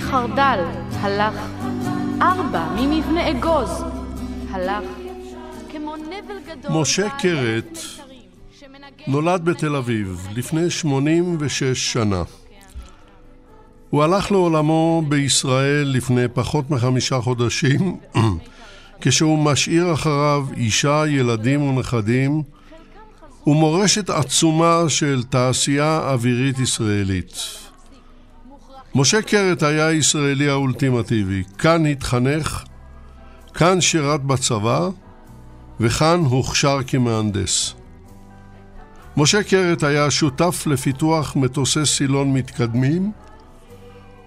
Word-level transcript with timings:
ממבנה 0.00 0.10
חרדל, 0.10 0.64
הלך. 0.92 1.34
ארבע 2.22 2.68
ממבנה 2.76 3.30
אגוז, 3.30 3.84
הלך. 4.50 4.84
כמו 5.72 5.96
נבל 5.96 6.34
גדול... 6.46 6.80
משה 6.80 7.08
קרת 7.18 7.78
נולד 9.06 9.44
בתל 9.44 9.76
אביב 9.76 10.26
לפני 10.34 10.70
86 10.70 11.92
שנה. 11.92 12.22
הוא 13.90 14.02
הלך 14.02 14.32
לעולמו 14.32 15.02
בישראל 15.08 15.86
לפני 15.86 16.28
פחות 16.34 16.70
מחמישה 16.70 17.20
חודשים, 17.20 17.96
כשהוא 19.00 19.38
משאיר 19.38 19.92
אחריו 19.94 20.46
אישה, 20.56 21.04
ילדים 21.08 21.62
ונכדים, 21.62 22.42
ומורשת 23.46 24.10
עצומה 24.10 24.84
של 24.88 25.22
תעשייה 25.22 25.98
אווירית 25.98 26.58
ישראלית. 26.58 27.59
משה 28.94 29.22
קרת 29.22 29.62
היה 29.62 29.86
הישראלי 29.86 30.48
האולטימטיבי. 30.48 31.42
כאן 31.58 31.86
התחנך, 31.86 32.64
כאן 33.54 33.80
שירת 33.80 34.22
בצבא, 34.22 34.88
וכאן 35.80 36.20
הוכשר 36.20 36.78
כמהנדס. 36.86 37.74
משה 39.16 39.42
קרת 39.42 39.82
היה 39.82 40.10
שותף 40.10 40.66
לפיתוח 40.66 41.36
מטוסי 41.36 41.86
סילון 41.86 42.32
מתקדמים, 42.32 43.12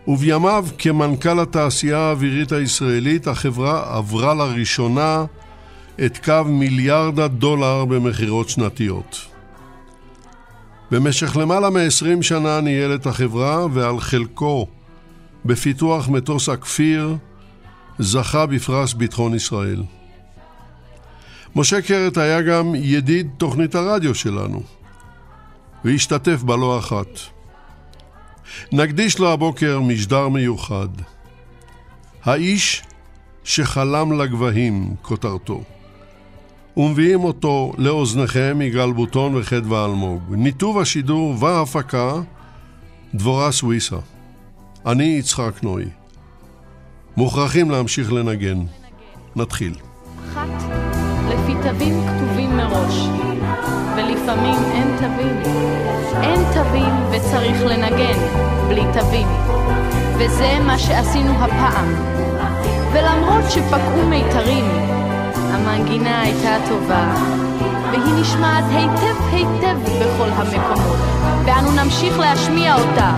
ובימיו 0.07 0.65
כמנכ"ל 0.77 1.39
התעשייה 1.39 1.97
האווירית 1.97 2.51
הישראלית, 2.51 3.27
החברה 3.27 3.97
עברה 3.97 4.33
לראשונה 4.33 5.25
את 6.05 6.25
קו 6.25 6.43
מיליארד 6.45 7.19
הדולר 7.19 7.85
במכירות 7.85 8.49
שנתיות. 8.49 9.32
במשך 10.93 11.37
למעלה 11.37 11.69
מ-20 11.69 12.21
שנה 12.21 12.61
ניהל 12.61 12.95
את 12.95 13.05
החברה 13.05 13.65
ועל 13.73 13.99
חלקו 13.99 14.67
בפיתוח 15.45 16.09
מטוס 16.09 16.49
הכפיר 16.49 17.15
זכה 17.99 18.45
בפרס 18.45 18.93
ביטחון 18.93 19.35
ישראל. 19.35 19.83
משה 21.55 21.81
קרת 21.81 22.17
היה 22.17 22.41
גם 22.41 22.75
ידיד 22.75 23.29
תוכנית 23.37 23.75
הרדיו 23.75 24.15
שלנו 24.15 24.63
והשתתף 25.85 26.43
בה 26.43 26.57
לא 26.57 26.79
אחת. 26.79 27.19
נקדיש 28.71 29.19
לו 29.19 29.31
הבוקר 29.31 29.79
משדר 29.79 30.29
מיוחד. 30.29 30.89
האיש 32.23 32.83
שחלם 33.43 34.21
לגבהים, 34.21 34.95
כותרתו. 35.01 35.63
ומביאים 36.77 37.23
אותו 37.23 37.73
לאוזניכם 37.77 38.61
יגאל 38.61 38.91
בוטון 38.91 39.35
וחדווה 39.35 39.85
אלמוג. 39.85 40.21
ניתוב 40.29 40.77
השידור 40.79 41.35
וההפקה, 41.39 42.13
דבורה 43.15 43.51
סוויסה. 43.51 43.95
אני 44.85 45.03
יצחק 45.03 45.63
נוי. 45.63 45.85
מוכרחים 47.17 47.71
להמשיך 47.71 48.13
לנגן. 48.13 48.59
נתחיל. 49.35 49.73
אחת, 50.31 50.47
לפי 51.29 51.53
תווים 51.63 52.01
כתובים 52.07 52.57
מראש, 52.57 52.95
ולפעמים 53.95 54.55
אין 54.73 54.87
תווים. 54.97 55.37
אין 56.21 56.39
תווים 56.53 56.93
וצריך 57.11 57.61
לנגן, 57.61 58.19
בלי 58.67 58.83
תווים. 58.93 59.27
וזה 60.17 60.59
מה 60.65 60.79
שעשינו 60.79 61.31
הפעם. 61.31 61.93
ולמרות 62.93 63.51
שפקעו 63.51 64.09
מיתרים, 64.09 64.65
המנגינה 65.53 66.21
הייתה 66.21 66.55
טובה, 66.69 67.13
והיא 67.91 68.21
נשמעת 68.21 68.63
היטב 68.69 69.21
היטב 69.31 69.77
בכל 69.83 70.29
המקומות, 70.29 70.97
ואנו 71.45 71.71
נמשיך 71.71 72.19
להשמיע 72.19 72.75
אותה. 72.75 73.15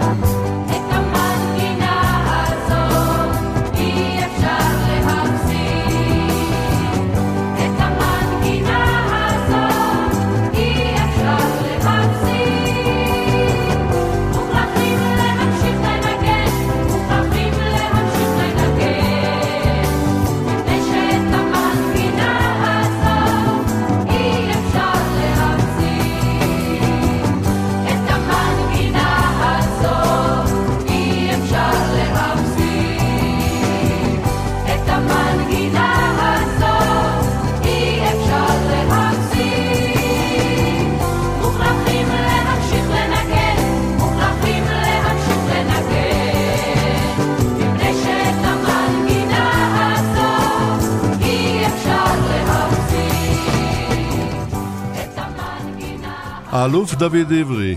האלוף 56.86 57.00
דוד 57.00 57.34
עברי, 57.40 57.76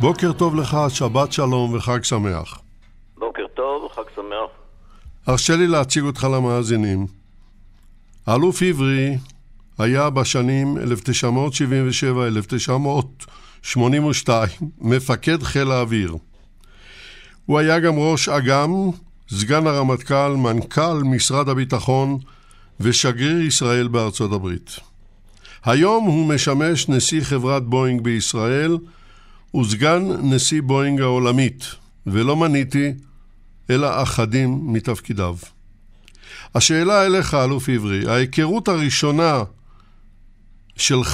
בוקר 0.00 0.32
טוב 0.32 0.56
לך, 0.56 0.76
שבת 0.88 1.32
שלום 1.32 1.74
וחג 1.74 2.04
שמח. 2.04 2.58
בוקר 3.18 3.46
טוב, 3.54 3.92
חג 3.94 4.02
שמח. 4.14 4.50
הרשה 5.26 5.56
לי 5.56 5.66
להציג 5.66 6.04
אותך 6.04 6.24
למאזינים. 6.24 7.06
האלוף 8.26 8.62
עברי 8.62 9.16
היה 9.78 10.10
בשנים 10.10 10.76
1977-1982 13.66 14.28
מפקד 14.80 15.42
חיל 15.42 15.70
האוויר. 15.70 16.16
הוא 17.46 17.58
היה 17.58 17.80
גם 17.80 17.94
ראש 17.98 18.28
אג"ם, 18.28 18.70
סגן 19.28 19.66
הרמטכ"ל, 19.66 20.34
מנכ"ל 20.36 21.02
משרד 21.04 21.48
הביטחון 21.48 22.18
ושגריר 22.80 23.40
ישראל 23.40 23.88
בארצות 23.88 24.32
הברית. 24.32 24.89
היום 25.66 26.04
הוא 26.04 26.34
משמש 26.34 26.88
נשיא 26.88 27.20
חברת 27.30 27.62
בואינג 27.62 28.00
בישראל 28.04 28.72
וסגן 29.54 30.02
נשיא 30.34 30.62
בואינג 30.62 31.00
העולמית, 31.00 31.60
ולא 32.06 32.36
מניתי, 32.36 32.88
אלא 33.70 33.86
אחדים 34.02 34.48
מתפקידיו. 34.74 35.34
השאלה 36.54 37.06
אליך, 37.06 37.34
אלוף 37.44 37.64
עברי, 37.74 38.00
ההיכרות 38.10 38.68
הראשונה 38.68 39.32
שלך 40.78 41.12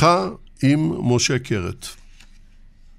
עם 0.67 0.81
משה 1.11 1.39
קרת. 1.49 1.83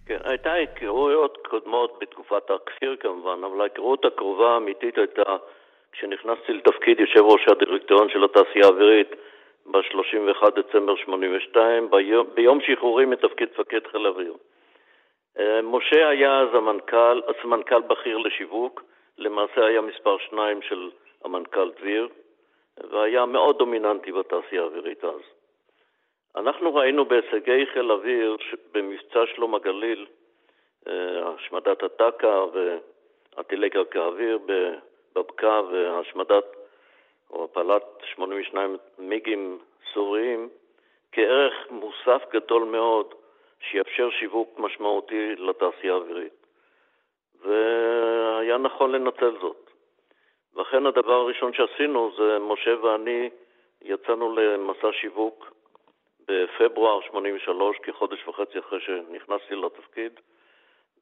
כן, 0.06 0.22
הייתה 0.24 0.52
היכרויות 0.52 1.38
קודמות 1.50 2.00
בתקופת 2.02 2.46
הכפיר 2.56 2.96
כמובן, 3.00 3.40
אבל 3.48 3.62
ההיכרות 3.62 4.06
הקרובה 4.06 4.50
האמיתית 4.54 4.98
הייתה 4.98 5.32
כשנכנסתי 5.92 6.54
לתפקיד 6.54 7.00
יושב 7.00 7.20
ראש 7.20 7.42
הדירקטוריון 7.48 8.10
של 8.10 8.24
התעשייה 8.24 8.66
האווירית 8.66 9.12
ב-31 9.72 10.50
דצמבר 10.50 10.96
82, 10.96 11.90
ביום, 11.90 12.28
ביום 12.34 12.60
שחרורי 12.62 13.06
מתפקיד 13.06 13.50
מפקד 13.52 13.88
חיל 13.92 14.08
אוויר. 14.08 14.34
אה, 15.40 15.62
משה 15.62 16.10
היה 16.10 16.40
אז 16.40 16.48
המנכ"ל, 16.54 17.22
סמנכ"ל 17.42 17.82
בכיר 17.82 18.18
לשיווק, 18.18 18.84
למעשה 19.18 19.66
היה 19.66 19.82
מספר 19.82 20.18
שניים 20.18 20.62
של 20.62 20.90
המנכ"ל 21.24 21.72
דביר, 21.80 22.08
והיה 22.90 23.26
מאוד 23.26 23.58
דומיננטי 23.58 24.12
בתעשייה 24.12 24.62
האווירית 24.62 25.04
אז. 25.04 25.22
אנחנו 26.36 26.76
ראינו 26.76 27.06
בהישגי 27.06 27.66
חיל 27.74 27.92
אוויר 27.92 28.38
במבצע 28.72 29.26
שלום 29.36 29.56
הגליל, 29.56 30.06
אה, 30.88 31.30
השמדת 31.30 31.84
הטק"א 31.84 32.46
והטילי 32.54 33.70
קרקע 33.70 34.00
אוויר 34.00 34.40
בבקעה 35.16 35.62
והשמדת 35.62 36.57
או 37.30 37.44
הפלת 37.44 37.84
82 38.14 38.78
מיגים 38.98 39.60
סוריים 39.94 40.50
כערך 41.12 41.54
מוסף 41.70 42.24
גדול 42.34 42.64
מאוד 42.64 43.14
שיאפשר 43.60 44.10
שיווק 44.10 44.60
משמעותי 44.60 45.36
לתעשייה 45.36 45.94
האווירית. 45.94 46.48
והיה 47.42 48.58
נכון 48.58 48.92
לנצל 48.92 49.38
זאת. 49.42 49.70
ואכן 50.56 50.86
הדבר 50.86 51.14
הראשון 51.14 51.54
שעשינו 51.54 52.12
זה 52.18 52.40
משה 52.40 52.82
ואני 52.82 53.30
יצאנו 53.82 54.36
למסע 54.36 54.88
שיווק 54.92 55.52
בפברואר 56.28 57.02
83, 57.02 57.78
כחודש 57.84 58.28
וחצי 58.28 58.60
אחרי 58.60 58.80
שנכנסתי 58.80 59.56
לתפקיד, 59.56 60.20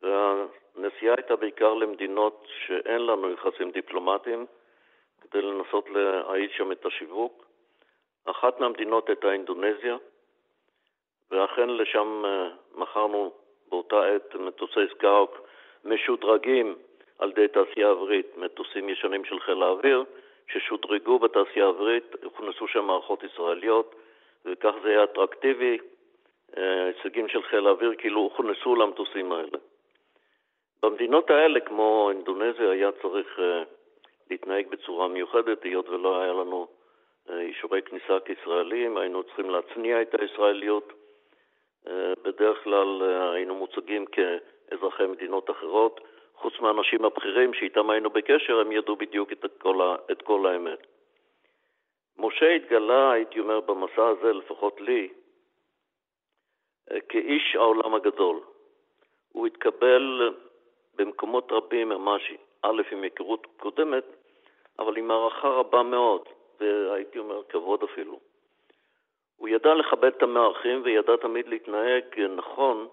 והנסיעה 0.02 1.16
הייתה 1.18 1.36
בעיקר 1.36 1.74
למדינות 1.74 2.48
שאין 2.66 3.06
לנו 3.06 3.32
יחסים 3.32 3.72
דיפלומטיים, 3.72 4.46
כדי 5.32 5.42
לנסות 5.42 5.90
להאיץ 5.90 6.52
שם 6.52 6.72
את 6.72 6.86
השיווק. 6.86 7.46
אחת 8.26 8.60
מהמדינות 8.60 9.10
הייתה 9.10 9.32
אינדונזיה, 9.32 9.98
ואכן 11.32 11.70
לשם 11.70 12.26
אה, 12.26 12.50
מכרנו 12.76 13.32
באותה 13.70 14.06
עת 14.06 14.36
מטוסי 14.36 14.80
סקאוק 14.92 15.48
משודרגים 15.86 16.76
על 17.20 17.32
ידי 17.32 17.48
תעשייה 17.48 17.90
אווירית, 17.90 18.38
מטוסים 18.38 18.90
ישנים 18.90 19.26
של 19.26 19.40
חיל 19.40 19.64
האוויר, 19.64 20.04
ששודרגו 20.48 21.20
בתעשייה 21.20 21.66
האווירית, 21.66 22.16
הוכנסו 22.24 22.68
שם 22.68 22.86
מערכות 22.86 23.24
ישראליות, 23.24 23.96
וכך 24.46 24.74
זה 24.84 24.90
היה 24.90 25.04
אטרקטיבי, 25.04 25.78
אה, 26.58 26.86
הישגים 26.86 27.28
של 27.28 27.44
חיל 27.44 27.68
האוויר 27.68 27.96
כאילו 27.98 28.22
הוכנסו 28.22 28.76
למטוסים 28.76 29.32
האלה. 29.32 29.58
במדינות 30.84 31.30
האלה, 31.30 31.60
כמו 31.60 32.10
אינדונזיה, 32.10 32.70
היה 32.72 32.92
צריך 33.02 33.40
אה, 33.40 33.64
להתנהג 34.30 34.68
בצורה 34.68 35.08
מיוחדת, 35.08 35.64
היות 35.64 35.90
ולא 35.90 36.22
היה 36.22 36.34
לנו 36.34 36.68
אישורי 37.30 37.82
כניסה 37.82 38.20
כישראלים, 38.26 38.98
היינו 38.98 39.24
צריכים 39.24 39.50
להצניע 39.50 40.02
את 40.02 40.16
הישראליות. 40.22 40.94
בדרך 42.24 42.64
כלל 42.64 43.02
היינו 43.34 43.56
מוצגים 43.56 44.06
כאזרחי 44.06 45.06
מדינות 45.06 45.50
אחרות, 45.50 46.02
חוץ 46.36 46.60
מהאנשים 46.60 47.06
הבכירים 47.06 47.54
שאיתם 47.54 47.90
היינו 47.90 48.10
בקשר, 48.10 48.60
הם 48.60 48.72
ידעו 48.72 48.96
בדיוק 48.96 49.32
את 49.32 49.62
כל, 49.62 49.82
ה, 49.82 49.96
את 50.12 50.22
כל 50.22 50.46
האמת. 50.48 50.88
משה 52.18 52.50
התגלה, 52.50 53.12
הייתי 53.12 53.40
אומר, 53.40 53.60
במסע 53.60 54.08
הזה, 54.08 54.34
לפחות 54.34 54.82
לי, 54.82 55.10
כאיש 57.10 57.56
העולם 57.56 57.96
הגדול. 57.96 58.40
הוא 59.32 59.48
התקבל 59.48 60.34
במקומות 60.96 61.52
רבים, 61.52 61.90
ממש, 61.90 62.34
א', 62.66 62.82
עם 62.92 63.04
היכרות 63.04 63.48
קודמת, 63.58 64.04
אבל 64.80 64.98
עם 64.98 65.12
הערכה 65.12 65.48
רבה 65.48 65.84
מאוד, 65.84 66.22
והייתי 66.60 67.20
אומר, 67.20 67.44
כבוד 67.50 67.84
אפילו. 67.84 68.20
הוא 69.38 69.50
ידע 69.50 69.74
לכבד 69.74 70.16
את 70.18 70.24
המארחים 70.24 70.82
וידע 70.84 71.16
תמיד 71.22 71.48
להתנהג 71.48 72.20
נכון 72.20 72.88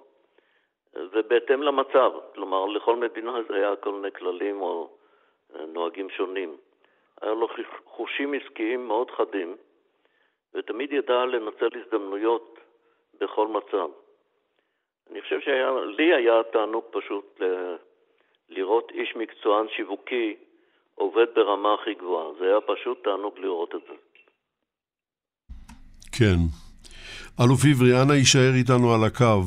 ובהתאם 0.95 1.63
למצב. 1.63 2.13
כלומר, 2.35 2.67
לכל 2.67 2.97
מדינה 2.97 3.39
זה 3.49 3.57
היה 3.57 3.77
כל 3.77 3.93
מיני 3.93 4.13
כללים 4.13 4.63
או 4.63 4.91
אה, 5.55 5.67
נוהגים 5.67 6.11
שונים. 6.11 6.57
היה 7.21 7.35
לו 7.35 7.49
חושים 7.85 8.35
עסקיים 8.35 8.87
מאוד 8.87 9.11
חדים, 9.11 9.57
ותמיד 10.55 10.93
ידע 10.93 11.25
לנצל 11.25 11.69
הזדמנויות 11.75 12.59
בכל 13.21 13.49
מצב. 13.49 13.89
אני 15.11 15.23
חושב 15.23 15.41
שלי 15.41 16.15
היה 16.15 16.43
תענוג 16.43 16.85
פשוט 16.91 17.41
ל... 17.41 17.75
לראות 18.57 18.91
איש 18.95 19.17
מקצוען 19.17 19.67
שיווקי 19.77 20.35
עובד 20.95 21.27
ברמה 21.35 21.75
הכי 21.75 21.95
גבוהה. 21.95 22.27
זה 22.39 22.45
היה 22.45 22.61
פשוט 22.61 23.05
תענוג 23.05 23.39
לראות 23.39 23.75
את 23.75 23.81
זה. 23.89 23.95
כן. 26.13 26.37
אלוף 27.41 27.61
עברי, 27.71 28.03
אנא 28.03 28.13
יישאר 28.13 28.55
איתנו 28.55 28.95
על 28.95 29.05
הקו. 29.05 29.43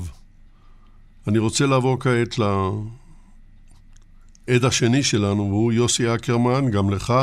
אני 1.27 1.39
רוצה 1.39 1.65
לעבור 1.65 1.99
כעת 1.99 2.39
לעד 2.39 4.63
השני 4.67 5.03
שלנו, 5.03 5.43
והוא 5.49 5.73
יוסי 5.73 6.15
אקרמן, 6.15 6.71
גם 6.71 6.89
לך, 6.95 7.13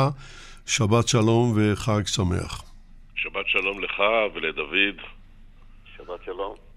שבת 0.65 1.07
שלום 1.07 1.53
וחג 1.55 2.05
שמח. 2.05 2.63
שבת 3.15 3.47
שלום 3.47 3.83
לך 3.83 3.99
ולדוד. 4.33 5.01
שבת 5.97 6.23
שלום. 6.25 6.72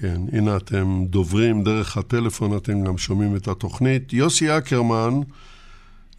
כן, 0.00 0.20
הנה 0.32 0.56
אתם 0.56 1.04
דוברים 1.10 1.64
דרך 1.64 1.96
הטלפון, 1.96 2.56
אתם 2.56 2.84
גם 2.84 2.98
שומעים 2.98 3.36
את 3.36 3.48
התוכנית. 3.48 4.12
יוסי 4.12 4.58
אקרמן, 4.58 5.20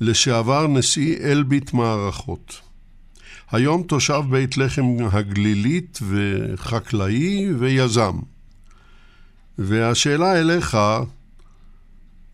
לשעבר 0.01 0.67
נשיא 0.67 1.17
אלביט 1.17 1.73
מערכות. 1.73 2.61
היום 3.51 3.83
תושב 3.83 4.21
בית 4.29 4.57
לחם 4.57 4.85
הגלילית 5.11 5.99
וחקלאי 6.09 7.53
ויזם. 7.53 8.19
והשאלה 9.57 10.39
אליך, 10.39 10.77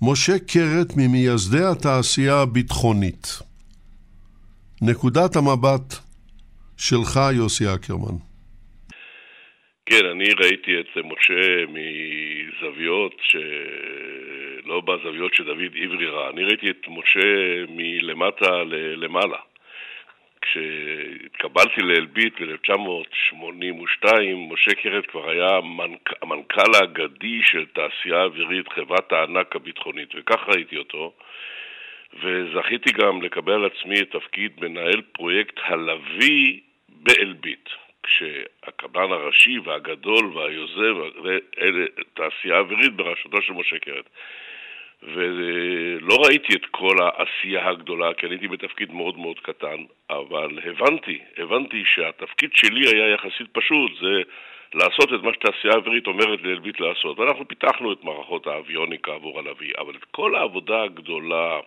משה 0.02 0.40
קרת 0.40 0.94
ממייסדי 0.98 1.64
התעשייה 1.64 2.42
הביטחונית. 2.42 3.40
נקודת 4.82 5.36
המבט 5.36 5.96
שלך, 6.78 7.20
יוסי 7.34 7.74
אקרמן. 7.74 8.27
כן, 9.90 10.06
אני 10.06 10.26
ראיתי 10.40 10.80
את 10.80 10.98
משה 10.98 11.66
מזוויות 11.68 13.22
שלא 13.22 14.82
בזוויות 14.82 15.34
שדוד 15.34 15.58
עברי 15.84 16.06
ראה. 16.06 16.30
אני 16.30 16.44
ראיתי 16.44 16.70
את 16.70 16.88
משה 16.88 17.66
מלמטה 17.70 18.64
למעלה. 18.96 19.38
כשהתקבלתי 20.42 21.82
לאלביט 21.82 22.42
ב-1982, 22.42 24.06
משה 24.36 24.74
קרת 24.74 25.06
כבר 25.06 25.30
היה 25.30 25.60
המנכ"ל 26.22 26.76
האגדי 26.76 27.40
של 27.44 27.66
תעשייה 27.66 28.24
אווירית, 28.24 28.68
חברת 28.68 29.12
הענק 29.12 29.56
הביטחונית, 29.56 30.10
וכך 30.16 30.50
ראיתי 30.50 30.78
אותו. 30.78 31.14
וזכיתי 32.24 32.92
גם 32.92 33.22
לקבל 33.22 33.54
על 33.54 33.66
עצמי 33.66 34.02
את 34.02 34.12
תפקיד 34.12 34.52
מנהל 34.62 35.02
פרויקט 35.02 35.60
הלוי 35.64 36.60
באלביט, 36.90 37.70
כשהקבלן 38.08 39.12
הראשי 39.12 39.60
והגדול 39.60 40.38
והיוזם, 40.38 40.96
אלה 41.62 41.86
תעשייה 42.14 42.60
אווירית 42.60 42.94
בראשותו 42.94 43.42
של 43.42 43.54
משה 43.54 43.80
קרת. 43.80 44.10
ולא 45.04 46.16
ראיתי 46.26 46.54
את 46.56 46.66
כל 46.72 46.96
העשייה 47.02 47.70
הגדולה, 47.70 48.14
כי 48.14 48.26
אני 48.26 48.36
הייתי 48.36 48.48
בתפקיד 48.48 48.92
מאוד 48.92 49.18
מאוד 49.18 49.40
קטן, 49.40 49.78
אבל 50.10 50.60
הבנתי, 50.64 51.20
הבנתי 51.38 51.84
שהתפקיד 51.86 52.50
שלי 52.54 52.88
היה 52.88 53.14
יחסית 53.14 53.48
פשוט, 53.52 53.92
זה 54.02 54.22
לעשות 54.78 55.14
את 55.14 55.24
מה 55.24 55.34
שתעשייה 55.34 55.74
האווירית 55.74 56.08
אומרת 56.08 56.40
לאלביט 56.44 56.80
לעשות. 56.80 57.20
ואנחנו 57.20 57.48
פיתחנו 57.48 57.94
את 57.94 58.04
מערכות 58.04 58.48
האביוניקה 58.48 59.12
עבור 59.14 59.40
הלוי, 59.40 59.72
אבל 59.78 59.96
את 59.96 60.04
כל 60.12 60.36
העבודה 60.36 60.84
הגדולה, 60.84 61.60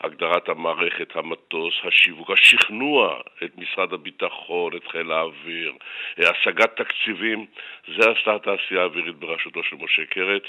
הגדרת 0.00 0.48
המערכת, 0.48 1.16
המטוס, 1.16 1.74
השיווק, 1.84 2.30
השכנוע 2.30 3.20
את 3.44 3.58
משרד 3.58 3.92
הביטחון, 3.92 4.76
את 4.76 4.82
חיל 4.90 5.12
האוויר, 5.12 5.72
השגת 6.18 6.76
תקציבים, 6.76 7.46
זה 7.86 8.10
עשתה 8.10 8.34
התעשייה 8.34 8.80
האווירית 8.80 9.16
בראשותו 9.16 9.62
של 9.62 9.76
משה 9.76 10.04
קרת, 10.04 10.42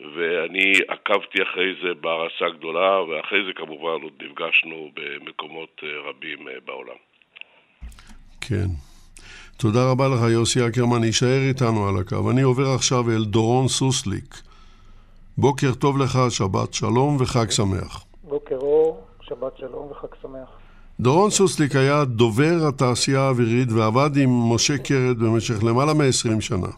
ואני 0.00 0.72
עקבתי 0.88 1.42
אחרי 1.42 1.74
זה 1.82 1.94
בהערצה 1.94 2.48
גדולה, 2.48 3.02
ואחרי 3.02 3.44
זה 3.44 3.52
כמובן 3.52 4.02
עוד 4.02 4.22
נפגשנו 4.22 4.90
במקומות 4.94 5.80
אה, 5.82 5.88
רבים 6.08 6.48
אה, 6.48 6.54
בעולם. 6.64 6.96
כן. 8.40 8.91
תודה 9.56 9.90
רבה 9.90 10.08
לך, 10.08 10.20
יוסי 10.20 10.66
אקרמן. 10.66 11.04
יישאר 11.04 11.48
איתנו 11.48 11.88
על 11.88 11.96
הקו. 11.98 12.30
אני 12.30 12.42
עובר 12.42 12.70
עכשיו 12.70 13.10
אל 13.10 13.24
דורון 13.24 13.68
סוסליק. 13.68 14.42
בוקר 15.38 15.74
טוב 15.74 15.98
לך, 15.98 16.18
שבת 16.28 16.74
שלום 16.74 17.16
וחג 17.20 17.50
שמח. 17.50 18.04
בוקר 18.24 18.56
אור, 18.56 19.00
שבת 19.20 19.56
שלום 19.56 19.90
וחג 19.90 20.08
שמח. 20.22 20.48
דורון 21.00 21.30
סוסליק 21.30 21.76
היה 21.76 22.04
דובר 22.04 22.66
התעשייה 22.68 23.20
האווירית 23.20 23.72
ועבד 23.72 24.16
עם 24.16 24.52
משה 24.52 24.78
קרת 24.78 25.16
במשך 25.16 25.64
למעלה 25.64 25.94
מ-20 25.94 26.40
שנה. 26.40 26.68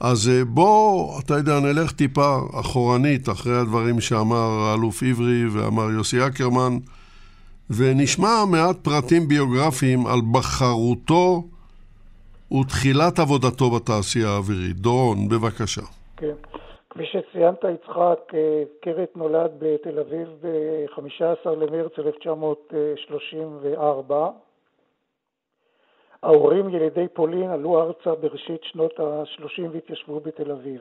אז 0.00 0.28
אה, 0.28 0.44
בוא, 0.44 1.20
אתה 1.20 1.34
יודע, 1.34 1.60
נלך 1.60 1.92
טיפה 1.92 2.38
אחורנית 2.60 3.28
אחרי 3.28 3.58
הדברים 3.58 4.00
שאמר 4.00 4.50
האלוף 4.60 5.02
עברי 5.02 5.48
ואמר 5.48 5.90
יוסי 5.90 6.26
אקרמן, 6.26 6.78
ונשמע 7.76 8.44
מעט 8.50 8.76
פרטים 8.84 9.28
ביוגרפיים 9.28 10.06
על 10.06 10.20
בחרותו 10.34 11.42
ותחילת 12.52 13.18
עבודתו 13.18 13.70
בתעשייה 13.70 14.28
האווירית. 14.28 14.76
דורון, 14.76 15.28
בבקשה. 15.28 15.82
כן. 16.16 16.34
כפי 16.90 17.06
שציינת, 17.06 17.64
יצחק, 17.74 18.34
אה, 18.34 18.62
קרת 18.80 19.16
נולד 19.16 19.50
בתל 19.58 19.98
אביב 19.98 20.28
ב-15 20.42 21.50
למרץ 21.50 21.92
1934. 21.98 24.30
ההורים 26.22 26.68
ילידי 26.68 27.08
פולין 27.12 27.50
עלו 27.50 27.82
ארצה 27.82 28.14
בראשית 28.14 28.64
שנות 28.64 29.00
ה-30 29.00 29.62
והתיישבו 29.72 30.20
בתל 30.20 30.50
אביב. 30.50 30.80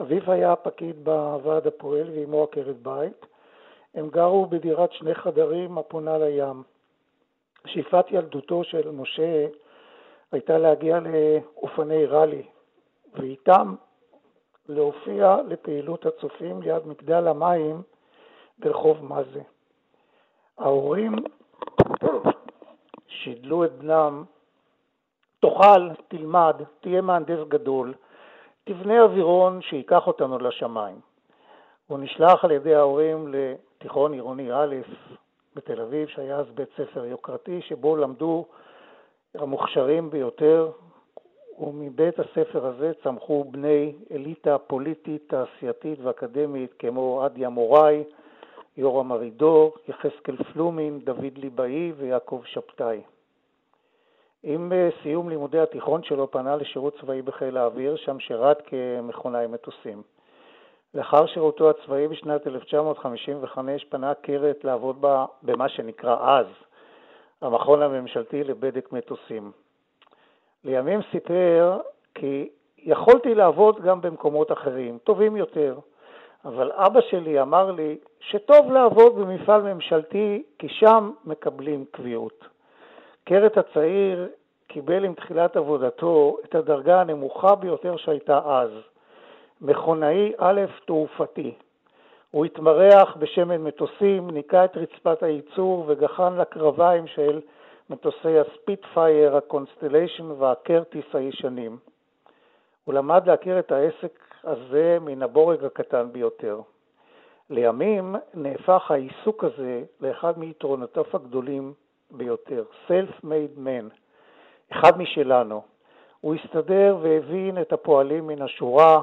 אביו 0.00 0.32
היה 0.32 0.56
פקיד 0.56 1.04
בוועד 1.04 1.66
הפועל 1.66 2.10
ואימו 2.10 2.42
עקרת 2.42 2.82
בית. 2.82 3.26
הם 3.94 4.08
גרו 4.08 4.46
בדירת 4.46 4.92
שני 4.92 5.14
חדרים 5.14 5.78
הפונה 5.78 6.18
לים. 6.18 6.62
שאיפת 7.66 8.06
ילדותו 8.10 8.64
של 8.64 8.90
משה 8.90 9.46
הייתה 10.32 10.58
להגיע 10.58 10.98
לאופני 11.00 12.06
ראלי, 12.06 12.42
ואיתם 13.14 13.74
להופיע 14.68 15.36
לפעילות 15.48 16.06
הצופים 16.06 16.62
ליד 16.62 16.86
מגדל 16.86 17.28
המים 17.28 17.82
ברחוב 18.58 19.04
מזה. 19.04 19.42
ההורים 20.58 21.14
שידלו 23.08 23.64
את 23.64 23.72
בנם, 23.72 24.24
תאכל, 25.40 25.88
תלמד, 26.08 26.56
תהיה 26.80 27.00
מהנדס 27.00 27.48
גדול, 27.48 27.94
תבנה 28.64 29.02
אווירון 29.02 29.62
שייקח 29.62 30.06
אותנו 30.06 30.38
לשמיים. 30.38 31.00
הוא 31.86 31.98
נשלח 31.98 32.44
על 32.44 32.50
ידי 32.50 32.74
ההורים 32.74 33.28
לתיכון 33.84 34.12
עירוני 34.12 34.52
א' 34.52 34.74
בתל 35.56 35.80
אביב, 35.80 36.08
שהיה 36.08 36.36
אז 36.36 36.46
בית 36.54 36.68
ספר 36.76 37.04
יוקרתי, 37.04 37.60
שבו 37.62 37.96
למדו 37.96 38.44
המוכשרים 39.34 40.10
ביותר, 40.10 40.70
ומבית 41.58 42.18
הספר 42.18 42.66
הזה 42.66 42.92
צמחו 43.02 43.44
בני 43.50 43.92
אליטה 44.10 44.58
פוליטית, 44.58 45.22
תעשייתית 45.28 45.98
ואקדמית 46.02 46.72
כמו 46.78 47.24
עדיה 47.24 47.48
מוראי, 47.48 48.04
יורם 48.76 49.12
ארידור, 49.12 49.76
יחזקאל 49.88 50.36
פלומין, 50.52 51.00
דוד 51.04 51.38
ליבאי 51.38 51.92
ויעקב 51.96 52.42
שבתאי. 52.44 53.00
עם 54.42 54.72
אה, 54.72 54.88
סיום 55.02 55.28
לימודי 55.28 55.60
התיכון 55.60 56.02
שלו 56.02 56.30
פנה 56.30 56.56
לשירות 56.56 56.96
צבאי 57.00 57.22
בחיל 57.22 57.56
האוויר, 57.56 57.96
שם 57.96 58.20
שירת 58.20 58.62
כמכונאי 58.66 59.46
מטוסים. 59.46 60.13
לאחר 60.94 61.26
שירותו 61.26 61.70
הצבאי 61.70 62.08
בשנת 62.08 62.46
1955 62.46 63.84
פנה 63.84 64.14
קרת 64.14 64.64
לעבוד 64.64 65.00
בה 65.00 65.24
במה 65.42 65.68
שנקרא 65.68 66.38
אז 66.38 66.46
המכון 67.40 67.82
הממשלתי 67.82 68.44
לבדק 68.44 68.92
מטוסים. 68.92 69.52
לימים 70.64 71.00
סיפר 71.10 71.78
כי 72.14 72.48
יכולתי 72.78 73.34
לעבוד 73.34 73.80
גם 73.80 74.00
במקומות 74.00 74.52
אחרים, 74.52 74.98
טובים 75.04 75.36
יותר, 75.36 75.78
אבל 76.44 76.72
אבא 76.72 77.00
שלי 77.00 77.42
אמר 77.42 77.70
לי 77.70 77.98
שטוב 78.20 78.72
לעבוד 78.72 79.16
במפעל 79.16 79.62
ממשלתי 79.62 80.42
כי 80.58 80.68
שם 80.68 81.10
מקבלים 81.24 81.84
קביעות. 81.90 82.44
קרת 83.24 83.56
הצעיר 83.56 84.28
קיבל 84.66 85.04
עם 85.04 85.14
תחילת 85.14 85.56
עבודתו 85.56 86.36
את 86.44 86.54
הדרגה 86.54 87.00
הנמוכה 87.00 87.54
ביותר 87.54 87.96
שהייתה 87.96 88.40
אז, 88.44 88.70
מכונאי 89.64 90.32
א' 90.38 90.60
תעופתי. 90.84 91.54
הוא 92.30 92.44
התמרח 92.44 93.16
בשמן 93.16 93.60
מטוסים, 93.64 94.30
ניקה 94.30 94.64
את 94.64 94.76
רצפת 94.76 95.22
הייצור 95.22 95.84
וגחן 95.86 96.36
לקרביים 96.36 97.06
של 97.06 97.40
מטוסי 97.90 98.38
הספיטפייר, 98.38 99.36
הקונסטליישן 99.36 100.30
והקרטיס 100.30 101.04
הישנים. 101.12 101.76
הוא 102.84 102.94
למד 102.94 103.26
להכיר 103.26 103.58
את 103.58 103.72
העסק 103.72 104.18
הזה 104.44 104.98
מן 105.00 105.22
הבורג 105.22 105.64
הקטן 105.64 106.12
ביותר. 106.12 106.60
לימים 107.50 108.16
נהפך 108.34 108.90
העיסוק 108.90 109.44
הזה 109.44 109.82
לאחד 110.00 110.38
מיתרונותיו 110.38 111.04
הגדולים 111.12 111.72
ביותר, 112.10 112.64
Self-Made 112.88 113.58
Man, 113.58 113.94
אחד 114.72 114.98
משלנו. 114.98 115.62
הוא 116.20 116.34
הסתדר 116.34 116.96
והבין 117.02 117.60
את 117.60 117.72
הפועלים 117.72 118.26
מן 118.26 118.42
השורה, 118.42 119.02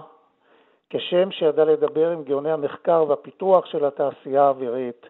כשם 0.93 1.31
שידע 1.31 1.65
לדבר 1.65 2.11
עם 2.11 2.23
גאוני 2.23 2.51
המחקר 2.51 3.05
והפיתוח 3.07 3.65
של 3.65 3.85
התעשייה 3.85 4.43
האווירית, 4.43 5.09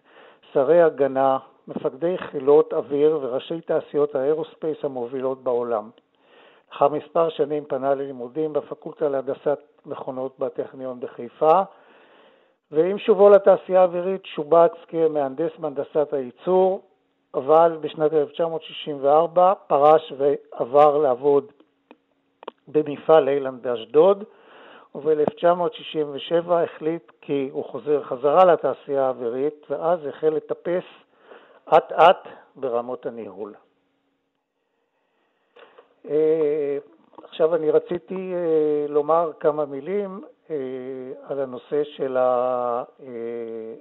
שרי 0.52 0.82
הגנה, 0.82 1.38
מפקדי 1.68 2.18
חילות 2.18 2.72
אוויר 2.72 3.18
וראשי 3.22 3.60
תעשיות 3.60 4.14
האירוספייס 4.14 4.76
המובילות 4.82 5.42
בעולם. 5.42 5.90
לאחר 6.72 6.88
מספר 6.88 7.28
שנים 7.28 7.64
פנה 7.64 7.94
ללימודים 7.94 8.52
בפקולטה 8.52 9.08
להנדסת 9.08 9.58
מכונות 9.86 10.38
בטכניון 10.38 11.00
בחיפה, 11.00 11.62
ועם 12.70 12.98
שובו 12.98 13.28
לתעשייה 13.28 13.80
האווירית 13.80 14.26
שובץ 14.26 14.72
כמהנדס 14.88 15.50
מהנדסת 15.58 16.12
הייצור, 16.12 16.82
אבל 17.34 17.78
בשנת 17.80 18.12
1964 18.12 19.52
פרש 19.66 20.12
ועבר 20.18 20.98
לעבוד 20.98 21.44
במפעל 22.68 23.28
אילן 23.28 23.58
באשדוד, 23.62 24.24
וב-1967 24.94 26.52
החליט 26.52 27.12
כי 27.20 27.48
הוא 27.52 27.64
חוזר 27.64 28.02
חזרה 28.02 28.44
לתעשייה 28.44 29.06
האווירית, 29.06 29.66
ואז 29.70 29.98
החל 30.08 30.28
לטפס 30.28 30.84
אט 31.68 31.92
אט 31.92 32.28
ברמות 32.56 33.06
הניהול. 33.06 33.54
אה, 36.10 36.78
עכשיו 37.28 37.54
אני 37.54 37.70
רציתי 37.70 38.32
אה, 38.34 38.86
לומר 38.88 39.30
כמה 39.40 39.64
מילים 39.64 40.20
אה, 40.50 40.56
על 41.28 41.40
הנושא 41.40 41.82
של 41.96 42.16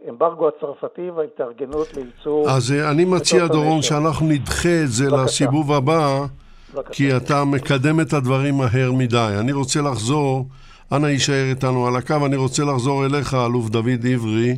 האמברגו 0.05 0.47
הצרפתי 0.47 1.09
וההתארגנות 1.09 1.87
לייצור... 1.93 2.49
אז 2.49 2.73
אני 2.91 3.05
מציע, 3.05 3.47
דורון, 3.47 3.81
שאנחנו 3.81 4.25
נדחה 4.29 4.81
את 4.83 4.87
זה 4.87 5.05
בבקשה. 5.05 5.23
לסיבוב 5.23 5.71
הבא, 5.71 6.25
בבקשה. 6.73 6.93
כי 6.93 7.17
אתה 7.17 7.43
מקדם 7.45 7.99
את 7.99 8.13
הדברים 8.13 8.53
מהר 8.57 8.91
מדי. 8.91 9.35
אני 9.39 9.51
רוצה 9.51 9.79
לחזור, 9.81 10.45
אנא 10.95 11.07
יישאר 11.07 11.45
איתנו 11.49 11.87
על 11.87 11.95
הקו, 11.95 12.25
אני 12.25 12.35
רוצה 12.35 12.63
לחזור 12.63 13.05
אליך, 13.05 13.33
אלוף 13.33 13.69
דוד 13.69 14.05
עברי, 14.13 14.51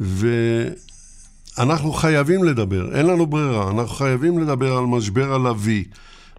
ו... 0.00 0.26
אנחנו 1.64 1.90
חייבים 2.02 2.40
לדבר, 2.48 2.84
אין 2.96 3.06
לנו 3.10 3.26
ברירה, 3.26 3.62
אנחנו 3.74 3.94
חייבים 4.00 4.34
לדבר 4.42 4.72
על 4.78 4.86
משבר 4.94 5.28
הלוי. 5.34 5.80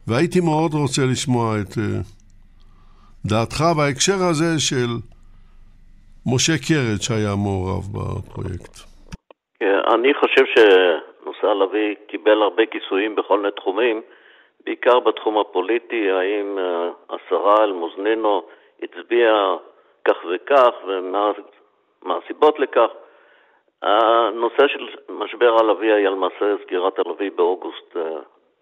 והייתי 0.08 0.40
מאוד 0.50 0.72
רוצה 0.74 1.02
לשמוע 1.12 1.46
את 1.62 1.72
uh, 1.78 1.82
דעתך 3.30 3.60
בהקשר 3.78 4.20
הזה 4.30 4.52
של 4.70 4.92
משה 6.32 6.58
קרת 6.68 7.02
שהיה 7.06 7.34
מעורב 7.44 7.84
בפרויקט. 7.96 8.74
כן, 9.60 9.80
אני 9.94 10.12
חושב 10.20 10.46
שנושא 10.54 11.48
הלוי 11.48 11.96
קיבל 12.08 12.42
הרבה 12.42 12.64
כיסויים 12.72 13.16
בכל 13.16 13.38
מיני 13.38 13.52
תחומים, 13.52 14.02
בעיקר 14.66 15.00
בתחום 15.00 15.38
הפוליטי, 15.38 16.04
האם 16.12 16.58
uh, 16.58 17.16
השרה 17.16 17.64
אלמוזנינו 17.64 18.44
הצביעה 18.82 19.58
כך 20.06 20.18
וכך 20.30 20.74
ומה 20.88 22.18
הסיבות 22.18 22.60
לכך. 22.60 22.90
הנושא 23.82 24.68
של 24.68 24.88
משבר 25.10 25.60
הלוי 25.60 25.92
היה 25.92 26.10
למעשה 26.10 26.56
סגירת 26.64 27.00
הלוי 27.00 27.30
באוגוסט 27.30 27.96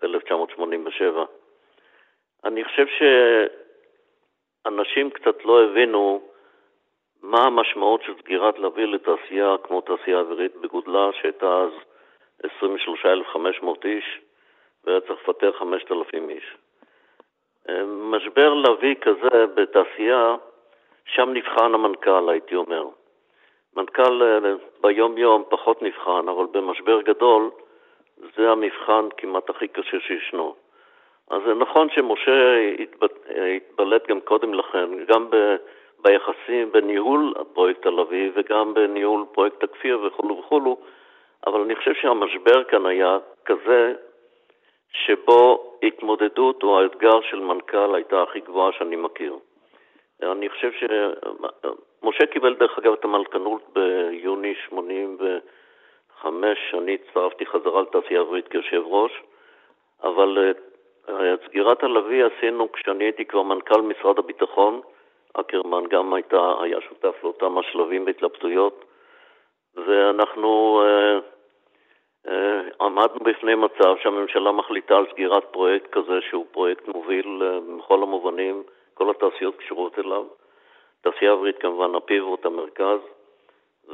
1987. 0.04 1.20
אה, 1.20 1.26
אני 2.44 2.64
חושב 2.64 2.86
שאנשים 4.66 5.10
קצת 5.10 5.46
לא 5.46 5.64
הבינו 5.64 6.22
מה 7.22 7.46
המשמעות 7.46 8.02
של 8.04 8.14
סגירת 8.22 8.60
לוי 8.60 8.86
לתעשייה 8.86 9.56
כמו 9.64 9.82
תעשייה 9.82 10.20
אווירית 10.20 10.56
בגודלה, 10.56 11.10
שהייתה 11.22 11.58
אז 11.58 11.72
23,500 12.44 13.86
איש, 13.86 14.20
והיה 14.84 15.02
צריך 15.02 15.30
לפטר 15.30 15.52
5,000 15.52 16.30
איש. 16.30 16.56
משבר 17.88 18.54
לוי 18.54 18.96
כזה 19.02 19.46
בתעשייה, 19.56 20.36
שם 21.06 21.30
נבחן 21.34 21.74
המנכ"ל, 21.74 22.30
הייתי 22.30 22.56
אומר. 22.56 22.86
מנכ"ל 23.76 24.24
אה, 24.24 24.54
ביום-יום 24.82 25.44
פחות 25.50 25.82
נבחן, 25.82 26.30
אבל 26.30 26.46
במשבר 26.52 27.02
גדול 27.02 27.50
זה 28.38 28.50
המבחן 28.52 29.08
כמעט 29.18 29.50
הכי 29.50 29.68
קשה 29.68 30.00
שישנו. 30.00 30.56
אז 31.30 31.42
זה 31.46 31.54
נכון 31.54 31.90
שמשה 31.90 32.60
התבלט 33.56 34.08
גם 34.08 34.20
קודם 34.22 34.54
לכן, 34.54 35.06
גם 35.06 35.30
ב, 35.30 35.56
ביחסים, 36.04 36.72
בניהול 36.72 37.34
פרויקט 37.54 37.82
תל 37.82 38.00
אביב 38.00 38.34
וגם 38.36 38.74
בניהול 38.74 39.26
פרויקט 39.32 39.64
הכפיר 39.64 40.00
וכולו 40.04 40.38
וכולו, 40.38 40.78
אבל 41.48 41.62
אני 41.62 41.76
חושב 41.76 41.94
שהמשבר 41.94 42.64
כאן 42.64 42.86
היה 42.86 43.18
כזה 43.46 43.94
שבו 44.94 45.74
התמודדות 45.84 46.64
או 46.64 46.80
האתגר 46.80 47.22
של 47.22 47.40
מנכ"ל 47.40 47.96
הייתה 47.96 48.22
הכי 48.22 48.40
גבוהה 48.40 48.72
שאני 48.72 48.96
מכיר. 48.96 49.36
אני 50.24 50.50
חושב 50.50 50.72
שמשה 50.72 52.26
קיבל 52.26 52.56
דרך 52.56 52.78
אגב 52.78 52.94
את 52.94 53.06
המלכנות 53.06 53.62
ביוני 53.74 54.54
85, 54.70 56.74
אני 56.74 56.96
הצטרפתי 56.96 57.46
חזרה 57.46 57.82
לתעשייה 57.82 58.20
האווירית 58.20 58.48
כיושב 58.48 58.82
ראש, 58.86 59.22
אבל 60.04 60.38
אה, 60.38 60.52
את 61.34 61.40
סגירת 61.48 61.84
הלוי 61.84 62.24
עשינו 62.24 62.72
כשאני 62.72 63.04
הייתי 63.04 63.26
כבר 63.26 63.42
מנכ"ל 63.42 63.82
משרד 63.82 64.20
הביטחון, 64.20 64.82
אקרמן 65.34 65.84
גם 65.90 66.14
הייתה, 66.14 66.54
היה 66.62 66.82
שותף 66.82 67.16
לאותם 67.24 67.58
השלבים 67.58 68.06
והתלבטויות, 68.06 68.86
ואנחנו 69.76 70.82
אה, 70.84 71.14
אה, 71.14 71.20
עמדנו 72.82 73.20
בפני 73.20 73.56
מצב 73.56 73.96
שהממשלה 74.04 74.52
מחליטה 74.52 74.98
על 74.98 75.06
סגירת 75.12 75.44
פרויקט 75.52 75.92
כזה 75.92 76.22
שהוא 76.30 76.46
פרויקט 76.52 76.88
מוביל 76.88 77.42
אה, 77.42 77.78
בכל 77.78 78.04
המובנים, 78.04 78.64
כל 78.94 79.10
התעשיות 79.10 79.56
קשורות 79.56 80.00
אליו. 80.00 80.24
תעשייה 81.02 81.32
אווירית 81.32 81.58
כמובן 81.60 81.96
הפיבוט, 81.96 82.46
המרכז, 82.46 83.00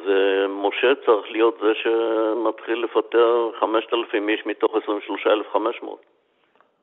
ומשה 0.05 0.95
צריך 1.05 1.31
להיות 1.31 1.57
זה 1.61 1.73
שמתחיל 1.75 2.83
לפטר 2.83 3.51
5,000 3.59 4.29
איש 4.29 4.45
מתוך 4.45 4.75
23,500. 4.75 5.99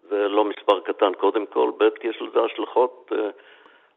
זה 0.08 0.28
לא 0.28 0.44
מספר 0.44 0.80
קטן 0.80 1.12
קודם 1.14 1.46
כל, 1.46 1.70
ב' 1.78 1.88
יש 2.02 2.22
לזה 2.22 2.40
השלכות 2.40 3.12
אה, 3.12 3.30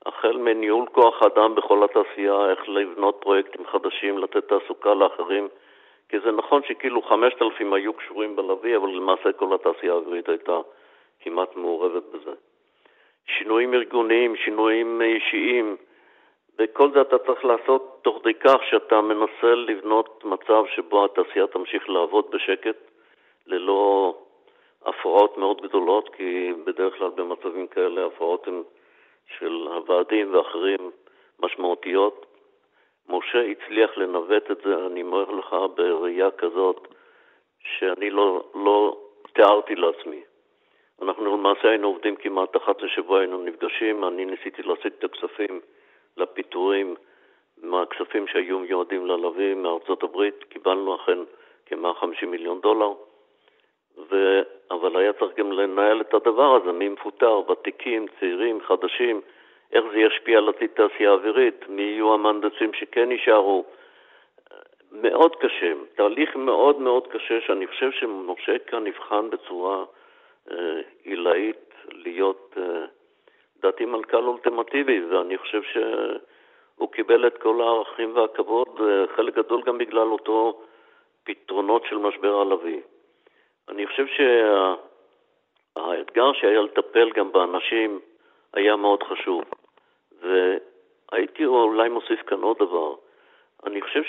החל 0.06 0.38
מניהול 0.38 0.86
כוח 0.92 1.24
אדם 1.24 1.56
בכל 1.56 1.84
התעשייה, 1.84 2.50
איך 2.50 2.70
לבנות 2.70 3.18
פרויקטים 3.20 3.66
חדשים, 3.72 4.18
לתת 4.18 4.48
תעסוקה 4.48 4.94
לאחרים, 4.94 5.48
כי 6.10 6.20
זה 6.20 6.32
נכון 6.32 6.62
שכאילו 6.68 7.02
5,000 7.02 7.74
היו 7.74 7.94
קשורים 7.94 8.36
בלוי, 8.36 8.78
אבל 8.78 8.90
למעשה 8.90 9.32
כל 9.32 9.56
התעשייה 9.56 9.94
האווירית 9.94 10.30
הייתה 10.30 10.60
כמעט 11.20 11.56
מעורבת 11.56 12.04
בזה. 12.04 12.32
שינויים 13.26 13.74
ארגוניים, 13.74 14.36
שינויים 14.36 15.02
אישיים, 15.02 15.78
וכל 16.60 16.92
זה 16.92 17.02
אתה 17.02 17.18
צריך 17.18 17.46
לעשות 17.46 18.00
תוך 18.02 18.20
כדי 18.22 18.34
כך 18.34 18.58
שאתה 18.70 19.02
מנסה 19.02 19.56
לבנות 19.56 20.24
מצב 20.26 20.64
שבו 20.76 21.06
התעשייה 21.06 21.48
תמשיך 21.48 21.90
לעבוד 21.90 22.26
בשקט, 22.32 22.78
ללא 23.48 24.16
הפרעות 24.86 25.38
מאוד 25.38 25.62
גדולות, 25.62 26.10
כי 26.16 26.54
בדרך 26.66 26.98
כלל 26.98 27.10
במצבים 27.10 27.68
כאלה 27.68 28.06
הפרעות 28.06 28.48
הן 28.48 28.64
של 29.38 29.68
הוועדים 29.74 30.36
ואחרים 30.36 30.92
משמעותיות. 31.40 32.26
משה 33.10 33.42
הצליח 33.42 33.98
לנווט 33.98 34.52
את 34.52 34.58
זה, 34.66 34.86
אני 34.86 35.02
אומר 35.02 35.32
לך, 35.32 35.56
בראייה 35.76 36.32
כזאת 36.32 36.88
שאני 37.60 38.10
לא, 38.10 38.44
לא 38.56 38.98
תיארתי 39.34 39.76
לעצמי. 39.76 40.22
אנחנו 41.02 41.38
למעשה 41.38 41.70
היינו 41.70 41.88
עובדים 41.88 42.16
כמעט 42.16 42.58
אחת 42.58 42.82
לשבוע, 42.82 43.20
היינו 43.20 43.44
נפגשים, 43.44 44.04
אני 44.04 44.26
ניסיתי 44.26 44.62
להשיג 44.62 44.92
את 45.00 45.04
הכספים 45.04 45.60
לפיטורים 46.18 46.96
מהכספים 47.64 48.28
שהיו 48.28 48.60
מיועדים 48.60 49.06
ללוי 49.06 49.54
מארצות 49.54 50.04
הברית, 50.04 50.44
קיבלנו 50.50 50.96
אכן 50.96 51.18
כ-150 51.66 52.26
מיליון 52.26 52.62
דולר, 52.62 52.94
ו... 54.12 54.42
אבל 54.72 54.96
היה 54.98 55.14
צריך 55.14 55.36
גם 55.38 55.52
לנהל 55.52 56.02
את 56.02 56.14
הדבר 56.14 56.56
הזה, 56.56 56.72
מי 56.72 56.90
מפוטר, 56.90 57.52
ותיקים, 57.52 58.06
צעירים, 58.20 58.62
חדשים, 58.62 59.22
איך 59.76 59.86
זה 59.92 60.00
ישפיע 60.00 60.38
על 60.38 60.50
עתיד 60.50 60.70
תעשייה 60.74 61.12
אווירית, 61.12 61.70
מי 61.70 61.82
יהיו 61.82 62.14
המהנדסים 62.14 62.74
שכן 62.74 63.12
יישארו. 63.12 63.66
מאוד 64.92 65.36
קשה, 65.36 65.74
תהליך 65.96 66.36
מאוד 66.36 66.80
מאוד 66.80 67.08
קשה 67.08 67.42
שאני 67.42 67.68
חושב 67.68 67.92
שמשה 67.92 68.60
כאן 68.60 68.84
נבחן 68.84 69.30
בצורה 69.30 69.86
אה, 70.52 70.82
עילאית 71.04 71.74
להיות 71.92 72.58
אה, 72.58 72.86
לדעתי 73.58 73.86
מנכ"ל 73.86 74.28
אולטימטיבי, 74.28 75.06
ואני 75.06 75.38
חושב 75.38 75.62
שהוא 75.64 76.92
קיבל 76.92 77.28
את 77.28 77.38
כל 77.38 77.62
הערכים 77.62 78.16
והכבוד, 78.16 78.82
חלק 79.16 79.36
גדול 79.36 79.62
גם 79.62 79.78
בגלל 79.78 80.08
אותו 80.08 80.62
פתרונות 81.24 81.86
של 81.90 81.98
משבר 81.98 82.42
הלוי. 82.42 82.82
אני 83.70 83.88
חושב 83.88 84.06
שהאתגר 85.76 86.34
שהיה 86.34 86.62
לטפל 86.62 87.10
גם 87.12 87.32
באנשים 87.32 88.00
היה 88.54 88.76
מאוד 88.76 89.04
חשוב. 89.04 89.44
והייתי 90.26 91.46
אולי 91.46 91.90
מוסיף 91.90 92.22
כאן 92.22 92.42
עוד 92.42 92.58
דבר. 92.58 92.96
אני 93.66 93.82
חושב 93.82 94.02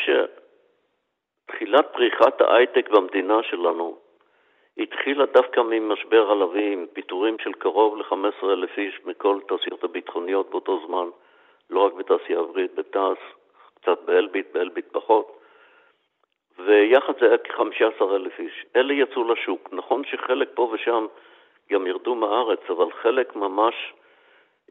שתחילת 1.47 1.87
פריחת 1.93 2.41
ההייטק 2.41 2.89
במדינה 2.89 3.43
שלנו 3.43 3.99
התחילה 4.79 5.27
דווקא 5.27 5.61
ממשבר 5.61 6.31
הלוי, 6.31 6.73
עם 6.73 6.87
פיטורים 6.93 7.37
של 7.39 7.53
קרוב 7.53 7.97
ל-15,000 7.97 8.79
איש 8.79 9.01
מכל 9.05 9.39
התעשיות 9.45 9.85
הביטחוניות 9.85 10.51
באותו 10.51 10.87
זמן, 10.87 11.09
לא 11.71 11.87
רק 11.87 11.93
בתעשייה 11.93 12.39
אווירית, 12.39 12.75
בתעש, 12.75 13.19
קצת 13.75 13.99
באלביט, 14.05 14.47
באלביט 14.53 14.87
פחות, 14.93 15.41
ויחד 16.59 17.13
זה 17.21 17.27
היה 17.27 17.39
כ-15,000 17.39 18.39
איש. 18.39 18.67
אלה 18.77 18.95
יצאו 18.95 19.33
לשוק. 19.33 19.69
נכון 19.73 20.05
שחלק 20.05 20.49
פה 20.55 20.71
ושם 20.73 21.07
גם 21.73 21.87
ירדו 21.87 22.15
מהארץ, 22.15 22.61
אבל 22.71 22.93
חלק 22.93 23.37
ממש 23.37 23.75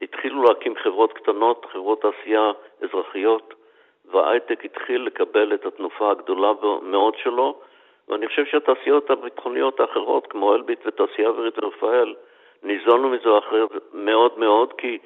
התחילו 0.02 0.44
להקים 0.44 0.76
חברות 0.76 1.14
קטנות, 1.14 1.66
חברות 1.72 2.02
תעשייה 2.02 2.52
אזרחיות, 2.82 3.54
וההייטק 4.12 4.66
התחיל 4.66 5.02
לקבל 5.02 5.54
את 5.54 5.66
התנופה 5.66 6.12
הגדולה 6.12 6.52
מאוד 6.82 7.14
שלו, 7.24 7.60
ואני 8.08 8.28
חושב 8.28 8.46
שהתעשיות 8.46 9.10
הביטחוניות 9.10 9.80
האחרות, 9.80 10.28
כמו 10.28 10.56
אלביט 10.56 10.80
ותעשייה 10.86 11.28
אווירית 11.28 11.64
ורפאל, 11.64 12.16
ניזונו 12.64 13.10
מזה 13.10 13.38
אחרת 13.38 13.70
מאוד 13.94 14.40
מאוד, 14.40 14.74
כי 14.74 14.98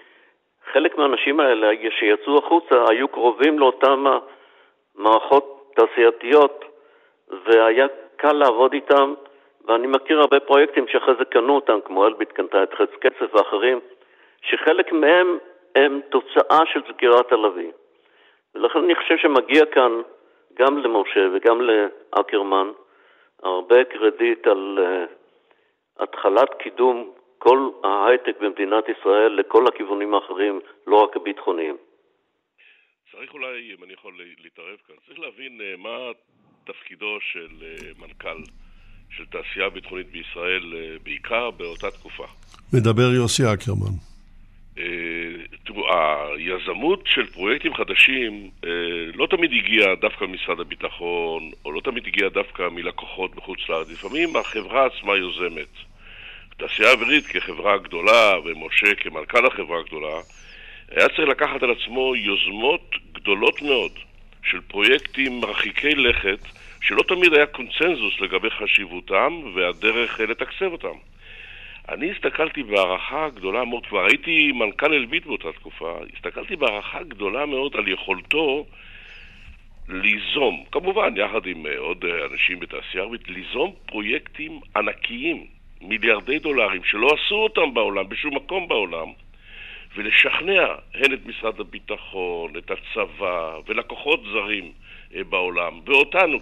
חלק 0.72 0.98
מהאנשים 0.98 1.40
האלה 1.40 1.72
שיצאו 2.00 2.38
החוצה 2.38 2.84
היו 2.90 3.08
קרובים 3.08 3.60
לאותן 3.60 4.04
מערכות 4.96 5.74
תעשייתיות, 5.76 6.66
והיה 7.46 7.88
קל 8.16 8.34
לעבוד 8.34 8.74
איתם, 8.74 9.14
ואני 9.66 9.88
מכיר 9.88 10.20
הרבה 10.20 10.40
פרויקטים 10.40 10.88
שאחרי 10.88 11.16
זה 11.20 11.26
קנו 11.26 11.56
אותם, 11.56 11.80
כמו 11.86 12.08
אלביט 12.08 12.32
קנתה 12.32 12.64
את 12.64 12.74
חץ 12.74 12.90
קצף 13.00 13.36
ואחרים, 13.36 13.80
שחלק 14.42 14.92
מהם 14.92 15.38
הם 15.76 16.00
תוצאה 16.12 16.60
של 16.74 16.80
סגירת 16.94 17.32
הלוי. 17.32 17.72
ולכן 18.56 18.80
אני 18.80 18.96
חושב 18.96 19.18
שמגיע 19.18 19.66
כאן 19.66 19.92
גם 20.54 20.78
למשה 20.78 21.20
וגם 21.34 21.62
לאקרמן 21.62 22.68
הרבה 23.44 23.84
קרדיט 23.84 24.48
על 24.48 24.80
uh, 24.80 26.04
התחלת 26.04 26.50
קידום 26.64 27.14
כל 27.38 27.70
ההייטק 27.84 28.42
במדינת 28.42 28.84
ישראל 28.90 29.32
לכל 29.40 29.68
הכיוונים 29.68 30.14
האחרים, 30.14 30.60
לא 30.88 30.96
רק 30.96 31.16
הביטחוניים. 31.16 31.78
צריך 33.12 33.34
אולי, 33.34 33.76
אם 33.78 33.84
אני 33.84 33.94
יכול 33.94 34.14
להתערב 34.44 34.78
כאן, 34.88 34.96
צריך 35.08 35.20
להבין 35.20 35.62
uh, 35.62 35.78
מה 35.78 35.98
תפקידו 36.66 37.18
של 37.22 37.48
uh, 37.60 38.02
מנכ"ל 38.02 38.44
של 39.12 39.26
תעשייה 39.26 39.70
ביטחונית 39.70 40.08
בישראל, 40.12 40.64
בעיקר 41.04 41.52
באותה 41.52 41.92
תקופה. 41.92 42.26
מדבר 42.74 43.14
יוסי 43.16 43.44
אקרמן. 43.44 44.09
אה, 44.80 44.86
תראו, 45.66 45.86
היזמות 46.36 47.04
של 47.06 47.26
פרויקטים 47.26 47.74
חדשים 47.74 48.50
אה, 48.66 48.70
לא 49.14 49.28
תמיד 49.28 49.52
הגיעה 49.54 49.96
דווקא 49.96 50.26
ממשרד 50.26 50.60
הביטחון, 50.60 51.52
או 51.66 51.72
לא 51.72 51.82
תמיד 51.82 52.08
הגיעה 52.08 52.30
דווקא 52.30 52.68
מלקוחות 52.72 53.36
בחוץ 53.36 53.60
לארץ. 53.70 53.90
לפעמים 53.90 54.36
החברה 54.36 54.86
עצמה 54.86 55.16
יוזמת. 55.16 55.74
תעשייה 56.58 56.92
אווירית 56.92 57.26
כחברה 57.26 57.78
גדולה, 57.78 58.34
ומשה 58.46 58.96
כמנכ"ל 58.96 59.46
החברה 59.46 59.80
הגדולה, 59.80 60.20
היה 60.92 61.10
צריך 61.10 61.30
לקחת 61.30 61.64
על 61.64 61.72
עצמו 61.72 62.16
יוזמות 62.16 62.96
גדולות 63.12 63.62
מאוד 63.62 63.92
של 64.44 64.62
פרויקטים 64.62 65.42
מרחיקי 65.42 65.96
לכת, 65.96 66.40
שלא 66.82 67.04
תמיד 67.08 67.34
היה 67.34 67.46
קונצנזוס 67.46 68.20
לגבי 68.20 68.50
חשיבותם 68.50 69.42
והדרך 69.56 70.20
לתקצב 70.20 70.66
אותם. 70.66 71.09
אני 71.94 72.12
הסתכלתי 72.12 72.64
בהערכה 72.64 73.30
גדולה 73.30 73.66
מאוד, 73.66 73.86
כבר 73.86 74.06
הייתי 74.06 74.52
מנכ"ל 74.52 74.94
אלביט 74.94 75.26
באותה 75.26 75.52
תקופה, 75.52 75.98
הסתכלתי 76.16 76.56
בהערכה 76.56 77.04
גדולה 77.04 77.46
מאוד 77.46 77.76
על 77.76 77.88
יכולתו 77.88 78.66
ליזום, 79.88 80.64
כמובן 80.72 81.14
יחד 81.18 81.46
עם 81.46 81.66
אה, 81.66 81.78
עוד 81.78 82.06
אה, 82.06 82.26
אנשים 82.32 82.60
בתעשייה 82.60 83.04
ערבית, 83.04 83.28
ליזום 83.28 83.74
פרויקטים 83.86 84.60
ענקיים, 84.76 85.46
מיליארדי 85.82 86.40
דולרים, 86.40 86.84
שלא 86.84 87.08
עשו 87.08 87.36
אותם 87.36 87.74
בעולם, 87.74 88.10
בשום 88.10 88.36
מקום 88.36 88.68
בעולם, 88.68 89.08
ולשכנע 89.96 90.66
הן 90.94 91.14
את 91.14 91.26
משרד 91.26 91.60
הביטחון, 91.60 92.54
את 92.58 92.72
הצבא 92.72 93.58
ולקוחות 93.68 94.24
זרים 94.34 94.72
אה, 95.16 95.24
בעולם, 95.24 95.80
ואותנו 95.86 96.38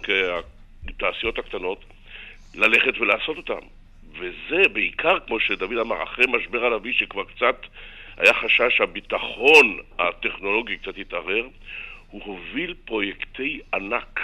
כתעשיות 0.86 1.38
הקטנות, 1.38 1.84
ללכת 2.54 2.98
ולעשות 3.00 3.36
אותם. 3.36 3.77
וזה 4.12 4.68
בעיקר, 4.72 5.18
כמו 5.26 5.40
שדוד 5.40 5.78
אמר, 5.78 6.02
אחרי 6.02 6.24
משבר 6.28 6.64
הלוי, 6.64 6.92
שכבר 6.92 7.24
קצת 7.24 7.66
היה 8.16 8.34
חשש 8.34 8.76
שהביטחון 8.76 9.78
הטכנולוגי 9.98 10.76
קצת 10.76 10.98
התערער, 10.98 11.46
הוא 12.10 12.22
הוביל 12.24 12.74
פרויקטי 12.84 13.60
ענק 13.74 14.20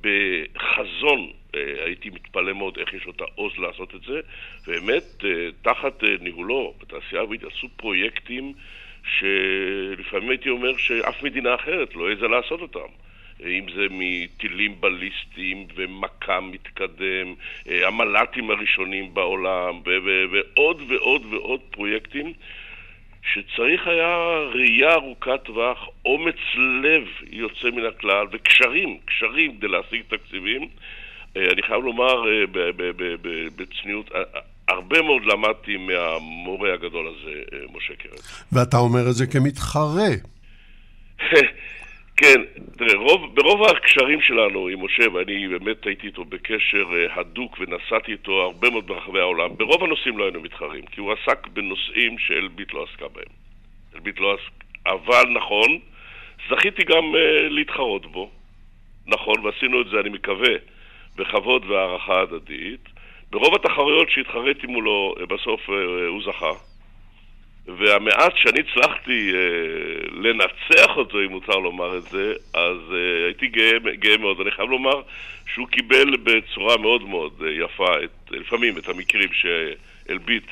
בחזון, 0.00 1.30
אה, 1.54 1.84
הייתי 1.84 2.10
מתפלא 2.10 2.52
מאוד 2.52 2.78
איך 2.78 2.94
יש 2.94 3.04
לו 3.04 3.12
את 3.12 3.20
העוז 3.20 3.52
לעשות 3.58 3.94
את 3.94 4.00
זה, 4.02 4.20
ובאמת, 4.66 5.24
אה, 5.24 5.48
תחת 5.62 6.04
אה, 6.04 6.08
ניהולו 6.20 6.74
בתעשייה 6.80 7.20
האווירית 7.20 7.44
עשו 7.44 7.68
פרויקטים 7.76 8.52
שלפעמים 9.04 10.30
הייתי 10.30 10.48
אומר 10.48 10.76
שאף 10.76 11.22
מדינה 11.22 11.54
אחרת 11.54 11.94
לא 11.94 12.08
העזה 12.08 12.28
לעשות 12.28 12.60
אותם. 12.60 13.05
אם 13.40 13.66
זה 13.74 13.86
מטילים 13.90 14.80
בליסטיים 14.80 15.66
ומכה 15.76 16.40
מתקדם, 16.40 17.34
אה, 17.68 17.88
המל"טים 17.88 18.50
הראשונים 18.50 19.14
בעולם, 19.14 19.80
ועוד 19.84 20.82
ועוד 20.88 21.24
ועוד 21.30 21.60
פרויקטים 21.70 22.32
שצריך 23.32 23.86
היה 23.86 24.16
ראייה 24.54 24.94
ארוכת 24.94 25.40
טווח, 25.44 25.78
אומץ 26.04 26.36
לב 26.82 27.02
יוצא 27.30 27.70
מן 27.70 27.86
הכלל 27.86 28.26
וקשרים, 28.32 28.98
קשרים 29.04 29.56
כדי 29.56 29.68
להשיג 29.68 30.02
תקציבים. 30.08 30.68
אה, 31.36 31.50
אני 31.52 31.62
חייב 31.62 31.84
לומר 31.84 32.28
אה, 32.28 32.44
בצניעות, 33.56 34.10
הרבה 34.68 35.02
מאוד 35.02 35.22
למדתי 35.24 35.76
מהמורה 35.76 36.74
הגדול 36.74 37.06
הזה, 37.06 37.42
משה 37.72 37.94
קרת. 37.94 38.20
ואתה 38.52 38.76
אומר 38.76 39.00
את 39.10 39.14
זה 39.14 39.26
כמתחרה. 39.26 40.08
כן, 42.16 42.40
תראה, 42.78 42.94
רוב, 42.94 43.34
ברוב 43.34 43.62
הקשרים 43.62 44.20
שלנו 44.20 44.68
עם 44.68 44.84
משה, 44.84 45.12
ואני 45.12 45.48
באמת 45.48 45.86
הייתי 45.86 46.06
איתו 46.06 46.24
בקשר 46.24 46.86
הדוק 47.14 47.56
ונסעתי 47.60 48.12
איתו 48.12 48.32
הרבה 48.32 48.70
מאוד 48.70 48.86
ברחבי 48.86 49.20
העולם, 49.20 49.56
ברוב 49.56 49.84
הנושאים 49.84 50.18
לא 50.18 50.24
היינו 50.24 50.40
מתחרים, 50.40 50.86
כי 50.86 51.00
הוא 51.00 51.12
עסק 51.12 51.46
בנושאים 51.46 52.18
שאלביט 52.18 52.74
לא 52.74 52.86
עסקה 52.90 53.08
בהם. 53.08 53.32
אלביט 53.94 54.20
לא 54.20 54.34
עסק... 54.34 54.64
אבל 54.86 55.24
נכון, 55.34 55.78
זכיתי 56.50 56.82
גם 56.84 57.14
uh, 57.14 57.18
להתחרות 57.48 58.06
בו. 58.06 58.30
נכון, 59.06 59.34
ועשינו 59.44 59.80
את 59.80 59.86
זה, 59.88 60.00
אני 60.00 60.08
מקווה, 60.08 60.54
בכבוד 61.16 61.64
והערכה 61.64 62.20
הדדית. 62.20 62.88
ברוב 63.30 63.54
התחרויות 63.54 64.10
שהתחרתי 64.10 64.66
מולו, 64.66 65.14
אה, 65.20 65.26
בסוף 65.26 65.70
אה, 65.70 66.06
הוא 66.08 66.22
זכה. 66.22 66.52
והמעט 67.68 68.32
שאני 68.36 68.60
הצלחתי 68.60 69.32
אה, 69.34 70.08
לנצח 70.12 70.96
אותו, 70.96 71.18
אם 71.20 71.30
מותר 71.30 71.56
לומר 71.56 71.98
את 71.98 72.02
זה, 72.02 72.34
אז 72.54 72.76
אה, 72.92 73.24
הייתי 73.24 73.46
גאה, 73.46 73.78
גאה 73.94 74.16
מאוד. 74.16 74.40
אני 74.40 74.50
חייב 74.50 74.70
לומר 74.70 75.02
שהוא 75.54 75.68
קיבל 75.68 76.16
בצורה 76.16 76.76
מאוד 76.76 77.02
מאוד 77.02 77.42
אה, 77.44 77.50
יפה, 77.50 78.04
את, 78.04 78.30
לפעמים, 78.30 78.78
את 78.78 78.88
המקרים 78.88 79.28
שאלביט 79.32 80.44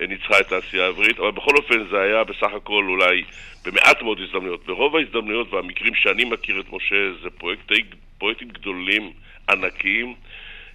אה, 0.00 0.06
ניצחה 0.06 0.40
את 0.40 0.52
העשייה 0.52 0.84
העברית, 0.84 1.18
אבל 1.18 1.30
בכל 1.30 1.56
אופן 1.56 1.88
זה 1.90 2.00
היה 2.00 2.24
בסך 2.24 2.52
הכל 2.56 2.84
אולי 2.88 3.22
במעט 3.64 4.02
מאוד 4.02 4.20
הזדמנויות. 4.20 4.66
ברוב 4.66 4.96
ההזדמנויות 4.96 5.52
והמקרים 5.52 5.94
שאני 5.94 6.24
מכיר 6.24 6.60
את 6.60 6.72
משה 6.72 7.12
זה 7.22 7.30
פרויקטי, 7.30 7.82
פרויקטים 8.18 8.48
גדולים, 8.48 9.12
ענקיים, 9.50 10.14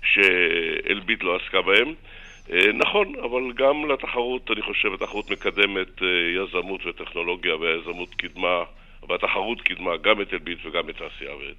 שאלביט 0.03 1.23
לא 1.23 1.35
עסקה 1.35 1.61
בהם. 1.61 1.93
אה, 2.51 2.71
נכון, 2.73 3.13
אבל 3.23 3.51
גם 3.55 3.89
לתחרות, 3.91 4.51
אני 4.51 4.61
חושב, 4.61 4.93
התחרות 4.93 5.31
מקדמת 5.31 6.01
אה, 6.01 6.07
יזמות 6.43 6.81
וטכנולוגיה 6.85 7.55
והיזמות 7.55 8.09
קידמה, 8.09 8.63
והתחרות 9.09 9.61
קידמה 9.61 9.97
גם 9.97 10.21
את 10.21 10.33
אלביט 10.33 10.59
וגם 10.65 10.89
את 10.89 11.01
העשייה 11.01 11.31
האווירית. 11.31 11.57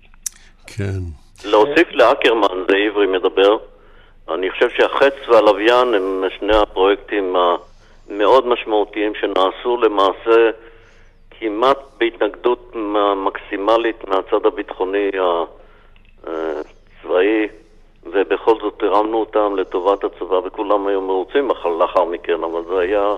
כן. 0.67 1.01
להוסיף 1.45 1.89
לאקרמן, 1.93 2.65
זה 2.69 2.77
עברי 2.77 3.07
מדבר, 3.07 3.57
אני 4.29 4.51
חושב 4.51 4.69
שהחץ 4.71 5.15
והלוויין 5.29 5.95
הם 5.95 6.25
שני 6.39 6.57
הפרויקטים 6.57 7.37
המאוד 7.37 8.47
משמעותיים 8.47 9.13
שנעשו 9.21 9.77
למעשה 9.77 10.51
כמעט 11.31 11.79
בהתנגדות 11.99 12.73
מקסימלית 13.17 14.09
מהצד 14.09 14.47
הביטחוני 14.47 15.11
הצבאי 16.23 17.49
ובכל 18.07 18.55
זאת 18.63 18.83
הרמנו 18.83 19.17
אותם 19.17 19.57
לטובת 19.57 20.05
הצבא 20.05 20.35
וכולם 20.35 20.87
היו 20.87 21.01
מרוצים 21.01 21.49
לאחר 21.79 22.05
מכן, 22.05 22.45
אבל 22.45 22.61
זה 22.69 22.79
היה 22.79 23.17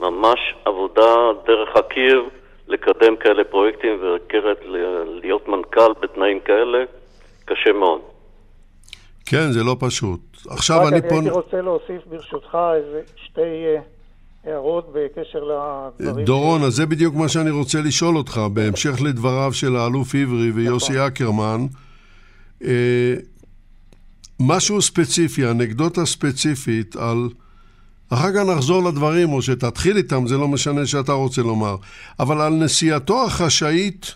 ממש 0.00 0.38
עבודה 0.64 1.14
דרך 1.46 1.76
הקיר 1.76 2.28
לקדם 2.68 3.16
כאלה 3.16 3.44
פרויקטים 3.44 3.98
וקרת 4.02 4.60
להיות 5.22 5.48
מנכ"ל 5.48 5.92
בתנאים 6.00 6.40
כאלה, 6.40 6.84
קשה 7.44 7.72
מאוד. 7.72 8.00
כן, 9.26 9.52
זה 9.52 9.64
לא 9.64 9.76
פשוט. 9.80 10.20
עכשיו 10.50 10.88
אני 10.88 11.02
פה... 11.02 11.08
אני 11.08 11.16
הייתי 11.16 11.30
רוצה 11.30 11.60
להוסיף 11.60 12.06
ברשותך 12.06 12.58
איזה 12.74 13.00
שתי 13.16 13.40
אה, 13.40 13.80
הערות 14.44 14.92
בקשר 14.92 15.38
לדברים... 16.00 16.24
דורון, 16.26 16.62
אז 16.62 16.72
זה 16.72 16.86
בדיוק 16.86 17.14
מה 17.14 17.28
שאני 17.28 17.50
רוצה 17.50 17.78
לשאול 17.86 18.16
אותך, 18.16 18.40
בהמשך 18.52 19.02
לדבריו 19.04 19.52
של 19.52 19.76
האלוף 19.76 20.14
עברי 20.14 20.50
ויוסי 20.50 20.92
נכון. 20.92 21.06
אקרמן. 21.06 21.66
משהו 24.40 24.82
ספציפי, 24.82 25.50
אנקדוטה 25.50 26.06
ספציפית 26.06 26.96
על... 26.96 27.28
אחר 28.12 28.32
כך 28.32 28.56
נחזור 28.56 28.88
לדברים, 28.88 29.32
או 29.32 29.42
שתתחיל 29.42 29.96
איתם, 29.96 30.26
זה 30.26 30.36
לא 30.36 30.48
משנה 30.48 30.86
שאתה 30.86 31.12
רוצה 31.12 31.42
לומר. 31.42 31.76
אבל 32.20 32.40
על 32.40 32.52
נסיעתו 32.52 33.24
החשאית 33.24 34.14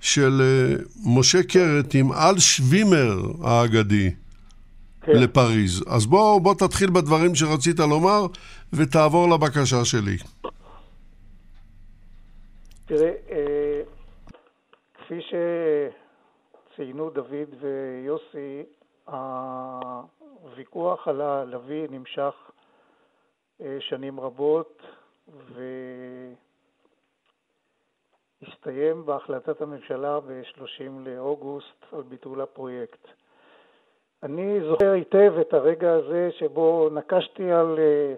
של 0.00 0.40
אה, 0.40 0.74
משה 1.06 1.42
קרת 1.42 1.94
עם 1.94 2.12
אל 2.12 2.38
שווימר 2.38 3.18
האגדי 3.42 4.10
כן. 5.00 5.12
לפריז. 5.12 5.84
אז 5.88 6.06
בוא, 6.06 6.40
בוא 6.40 6.54
תתחיל 6.54 6.90
בדברים 6.90 7.34
שרצית 7.34 7.78
לומר, 7.78 8.26
ותעבור 8.72 9.28
לבקשה 9.34 9.84
שלי. 9.84 10.16
תראה, 12.86 13.12
אה, 13.30 13.80
כפי 14.94 15.18
שציינו 16.72 17.10
דוד 17.10 17.48
ויוסי, 17.60 18.62
הוויכוח 19.06 21.08
על 21.08 21.20
הלוי 21.20 21.86
נמשך 21.90 22.34
אה, 23.60 23.76
שנים 23.80 24.20
רבות 24.20 24.82
והסתיים 28.42 29.06
בהחלטת 29.06 29.60
הממשלה 29.60 30.20
ב-30 30.20 30.90
לאוגוסט 31.04 31.84
על 31.92 32.02
ביטול 32.02 32.40
הפרויקט. 32.40 33.08
אני 34.22 34.60
זוכר 34.60 34.90
היטב 34.90 35.34
את 35.40 35.54
הרגע 35.54 35.92
הזה 35.92 36.28
שבו 36.38 36.88
נקשתי 36.92 37.52
על 37.52 37.78
אה, 37.78 38.14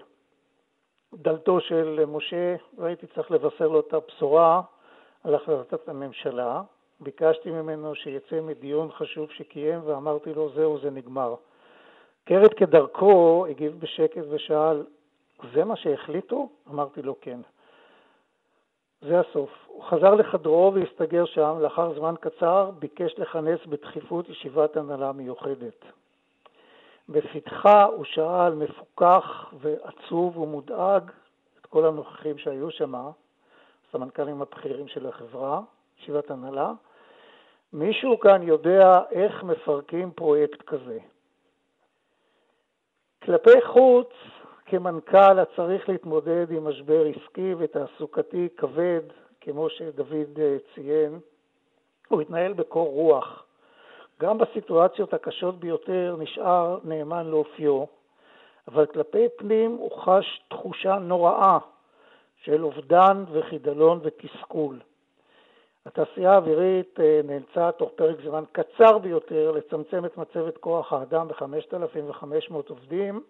דלתו 1.15 1.61
של 1.61 2.05
משה 2.09 2.57
והייתי 2.79 3.07
צריך 3.07 3.31
לבשר 3.31 3.69
לו 3.69 3.81
את 3.81 3.95
הבשורה 3.95 4.63
על 5.25 5.35
החלטת 5.35 5.89
הממשלה. 5.89 6.63
ביקשתי 7.01 7.51
ממנו 7.51 7.95
שיצא 7.95 8.41
מדיון 8.41 8.93
חשוב 8.93 9.31
שקיים 9.31 9.81
ואמרתי 9.85 10.35
לו 10.35 10.49
זהו 10.55 10.79
זה 10.79 10.91
נגמר. 10.91 11.35
קרת 12.25 12.55
כדרכו 12.55 13.47
הגיב 13.51 13.81
בשקט 13.81 14.23
ושאל 14.31 14.85
זה 15.55 15.65
מה 15.65 15.77
שהחליטו? 15.77 16.49
אמרתי 16.71 17.03
לו 17.03 17.15
כן. 17.21 17.41
זה 19.01 19.21
הסוף. 19.21 19.51
הוא 19.67 19.85
חזר 19.85 20.15
לחדרו 20.15 20.73
והסתגר 20.75 21.25
שם, 21.25 21.57
לאחר 21.61 21.95
זמן 21.95 22.15
קצר 22.21 22.71
ביקש 22.79 23.19
לכנס 23.19 23.61
בדחיפות 23.67 24.29
ישיבת 24.29 24.77
הנהלה 24.77 25.13
מיוחדת. 25.13 25.85
בפתחה 27.09 27.85
הוא 27.85 28.05
שאל 28.05 28.55
מפוכח 28.55 29.53
ועצוב 29.61 30.39
ומודאג 30.39 31.11
את 31.61 31.67
כל 31.67 31.87
הנוכחים 31.87 32.39
שהיו 32.39 32.71
שם, 32.71 32.95
הסמנכ"לים 33.89 34.43
הבכירים 34.43 34.89
של 34.89 35.07
החברה, 35.07 35.61
ישיבת 36.01 36.31
הנהלה, 36.31 36.73
מישהו 37.73 38.21
כאן 38.21 38.43
יודע 38.43 39.01
איך 39.11 39.43
מפרקים 39.43 40.11
פרויקט 40.11 40.63
כזה. 40.63 40.99
כלפי 43.23 43.61
חוץ, 43.67 44.11
כמנכ"ל 44.67 45.45
צריך 45.57 45.89
להתמודד 45.89 46.51
עם 46.51 46.69
משבר 46.69 47.05
עסקי 47.07 47.55
ותעסוקתי 47.59 48.49
כבד, 48.57 49.01
כמו 49.41 49.71
שדוד 49.71 50.39
אה, 50.39 50.57
ציין, 50.75 51.19
הוא 52.09 52.21
התנהל 52.21 52.53
בקור 52.53 52.89
רוח. 52.89 53.45
גם 54.21 54.39
בסיטואציות 54.39 55.15
הקשות 55.15 55.61
ביותר 55.61 56.17
נשאר 56.19 56.79
נאמן 56.85 57.27
לאופיו, 57.27 57.85
אבל 58.69 58.87
כלפי 58.87 59.27
פנים 59.37 59.71
הוא 59.71 59.91
חש 59.91 60.43
תחושה 60.49 60.99
נוראה 60.99 61.59
של 62.43 62.65
אובדן 62.65 63.25
וחידלון 63.33 64.01
ותסכול. 64.03 64.79
התעשייה 65.89 66.33
האווירית 66.33 67.01
אה, 67.01 67.21
נאלצה 67.25 67.73
תוך 67.73 67.91
פרק 67.97 68.17
זמן 68.25 68.45
קצר 68.53 68.99
ביותר 68.99 69.51
לצמצם 69.51 70.05
את 70.05 70.17
מצבת 70.17 70.57
כוח 70.57 70.93
האדם 70.93 71.29
ב-5,500 71.29 72.55
עובדים. 72.69 73.23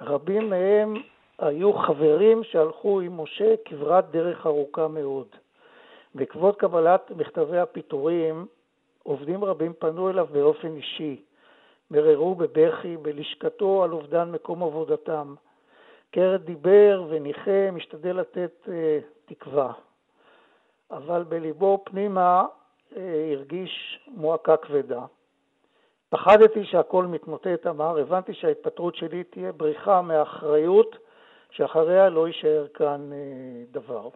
רבים 0.00 0.50
מהם 0.50 0.94
היו 1.38 1.72
חברים 1.72 2.44
שהלכו 2.44 3.00
עם 3.00 3.20
משה 3.20 3.54
כברת 3.64 4.10
דרך 4.10 4.46
ארוכה 4.46 4.88
מאוד. 4.88 5.26
בעקבות 6.14 6.58
קבלת 6.58 7.10
מכתבי 7.16 7.58
הפיטורים, 7.58 8.46
עובדים 9.02 9.44
רבים 9.44 9.72
פנו 9.78 10.10
אליו 10.10 10.26
באופן 10.32 10.76
אישי, 10.76 11.22
מררו 11.90 12.34
בבכי 12.34 12.96
בלשכתו 12.96 13.84
על 13.84 13.92
אובדן 13.92 14.30
מקום 14.30 14.62
עבודתם. 14.62 15.34
קרת 16.10 16.44
דיבר 16.44 17.04
וניחם, 17.08 17.74
השתדל 17.76 18.16
לתת 18.16 18.52
uh, 18.64 18.70
תקווה. 19.26 19.72
אבל 20.92 21.22
בליבו 21.22 21.82
פנימה 21.84 22.44
אה, 22.96 23.32
הרגיש 23.32 24.00
מועקה 24.06 24.56
כבדה. 24.56 25.04
פחדתי 26.08 26.64
שהכל 26.64 27.04
מתמוטט, 27.04 27.66
אמר, 27.66 27.98
הבנתי 27.98 28.34
שההתפטרות 28.34 28.96
שלי 28.96 29.24
תהיה 29.24 29.52
בריחה 29.52 30.02
מהאחריות 30.02 30.96
שאחריה 31.50 32.08
לא 32.08 32.26
יישאר 32.26 32.66
כאן 32.74 33.12
אה, 33.12 33.18
דבר. 33.70 34.08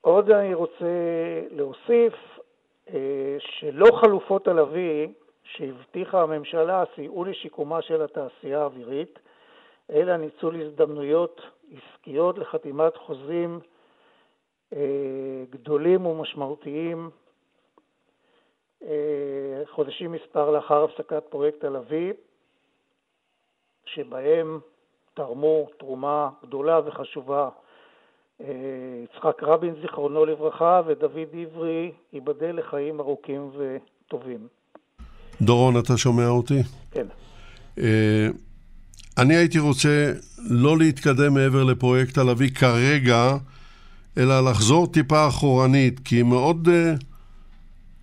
עוד 0.00 0.30
אני 0.30 0.54
רוצה 0.54 0.84
להוסיף 1.50 2.14
אה, 2.94 3.36
שלא 3.38 3.86
חלופות 4.00 4.48
הלוי 4.48 5.12
שהבטיחה 5.44 6.22
הממשלה 6.22 6.84
סייעו 6.94 7.24
לשיקומה 7.24 7.82
של 7.82 8.02
התעשייה 8.02 8.60
האווירית, 8.60 9.18
אלא 9.90 10.16
ניצול 10.16 10.62
הזדמנויות 10.62 11.40
עסקיות 11.72 12.38
לחתימת 12.38 12.96
חוזים 12.96 13.60
גדולים 15.50 16.06
ומשמעותיים 16.06 17.10
אה, 18.82 19.62
חודשים 19.74 20.12
מספר 20.12 20.50
לאחר 20.50 20.84
הפסקת 20.84 21.22
פרויקט 21.30 21.64
אביב, 21.64 22.14
שבהם 23.86 24.60
תרמו 25.14 25.68
תרומה 25.78 26.28
גדולה 26.42 26.80
וחשובה 26.86 27.48
אה, 28.40 28.46
יצחק 29.04 29.42
רבין, 29.42 29.74
זיכרונו 29.82 30.24
לברכה, 30.24 30.80
ודוד 30.86 31.28
עברי, 31.42 31.92
ייבדל 32.12 32.58
לחיים 32.58 33.00
ארוכים 33.00 33.50
וטובים. 33.56 34.48
דורון, 35.42 35.74
אתה 35.78 35.96
שומע 35.96 36.28
אותי? 36.28 36.62
כן. 36.90 37.06
אה, 37.78 38.28
אני 39.18 39.36
הייתי 39.36 39.58
רוצה 39.58 40.12
לא 40.50 40.78
להתקדם 40.78 41.34
מעבר 41.34 41.64
לפרויקט 41.64 42.18
הלוי 42.18 42.50
כרגע, 42.50 43.36
אלא 44.18 44.50
לחזור 44.50 44.86
טיפה 44.86 45.28
אחורנית, 45.28 46.00
כי 46.04 46.22
מאוד... 46.22 46.68
אה, 46.72 46.94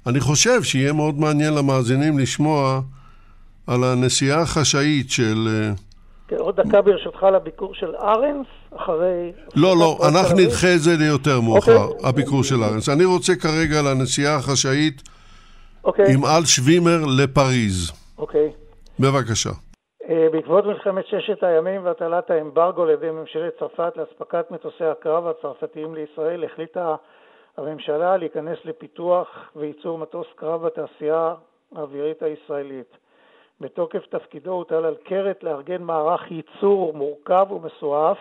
אני 0.08 0.19
חושב 0.19 0.63
שיהיה 0.63 0.93
מאוד 0.93 1.19
מעניין 1.19 1.54
למאזינים 1.54 2.19
לשמוע 2.19 2.82
על 3.67 3.84
הנסיעה 3.84 4.41
החשאית 4.41 5.12
של... 5.12 5.47
כן, 6.28 6.36
עוד 6.36 6.56
דקה 6.56 6.82
ברשותך 6.82 7.24
לביקור 7.24 7.74
של 7.76 7.95
ארנס, 7.95 8.45
אחרי... 8.76 9.32
לא, 9.56 9.78
לא, 9.78 10.00
אנחנו 10.08 10.36
נדחה 10.38 10.76
את 10.76 10.82
זה 10.82 10.97
ליותר 10.97 11.41
מאוחר, 11.41 11.89
okay. 11.89 12.08
הביקור 12.08 12.43
של 12.43 12.63
ארנס. 12.63 12.89
אני 12.89 13.06
רוצה 13.06 13.36
כרגע 13.36 13.82
לנסיעה 13.82 14.36
החשאית 14.36 15.02
okay. 15.02 15.10
אוקיי. 15.84 16.13
עם 16.13 16.26
אל 16.26 16.45
שווימר 16.45 17.06
לפריז. 17.06 17.91
אוקיי. 18.17 18.50
Okay. 18.50 19.02
בבקשה. 19.02 19.52
אה, 20.12 20.30
בעקבות 20.32 20.65
מלחמת 20.65 21.06
ששת 21.06 21.43
הימים 21.43 21.86
והטלת 21.86 22.30
האמברגו 22.30 22.84
על 22.84 22.89
ידי 22.89 23.12
ממשלת 23.12 23.60
צרפת 23.60 23.97
לאספקת 23.97 24.52
מטוסי 24.52 24.86
הקרב 24.86 25.28
הצרפתיים 25.28 25.95
לישראל, 25.95 26.43
החליטה 26.43 26.95
הממשלה 27.58 28.17
להיכנס 28.17 28.58
לפיתוח 28.65 29.52
וייצור 29.56 29.97
מטוס 29.97 30.28
קרב 30.36 30.65
בתעשייה 30.65 31.36
האווירית 31.76 32.24
הישראלית. 32.24 32.97
בתוקף 33.62 34.06
תפקידו 34.06 34.52
הוטל 34.52 34.86
על 34.86 34.95
קרת 34.95 35.43
לארגן 35.43 35.84
מערך 35.84 36.32
ייצור 36.32 36.93
מורכב 36.93 37.47
ומסועף. 37.52 38.17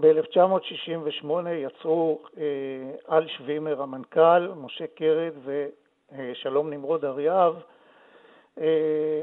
ב-1968 0.00 1.48
יצרו 1.48 2.22
אה, 2.38 3.16
אל 3.16 3.28
שווימר 3.28 3.82
המנכ"ל, 3.82 4.48
משה 4.56 4.86
קרת 4.86 5.32
ושלום 5.44 6.70
נמרוד 6.70 7.04
אריאב 7.04 7.56
אה, 7.56 7.60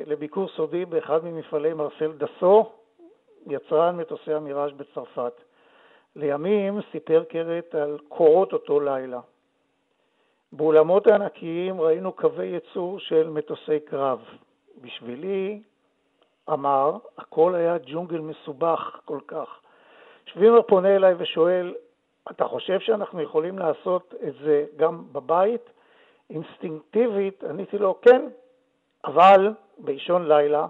לביקור 0.06 0.48
סודי 0.48 0.86
באחד 0.86 1.26
ממפעלי 1.26 1.74
מרסל 1.74 2.12
דסו, 2.12 2.72
יצרן 3.48 3.98
מטוסי 3.98 4.34
המיראז' 4.34 4.72
בצרפת. 4.72 5.34
לימים 6.16 6.80
סיפר 6.92 7.24
קרת 7.24 7.76
על 7.76 7.98
קורות 8.08 8.54
אותו 8.54 8.80
לילה. 8.80 9.20
באולמות 10.52 11.08
הענקיים 11.08 11.82
ראינו 11.82 12.12
קווי 12.12 12.46
ייצור 12.46 13.00
של 13.00 13.30
מטוסי 13.30 13.80
קרב. 13.80 14.20
בשבילי, 14.82 15.62
אמר, 16.50 16.98
הכל 17.18 17.56
היה 17.56 17.78
ג'ונגל 17.86 18.20
מסובך 18.20 19.00
כל 19.06 19.20
כך. 19.28 19.60
שווימר 20.26 20.62
פונה 20.62 20.96
אליי 20.96 21.16
ושואל, 21.18 21.76
אתה 22.32 22.46
חושב 22.46 22.80
שאנחנו 22.80 23.22
יכולים 23.22 23.60
לעשות 23.60 24.14
את 24.28 24.34
זה 24.44 24.66
גם 24.76 25.04
בבית? 25.12 25.70
אינסטינקטיבית 26.30 27.44
עניתי 27.44 27.78
לו, 27.78 28.02
כן, 28.02 28.26
אבל 29.06 29.54
באישון 29.78 30.28
לילה, 30.28 30.68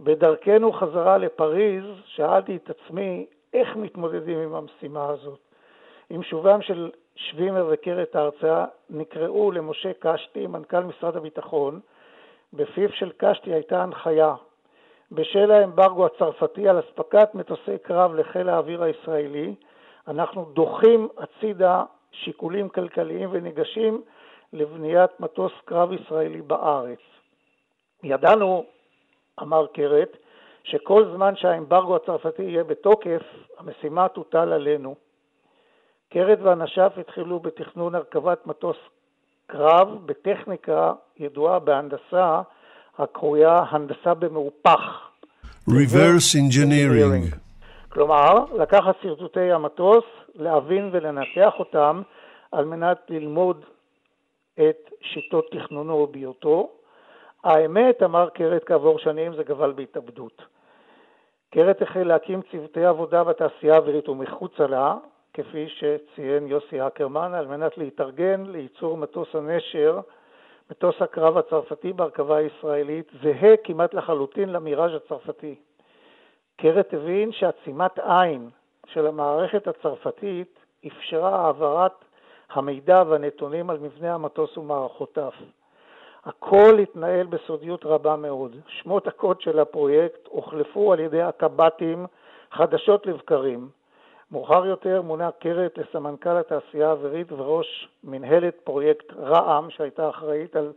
בדרכנו 0.00 0.72
חזרה 0.72 1.18
לפריז, 1.18 1.84
שאלתי 2.04 2.56
את 2.56 2.70
עצמי 2.70 3.26
איך 3.52 3.76
מתמודדים 3.76 4.38
עם 4.38 4.54
המשימה 4.54 5.08
הזאת. 5.08 5.38
עם 6.10 6.22
שובם 6.22 6.62
של 6.62 6.90
שווימר 7.16 7.68
וקרת 7.70 8.16
ההרצאה 8.16 8.64
נקראו 8.90 9.52
למשה 9.52 9.92
קשתי, 9.98 10.46
מנכ"ל 10.46 10.80
משרד 10.80 11.16
הביטחון. 11.16 11.80
בפיו 12.52 12.92
של 12.92 13.12
קשתי 13.16 13.52
הייתה 13.52 13.82
הנחיה 13.82 14.34
בשל 15.12 15.50
האמברגו 15.50 16.06
הצרפתי 16.06 16.68
על 16.68 16.80
אספקת 16.80 17.34
מטוסי 17.34 17.78
קרב 17.82 18.14
לחיל 18.14 18.48
האוויר 18.48 18.82
הישראלי, 18.82 19.54
אנחנו 20.08 20.44
דוחים 20.44 21.08
הצידה 21.18 21.84
שיקולים 22.12 22.68
כלכליים 22.68 23.28
וניגשים 23.32 24.02
לבניית 24.52 25.20
מטוס 25.20 25.52
קרב 25.64 25.92
ישראלי 25.92 26.42
בארץ. 26.42 27.15
ידענו, 28.02 28.64
אמר 29.42 29.66
קרת, 29.66 30.16
שכל 30.64 31.04
זמן 31.14 31.36
שהאמברגו 31.36 31.96
הצרפתי 31.96 32.42
יהיה 32.42 32.64
בתוקף, 32.64 33.22
המשימה 33.58 34.08
תוטל 34.08 34.52
עלינו. 34.52 34.94
קרת 36.12 36.38
ואנשיו 36.42 36.90
התחילו 37.00 37.40
בתכנון 37.40 37.94
הרכבת 37.94 38.46
מטוס 38.46 38.76
קרב 39.46 40.06
בטכניקה 40.06 40.92
ידועה 41.16 41.58
בהנדסה 41.58 42.40
הקרויה 42.98 43.64
הנדסה 43.70 44.14
במהופך. 44.14 45.10
Reverse 45.68 46.34
Engineering. 46.34 47.36
כלומר, 47.88 48.44
לקחת 48.58 48.94
שרטוטי 49.02 49.52
המטוס, 49.52 50.04
להבין 50.34 50.90
ולנתח 50.92 51.52
אותם 51.58 52.02
על 52.52 52.64
מנת 52.64 52.98
ללמוד 53.08 53.64
את 54.54 54.90
שיטות 55.02 55.44
תכנונו 55.50 55.94
וביותו. 55.94 56.70
האמת, 57.46 58.02
אמר 58.02 58.28
קרת 58.28 58.64
כעבור 58.64 58.98
שנים, 58.98 59.34
זה 59.34 59.44
גבל 59.44 59.72
בהתאבדות. 59.72 60.42
קרת 61.50 61.82
החל 61.82 62.02
להקים 62.02 62.40
צוותי 62.50 62.84
עבודה 62.84 63.24
בתעשייה 63.24 63.74
האווירית 63.74 64.08
ומחוצה 64.08 64.66
לה, 64.66 64.96
כפי 65.34 65.68
שציין 65.68 66.46
יוסי 66.46 66.86
אקרמן, 66.86 67.34
על 67.34 67.46
מנת 67.46 67.78
להתארגן 67.78 68.46
לייצור 68.46 68.96
מטוס 68.96 69.28
הנשר, 69.34 70.00
מטוס 70.70 71.02
הקרב 71.02 71.38
הצרפתי 71.38 71.92
בהרכבה 71.92 72.36
הישראלית, 72.36 73.12
זהה 73.22 73.56
כמעט 73.64 73.94
לחלוטין 73.94 74.48
למיראז' 74.52 74.94
הצרפתי. 74.94 75.54
קרת 76.56 76.94
הבין 76.94 77.32
שעצימת 77.32 77.98
עין 77.98 78.50
של 78.86 79.06
המערכת 79.06 79.68
הצרפתית 79.68 80.58
אפשרה 80.86 81.46
העברת 81.46 82.04
המידע 82.50 83.02
והנתונים 83.08 83.70
על 83.70 83.78
מבנה 83.78 84.14
המטוס 84.14 84.58
ומערכותיו. 84.58 85.32
הכל 86.26 86.78
התנהל 86.82 87.26
בסודיות 87.26 87.84
רבה 87.84 88.16
מאוד. 88.16 88.56
שמות 88.68 89.06
הקוד 89.06 89.40
של 89.40 89.58
הפרויקט 89.58 90.26
הוחלפו 90.28 90.92
על 90.92 91.00
ידי 91.00 91.22
הקב"טים 91.22 92.06
חדשות 92.52 93.06
לבקרים. 93.06 93.68
מאוחר 94.30 94.66
יותר 94.66 95.02
מונה 95.02 95.30
קרת 95.30 95.78
לסמנכ"ל 95.78 96.36
התעשייה 96.36 96.88
האווירית 96.88 97.32
וראש 97.32 97.88
מנהלת 98.04 98.54
פרויקט 98.64 99.12
רע"מ 99.12 99.70
שהייתה 99.70 100.08
אחראית 100.10 100.56
על 100.56 100.72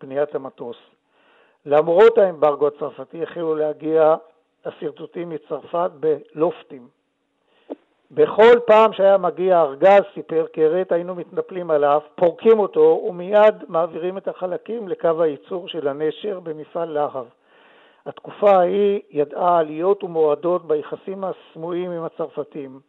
בניית 0.00 0.34
המטוס. 0.34 0.76
למרות 1.66 2.18
האמברגו 2.18 2.66
הצרפתי 2.66 3.22
החלו 3.22 3.54
להגיע 3.54 4.14
השרטוטים 4.64 5.30
מצרפת 5.30 5.90
בלופטים. 6.00 6.88
בכל 8.10 8.58
פעם 8.66 8.92
שהיה 8.92 9.18
מגיע 9.18 9.60
ארגז, 9.60 10.02
סיפר 10.14 10.46
קרת, 10.52 10.92
היינו 10.92 11.14
מתנפלים 11.14 11.70
עליו, 11.70 12.00
פורקים 12.14 12.58
אותו 12.58 13.04
ומיד 13.08 13.54
מעבירים 13.68 14.18
את 14.18 14.28
החלקים 14.28 14.88
לקו 14.88 15.22
הייצור 15.22 15.68
של 15.68 15.88
הנשר 15.88 16.40
במפעל 16.40 16.88
להב. 16.88 17.26
התקופה 18.06 18.50
ההיא 18.50 19.00
ידעה 19.10 19.58
עליות 19.58 20.04
ומורדות 20.04 20.66
ביחסים 20.66 21.24
הסמויים 21.24 21.90
עם 21.90 22.04
הצרפתים. 22.04 22.80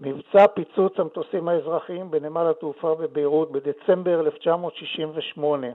מבצע 0.00 0.46
פיצוץ 0.46 0.92
המטוסים 0.98 1.48
האזרחיים 1.48 2.10
בנמל 2.10 2.46
התעופה 2.50 2.94
בביירות 2.94 3.52
בדצמבר 3.52 4.20
1968 4.20 5.66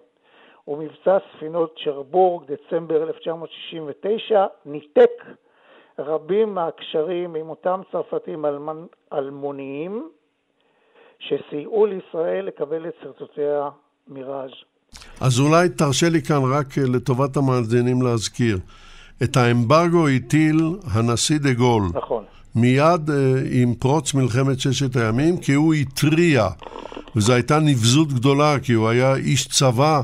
ומבצע 0.68 1.18
ספינות 1.32 1.74
שרבורג 1.78 2.44
דצמבר 2.52 3.04
1969 3.04 4.46
ניתק 4.66 5.24
רבים 6.00 6.54
מהקשרים 6.54 7.36
עם 7.36 7.50
אותם 7.50 7.82
צרפתים 7.92 8.46
אלמוניים 9.14 10.10
שסייעו 11.20 11.86
לישראל 11.86 12.46
לקבל 12.46 12.88
את 12.88 12.94
שרטוטי 13.04 13.42
המיראז'. 13.42 14.52
אז 15.22 15.40
אולי 15.40 15.70
תרשה 15.70 16.10
לי 16.10 16.22
כאן 16.22 16.42
רק 16.52 16.78
אה, 16.78 16.84
לטובת 16.94 17.38
המאזינים 17.38 18.02
להזכיר. 18.02 18.58
את 19.24 19.38
האמברגו 19.38 20.08
הטיל 20.08 20.60
הנשיא 20.94 21.40
דה 21.40 21.54
גול. 21.54 21.84
נכון. 21.94 22.24
מיד 22.56 23.10
אה, 23.10 23.16
עם 23.52 23.74
פרוץ 23.74 24.14
מלחמת 24.14 24.60
ששת 24.60 24.96
הימים, 24.96 25.38
כי 25.38 25.54
הוא 25.54 25.74
התריע, 25.74 26.48
וזו 27.16 27.34
הייתה 27.34 27.60
נבזות 27.60 28.14
גדולה, 28.14 28.60
כי 28.60 28.74
הוא 28.74 28.88
היה 28.88 29.16
איש 29.16 29.48
צבא 29.48 30.02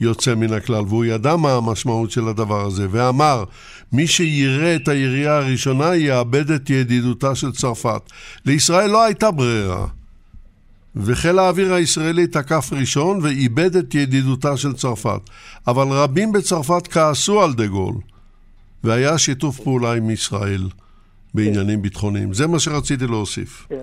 יוצא 0.00 0.34
מן 0.34 0.52
הכלל, 0.52 0.84
והוא 0.88 1.04
ידע 1.04 1.36
מה 1.36 1.52
המשמעות 1.52 2.10
של 2.10 2.28
הדבר 2.28 2.60
הזה, 2.60 2.86
ואמר, 2.90 3.44
מי 3.92 4.06
שיראה 4.06 4.76
את 4.76 4.88
הירייה 4.88 5.36
הראשונה 5.36 5.96
יאבד 5.96 6.50
את 6.50 6.70
ידידותה 6.70 7.34
של 7.34 7.52
צרפת. 7.52 8.02
לישראל 8.46 8.90
לא 8.90 9.04
הייתה 9.04 9.30
ברירה. 9.30 9.86
וחיל 10.96 11.38
האוויר 11.38 11.74
הישראלי 11.74 12.26
תקף 12.26 12.70
ראשון 12.72 13.18
ואיבד 13.22 13.76
את 13.76 13.94
ידידותה 13.94 14.56
של 14.56 14.72
צרפת. 14.72 15.20
אבל 15.66 15.88
רבים 15.88 16.32
בצרפת 16.32 16.86
כעסו 16.86 17.42
על 17.42 17.54
דה 17.54 17.66
גול, 17.66 17.94
והיה 18.84 19.18
שיתוף 19.18 19.60
פעולה 19.60 19.92
עם 19.92 20.10
ישראל. 20.10 20.68
בעניינים 21.34 21.82
ביטחוניים. 21.82 22.34
זה 22.34 22.46
מה 22.46 22.58
שרציתי 22.58 23.06
להוסיף. 23.06 23.66
כן. 23.68 23.76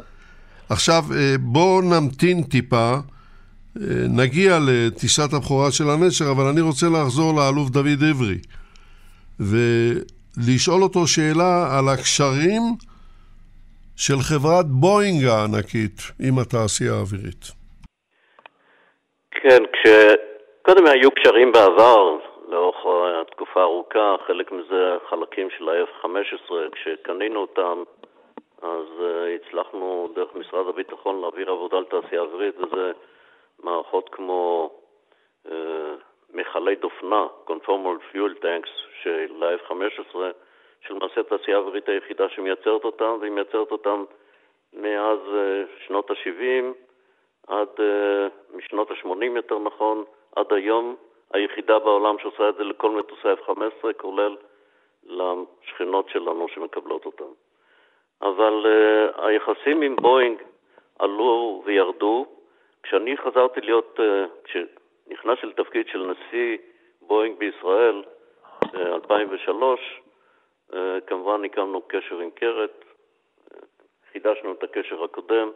עכשיו, 0.69 1.05
אה, 1.15 1.35
בואו 1.39 1.81
נמתין 1.81 2.43
טיפה, 2.43 2.93
אה, 2.93 3.83
נגיע 4.09 4.59
לטיסת 4.61 5.33
הבכורה 5.33 5.71
של 5.71 5.89
הנשר, 5.89 6.31
אבל 6.31 6.45
אני 6.45 6.61
רוצה 6.61 6.89
לחזור 6.89 7.33
לאלוף 7.35 7.69
דוד 7.69 8.03
עברי, 8.09 8.37
ולשאול 9.49 10.83
אותו 10.83 11.07
שאלה 11.07 11.77
על 11.77 11.85
הקשרים 11.93 12.63
של 13.95 14.19
חברת 14.29 14.65
בואינג 14.65 15.25
הענקית 15.25 15.99
עם 16.27 16.39
התעשייה 16.39 16.93
האווירית. 16.93 17.43
כן, 19.31 19.63
כש... 19.73 19.89
קודם 20.61 20.87
היו 20.87 21.11
קשרים 21.11 21.51
בעבר, 21.51 22.17
לאורך 22.49 22.77
התקופה 23.21 23.59
הארוכה, 23.59 24.15
חלק 24.27 24.51
מזה 24.51 24.97
חלקים 25.09 25.47
של 25.57 25.69
ה-F-15, 25.69 26.51
כשקנינו 26.71 27.39
אותם, 27.39 27.83
אז 28.61 28.85
uh, 28.99 29.47
הצלחנו 29.47 30.09
דרך 30.15 30.35
משרד 30.35 30.67
הביטחון 30.67 31.21
להעביר 31.21 31.49
עבודה 31.49 31.79
לתעשייה 31.79 32.21
אווירית, 32.21 32.55
וזה 32.57 32.91
מערכות 33.63 34.09
כמו 34.11 34.71
uh, 35.47 35.51
מכלי 36.33 36.75
דופנה, 36.75 37.25
Conformal 37.47 38.13
Fuel 38.13 38.43
Tanks 38.43 38.90
של 39.03 39.43
ה-F-15, 39.43 40.15
שלמעשה 40.87 41.21
התעשייה 41.21 41.57
האווירית 41.57 41.89
היחידה 41.89 42.29
שמייצרת 42.29 42.83
אותם, 42.83 43.17
והיא 43.19 43.31
מייצרת 43.31 43.71
אותם 43.71 44.03
מאז 44.73 45.19
uh, 45.19 45.85
שנות 45.87 46.11
ה-70 46.11 46.63
עד, 47.47 47.67
uh, 47.77 48.55
משנות 48.57 48.91
ה-80 48.91 49.25
יותר 49.35 49.59
נכון, 49.59 50.03
עד 50.35 50.53
היום 50.53 50.95
היחידה 51.33 51.79
בעולם 51.79 52.19
שעושה 52.19 52.49
את 52.49 52.55
זה 52.55 52.63
לכל 52.63 52.91
מטוסי 52.91 53.27
F-15, 53.45 53.93
כולל 53.97 54.35
לשכנות 55.05 56.09
שלנו 56.09 56.47
שמקבלות 56.47 57.05
אותם. 57.05 57.31
אבל 58.21 58.65
uh, 58.65 59.25
היחסים 59.25 59.81
עם 59.81 59.95
בואינג 59.95 60.41
עלו 60.99 61.61
וירדו. 61.65 62.25
כשאני 62.83 63.17
חזרתי 63.17 63.61
להיות, 63.61 63.99
uh, 63.99 64.29
כשנכנסתי 64.43 65.45
לתפקיד 65.45 65.87
של 65.87 66.11
נשיא 66.11 66.57
בואינג 67.01 67.37
בישראל 67.37 68.03
ב-2003, 68.73 69.63
uh, 70.71 70.75
כמובן 71.07 71.45
הקמנו 71.45 71.81
קשר 71.87 72.19
עם 72.19 72.31
קרת, 72.31 72.85
חידשנו 74.11 74.51
את 74.51 74.63
הקשר 74.63 75.03
הקודם, 75.03 75.51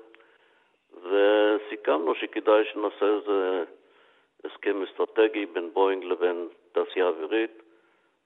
וסיכמנו 0.93 2.15
שכדאי 2.15 2.65
שנעשה 2.65 3.06
איזה 3.06 3.63
הסכם 4.43 4.84
אסטרטגי 4.84 5.45
בין 5.45 5.69
בואינג 5.73 6.04
לבין 6.04 6.47
תעשייה 6.71 7.08
אווירית. 7.08 7.51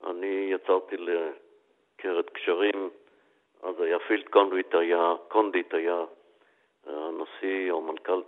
אני 0.08 0.50
יצרתי 0.52 0.96
לקרת 0.98 2.30
קשרים, 2.30 2.90
אז 3.64 3.82
היה 3.82 4.00
פיל 4.00 4.30
קונדיט 4.30 4.76
היה, 4.76 5.14
קונדיט 5.28 5.74
היה 5.74 6.04
הנשיא 6.86 7.72
או 7.72 7.82
מנכ"ל 7.82 8.22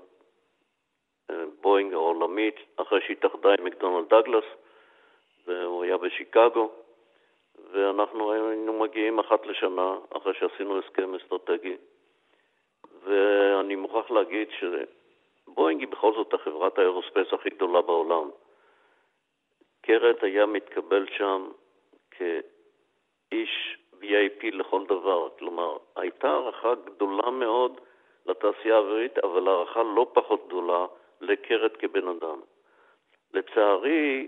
אה, 1.30 1.44
בואינג 1.62 1.94
העולמית, 1.94 2.56
אחרי 2.76 3.02
שהתאחדה 3.08 3.50
עם 3.60 3.66
מקדונלד 3.66 4.14
דגלס, 4.14 4.46
והוא 5.52 5.84
היה 5.84 5.98
בשיקגו, 5.98 6.72
ואנחנו 7.72 8.32
היינו 8.32 8.74
מגיעים 8.80 9.20
אחת 9.20 9.46
לשנה 9.46 9.98
אחרי 10.10 10.34
שעשינו 10.34 10.80
הסכם 10.80 11.16
אסטרטגי. 11.16 11.78
ואני 13.04 13.76
מוכרח 13.76 14.12
להגיד 14.12 14.48
שזה 14.60 14.84
בואינג 15.48 15.80
היא 15.80 15.88
בכל 15.88 16.14
זאת 16.14 16.34
החברת 16.34 16.78
ה 16.78 16.83
aerospace 16.83 17.34
הכי 17.34 17.50
גדולה 17.50 17.82
בעולם. 17.82 18.30
קרת 19.82 20.24
היה 20.24 20.46
מתקבל 20.46 21.06
שם 21.18 21.50
כאיש 22.12 23.78
VIP 23.94 24.46
לכל 24.52 24.86
דבר, 24.86 25.30
כלומר, 25.40 25.78
הייתה 25.96 26.30
הערכה 26.30 26.76
גדולה 26.76 27.30
מאוד 27.32 27.82
לתעשייה 28.26 28.76
האווירית, 28.76 29.18
אבל 29.18 29.48
הערכה 29.48 29.84
לא 29.84 30.08
פחות 30.14 30.48
גדולה 30.48 30.86
לקרת 31.22 31.78
כבן 31.78 32.08
אדם. 32.08 32.42
לצערי, 33.34 34.28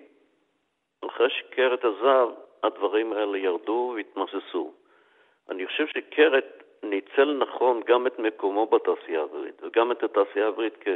אחרי 1.08 1.30
שקרת 1.30 1.86
עזב, 1.86 2.30
הדברים 2.64 3.14
האלה 3.14 3.38
ירדו 3.38 3.94
והתמוססו. 3.96 4.74
אני 5.50 5.68
חושב 5.68 5.88
שקרת 5.88 6.64
ניצל 6.84 7.34
נכון 7.34 7.82
גם 7.86 8.08
את 8.08 8.20
מקומו 8.20 8.66
בתעשייה 8.66 9.20
האווירית 9.20 9.64
וגם 9.64 9.92
את 9.92 10.04
התעשייה 10.04 10.46
האווירית 10.46 10.74
כ, 10.82 10.88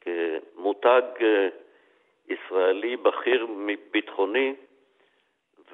כמותג 0.00 1.02
אה, 1.20 1.48
ישראלי 2.28 2.96
בכיר 2.96 3.46
ביטחוני 3.90 4.54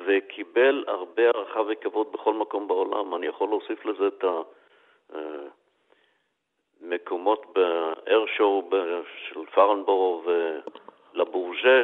וקיבל 0.05 0.85
הרבה 0.87 1.23
הערכה 1.23 1.61
וכבוד 1.69 2.13
בכל 2.13 2.35
מקום 2.35 2.69
בעולם. 2.69 3.15
אני 3.15 3.27
יכול 3.27 3.49
להוסיף 3.49 3.87
לזה 3.87 4.07
את 4.07 4.25
המקומות 6.81 7.47
באיירשואו 7.53 8.71
של 9.29 9.47
פארנבורו 9.55 10.23
ולבורג'ה. 11.15 11.83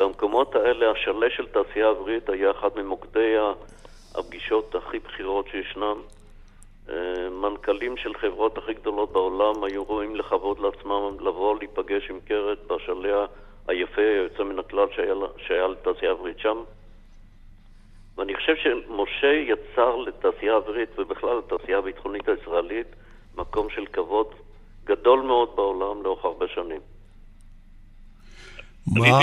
במקומות 0.00 0.54
האלה 0.54 0.90
השלה 0.90 1.30
של 1.30 1.46
תעשייה 1.46 1.88
אווירית 1.88 2.28
היה 2.28 2.50
אחד 2.50 2.68
ממוקדי 2.76 3.34
הפגישות 4.14 4.74
הכי 4.74 4.98
בכירות 4.98 5.46
שישנם. 5.48 5.96
אה, 6.88 7.30
מנכ"לים 7.30 7.96
של 7.96 8.14
חברות 8.14 8.58
הכי 8.58 8.74
גדולות 8.74 9.12
בעולם 9.12 9.64
היו 9.64 9.84
רואים 9.84 10.16
לכבוד 10.16 10.58
לעצמם 10.58 11.16
לבוא 11.20 11.56
להיפגש 11.58 12.10
עם 12.10 12.20
קרת 12.20 12.58
בשליה 12.66 13.26
היפה, 13.68 14.02
היוצא 14.02 14.42
מן 14.42 14.58
הכלל 14.58 14.86
שהיה, 14.96 15.14
שהיה 15.36 15.68
לתעשייה 15.68 16.10
אווירית 16.10 16.38
שם. 16.38 16.62
ואני 18.16 18.36
חושב 18.36 18.56
שמשה 18.56 19.32
יצר 19.32 19.96
לתעשייה 19.96 20.54
אווירית 20.54 20.98
ובכלל 20.98 21.38
לתעשייה 21.38 21.78
הביטחונית 21.78 22.28
הישראלית 22.28 22.86
מקום 23.36 23.70
של 23.70 23.86
כבוד 23.86 24.34
גדול 24.84 25.20
מאוד 25.20 25.56
בעולם 25.56 26.02
לאורך 26.02 26.24
הרבה 26.24 26.48
שנים. 26.48 26.80
מה, 28.86 29.18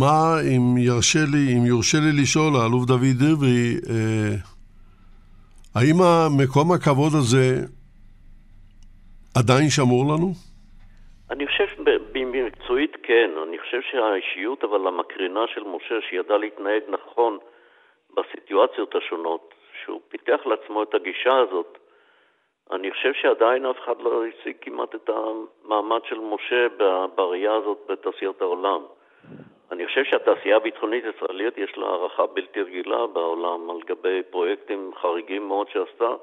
מה 0.00 0.40
אם 0.40 0.78
ירשה 0.78 1.24
לי, 1.32 1.58
אם 1.58 1.66
יורשה 1.66 1.98
לי 1.98 2.22
לשאול, 2.22 2.52
האלוף 2.56 2.84
דוד 2.86 3.16
דברי, 3.18 3.68
אה, 3.90 4.34
האם 5.74 5.96
המקום 6.02 6.72
הכבוד 6.72 7.12
הזה 7.20 7.46
עדיין 9.38 9.68
שמור 9.70 10.14
לנו? 10.14 10.32
אני 11.30 11.46
חושב 11.46 11.66
במקצועית 12.12 12.96
כן. 13.02 13.30
אני 13.48 13.58
חושב 13.58 13.80
שהאישיות 13.90 14.64
אבל 14.64 14.86
המקרינה 14.86 15.44
של 15.54 15.60
משה, 15.60 15.94
שידע 16.10 16.36
להתנהג 16.38 16.82
נכון 16.88 17.38
בסיטואציות 18.16 18.94
השונות, 18.94 19.54
שהוא 19.84 20.00
פיתח 20.08 20.40
לעצמו 20.46 20.82
את 20.82 20.94
הגישה 20.94 21.36
הזאת, 21.38 21.78
אני 22.72 22.90
חושב 22.90 23.12
שעדיין 23.12 23.66
אף 23.66 23.78
אחד 23.78 24.00
לא 24.00 24.24
השיג 24.26 24.56
כמעט 24.60 24.94
את 24.94 25.10
המעמד 25.10 26.00
של 26.04 26.18
משה 26.18 26.66
בראייה 27.14 27.54
הזאת 27.54 27.78
בתעשיות 27.88 28.42
העולם. 28.42 28.82
אני 29.70 29.86
חושב 29.86 30.04
שהתעשייה 30.04 30.56
הביטחונית 30.56 31.04
הישראלית 31.04 31.58
יש 31.58 31.78
לה 31.78 31.86
הערכה 31.86 32.26
בלתי 32.26 32.62
רגילה 32.62 33.06
בעולם 33.06 33.70
על 33.70 33.76
גבי 33.86 34.22
פרויקטים 34.30 34.90
חריגים 35.00 35.48
מאוד 35.48 35.68
שעשתה. 35.68 36.14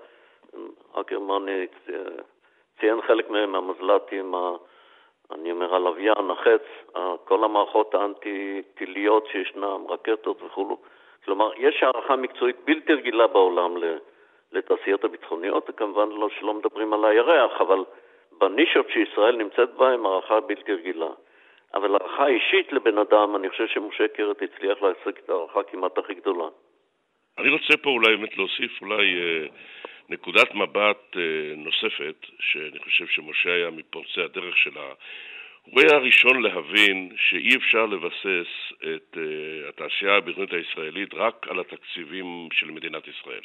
אקרמן 0.93 1.45
ציין 2.79 3.01
חלק 3.01 3.29
מהם, 3.29 3.55
המזל"טים, 3.55 4.35
אני 5.31 5.51
אומר 5.51 5.75
הלוויין, 5.75 6.31
החץ, 6.31 6.95
כל 7.25 7.43
המערכות 7.43 7.95
האנטי-טיליות 7.95 9.27
שישנן, 9.31 9.81
רקטות 9.89 10.41
וכולו. 10.43 10.77
כלומר, 11.25 11.51
יש 11.57 11.83
הערכה 11.83 12.15
מקצועית 12.15 12.55
בלתי 12.65 12.93
רגילה 12.93 13.27
בעולם 13.27 13.77
לתעשיות 14.51 15.03
הביטחוניות, 15.03 15.69
וכמובן 15.69 16.09
לא 16.09 16.29
שלא 16.39 16.53
מדברים 16.53 16.93
על 16.93 17.05
הירח, 17.05 17.61
אבל 17.61 17.83
בנישות 18.31 18.85
שישראל 18.89 19.35
נמצאת 19.35 19.69
בהן, 19.73 20.05
הערכה 20.05 20.39
בלתי 20.39 20.73
רגילה. 20.73 21.09
אבל 21.73 21.95
הערכה 21.95 22.27
אישית 22.27 22.73
לבן 22.73 22.97
אדם, 22.97 23.35
אני 23.35 23.49
חושב 23.49 23.67
שמשה 23.67 24.07
קרת 24.07 24.41
הצליח 24.41 24.81
להשיג 24.81 25.21
את 25.25 25.29
ההערכה 25.29 25.63
כמעט 25.63 25.97
הכי 25.97 26.13
גדולה. 26.13 26.47
אני 27.37 27.49
רוצה 27.49 27.77
פה 27.77 27.89
אולי 27.89 28.17
באמת 28.17 28.37
להוסיף 28.37 28.81
אולי 28.81 29.21
אה, 29.21 29.47
נקודת 30.09 30.55
מבט 30.55 31.17
אה, 31.17 31.53
נוספת, 31.55 32.25
שאני 32.39 32.79
חושב 32.79 33.05
שמשה 33.07 33.53
היה 33.53 33.69
מפורצי 33.69 34.21
הדרך 34.21 34.57
שלה. 34.57 34.93
הוא 35.63 35.81
היה 35.81 35.95
הראשון 35.95 36.41
להבין 36.41 37.15
שאי 37.17 37.55
אפשר 37.55 37.85
לבסס 37.85 38.51
את 38.79 39.17
אה, 39.17 39.69
התעשייה 39.69 40.15
הביטחונית 40.15 40.53
הישראלית 40.53 41.13
רק 41.13 41.47
על 41.49 41.59
התקציבים 41.59 42.47
של 42.53 42.71
מדינת 42.71 43.07
ישראל. 43.07 43.41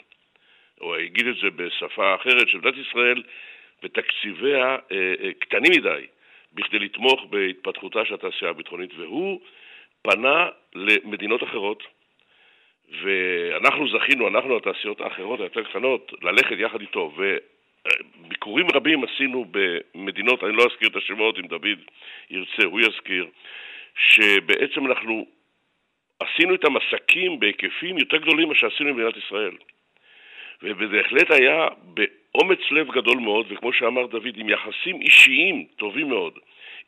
הוא 0.85 0.97
הגיד 0.97 1.27
את 1.27 1.37
זה 1.43 1.51
בשפה 1.51 2.15
אחרת, 2.15 2.49
שמדינת 2.49 2.75
ישראל 2.77 3.23
ותקציביה 3.83 4.77
אה, 4.93 5.15
אה, 5.23 5.33
קטנים 5.39 5.73
מדי 5.73 6.07
בכדי 6.53 6.79
לתמוך 6.79 7.25
בהתפתחותה 7.31 8.05
של 8.05 8.15
התעשייה 8.15 8.51
הביטחונית, 8.51 8.91
והוא 8.97 9.41
פנה 10.03 10.49
למדינות 10.75 11.43
אחרות, 11.43 11.83
ואנחנו 13.03 13.89
זכינו, 13.89 14.29
אנחנו 14.29 14.57
התעשיות 14.57 15.01
האחרות 15.01 15.41
היותר 15.41 15.63
קטנות, 15.65 16.13
ללכת 16.23 16.57
יחד 16.59 16.81
איתו, 16.81 17.13
וביקורים 17.17 18.67
רבים 18.75 19.05
עשינו 19.05 19.47
במדינות, 19.51 20.45
אני 20.45 20.53
לא 20.53 20.63
אזכיר 20.63 20.89
את 20.89 20.97
השמות, 20.97 21.39
אם 21.39 21.47
דוד 21.47 21.79
ירצה, 22.31 22.65
הוא 22.65 22.81
יזכיר, 22.81 23.27
שבעצם 23.97 24.87
אנחנו 24.87 25.27
עשינו 26.21 26.53
איתם 26.53 26.77
עסקים 26.77 27.41
בהיקפים 27.41 27.99
יותר 27.99 28.17
גדולים 28.17 28.47
ממה 28.47 28.55
שעשינו 28.55 28.95
במדינת 28.95 29.17
ישראל. 29.17 29.57
ובהחלט 30.63 31.31
היה 31.31 31.69
באומץ 31.85 32.59
לב 32.71 32.91
גדול 32.91 33.19
מאוד, 33.19 33.47
וכמו 33.49 33.73
שאמר 33.73 34.07
דוד, 34.07 34.37
עם 34.37 34.49
יחסים 34.49 35.01
אישיים 35.01 35.65
טובים 35.77 36.09
מאוד 36.09 36.39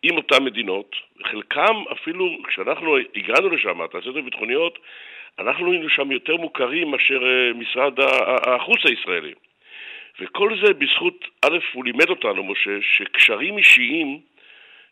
עם 0.03 0.17
אותן 0.17 0.45
מדינות, 0.45 0.97
חלקם 1.25 1.75
אפילו, 1.93 2.37
כשאנחנו 2.49 2.97
הגענו 3.17 3.49
לשם, 3.49 3.81
התעשיות 3.81 4.17
הביטחוניות, 4.17 4.79
אנחנו 5.39 5.73
היינו 5.73 5.89
שם 5.89 6.13
יותר 6.13 6.37
מוכרים 6.37 6.91
מאשר 6.91 7.23
אה, 7.27 7.53
משרד 7.53 7.93
החוץ 8.47 8.79
הישראלי. 8.85 9.33
וכל 10.21 10.57
זה 10.65 10.75
בזכות, 10.75 11.25
א', 11.45 11.59
הוא 11.73 11.85
לימד 11.85 12.09
אותנו, 12.11 12.45
משה, 12.45 12.71
שקשרים 12.81 13.59
אישיים 13.59 14.21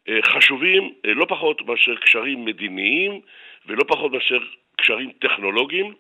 אה, 0.09 0.19
חשובים 0.25 0.93
אה, 1.07 1.15
לא 1.15 1.25
פחות 1.29 1.63
מאשר 1.67 1.97
קשרים 1.97 2.45
מדיניים 2.45 3.21
ולא 3.67 3.85
פחות 3.89 4.13
מאשר 4.13 4.39
קשרים 4.77 5.11
טכנולוגיים, 5.19 5.95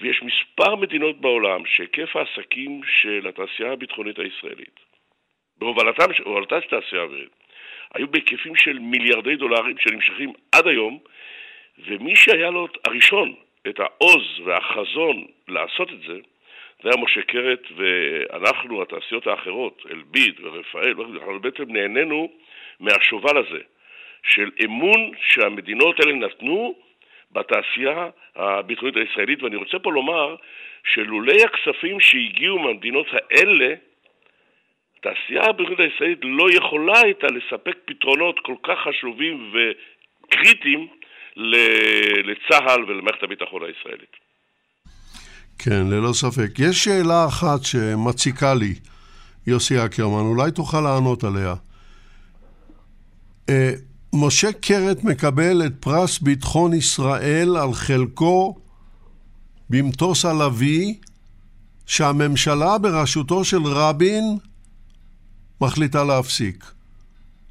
ויש 0.00 0.22
מספר 0.22 0.76
מדינות 0.76 1.20
בעולם 1.20 1.66
שהיקף 1.66 2.16
העסקים 2.16 2.80
של 2.84 3.26
התעשייה 3.28 3.72
הביטחונית 3.72 4.18
הישראלית, 4.18 4.80
בהובלתה 5.58 6.04
של 6.12 6.68
תעשייה 6.70 7.02
אווירית, 7.02 7.30
היו 7.94 8.08
בהיקפים 8.08 8.56
של 8.56 8.78
מיליארדי 8.78 9.36
דולרים 9.36 9.78
שנמשכים 9.78 10.32
עד 10.52 10.66
היום, 10.66 10.98
ומי 11.78 12.16
שהיה 12.16 12.50
לו 12.50 12.68
הראשון 12.84 13.34
את 13.68 13.80
העוז 13.80 14.40
והחזון 14.44 15.26
לעשות 15.48 15.92
את 15.92 16.00
זה, 16.00 16.18
זה 16.82 16.88
היה 16.88 17.02
משה 17.04 17.22
קרת, 17.22 17.62
ואנחנו, 17.76 18.82
התעשיות 18.82 19.26
האחרות, 19.26 19.82
אלביט 19.90 20.40
ורפאל, 20.42 20.94
אנחנו 21.12 21.40
בעצם 21.40 21.64
נהנינו 21.68 22.32
מהשובל 22.80 23.36
הזה, 23.36 23.60
של 24.22 24.50
אמון 24.64 25.12
שהמדינות 25.20 26.00
האלה 26.00 26.12
נתנו 26.12 26.74
בתעשייה 27.32 28.08
הביטחונית 28.36 28.94
הישראלית, 28.96 29.42
ואני 29.42 29.56
רוצה 29.56 29.78
פה 29.78 29.92
לומר 29.92 30.36
שלולי 30.94 31.44
הכספים 31.44 32.00
שהגיעו 32.00 32.58
מהמדינות 32.58 33.06
האלה, 33.12 33.74
התעשייה 34.98 35.44
הביטחונית 35.44 35.80
הישראלית 35.80 36.18
לא 36.22 36.46
יכולה 36.50 37.00
הייתה 37.00 37.26
לספק 37.26 37.76
פתרונות 37.84 38.40
כל 38.42 38.54
כך 38.62 38.78
חשובים 38.88 39.52
וקריטיים 39.52 40.88
לצה"ל 42.24 42.84
ולמערכת 42.84 43.22
הביטחון 43.22 43.62
הישראלית. 43.62 44.16
כן, 45.58 45.86
ללא 45.90 46.12
ספק. 46.12 46.58
יש 46.58 46.84
שאלה 46.84 47.26
אחת 47.28 47.64
שמציקה 47.64 48.54
לי, 48.54 48.74
יוסי 49.46 49.74
אקרמן, 49.86 50.24
אולי 50.30 50.50
תוכל 50.50 50.80
לענות 50.80 51.24
עליה. 51.24 51.54
משה 54.14 54.52
קרת 54.52 55.04
מקבל 55.04 55.66
את 55.66 55.72
פרס 55.80 56.18
ביטחון 56.18 56.72
ישראל 56.74 57.48
על 57.62 57.72
חלקו 57.72 58.56
במטוס 59.70 60.24
הלוי 60.24 60.98
שהממשלה 61.86 62.78
בראשותו 62.78 63.44
של 63.44 63.62
רבין 63.64 64.24
מחליטה 65.60 66.04
להפסיק. 66.04 66.64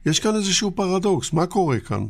יש 0.05 0.19
כאן 0.19 0.35
איזשהו 0.35 0.71
פרדוקס, 0.75 1.33
מה 1.33 1.45
קורה 1.47 1.79
כאן? 1.79 2.03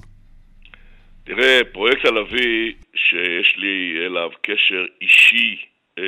תראה, 1.24 1.60
פרויקט 1.74 2.06
הלוי, 2.06 2.74
שיש 2.96 3.58
לי 3.58 4.06
אליו 4.06 4.30
קשר 4.42 4.86
אישי, 5.02 5.56
אה, 5.98 6.04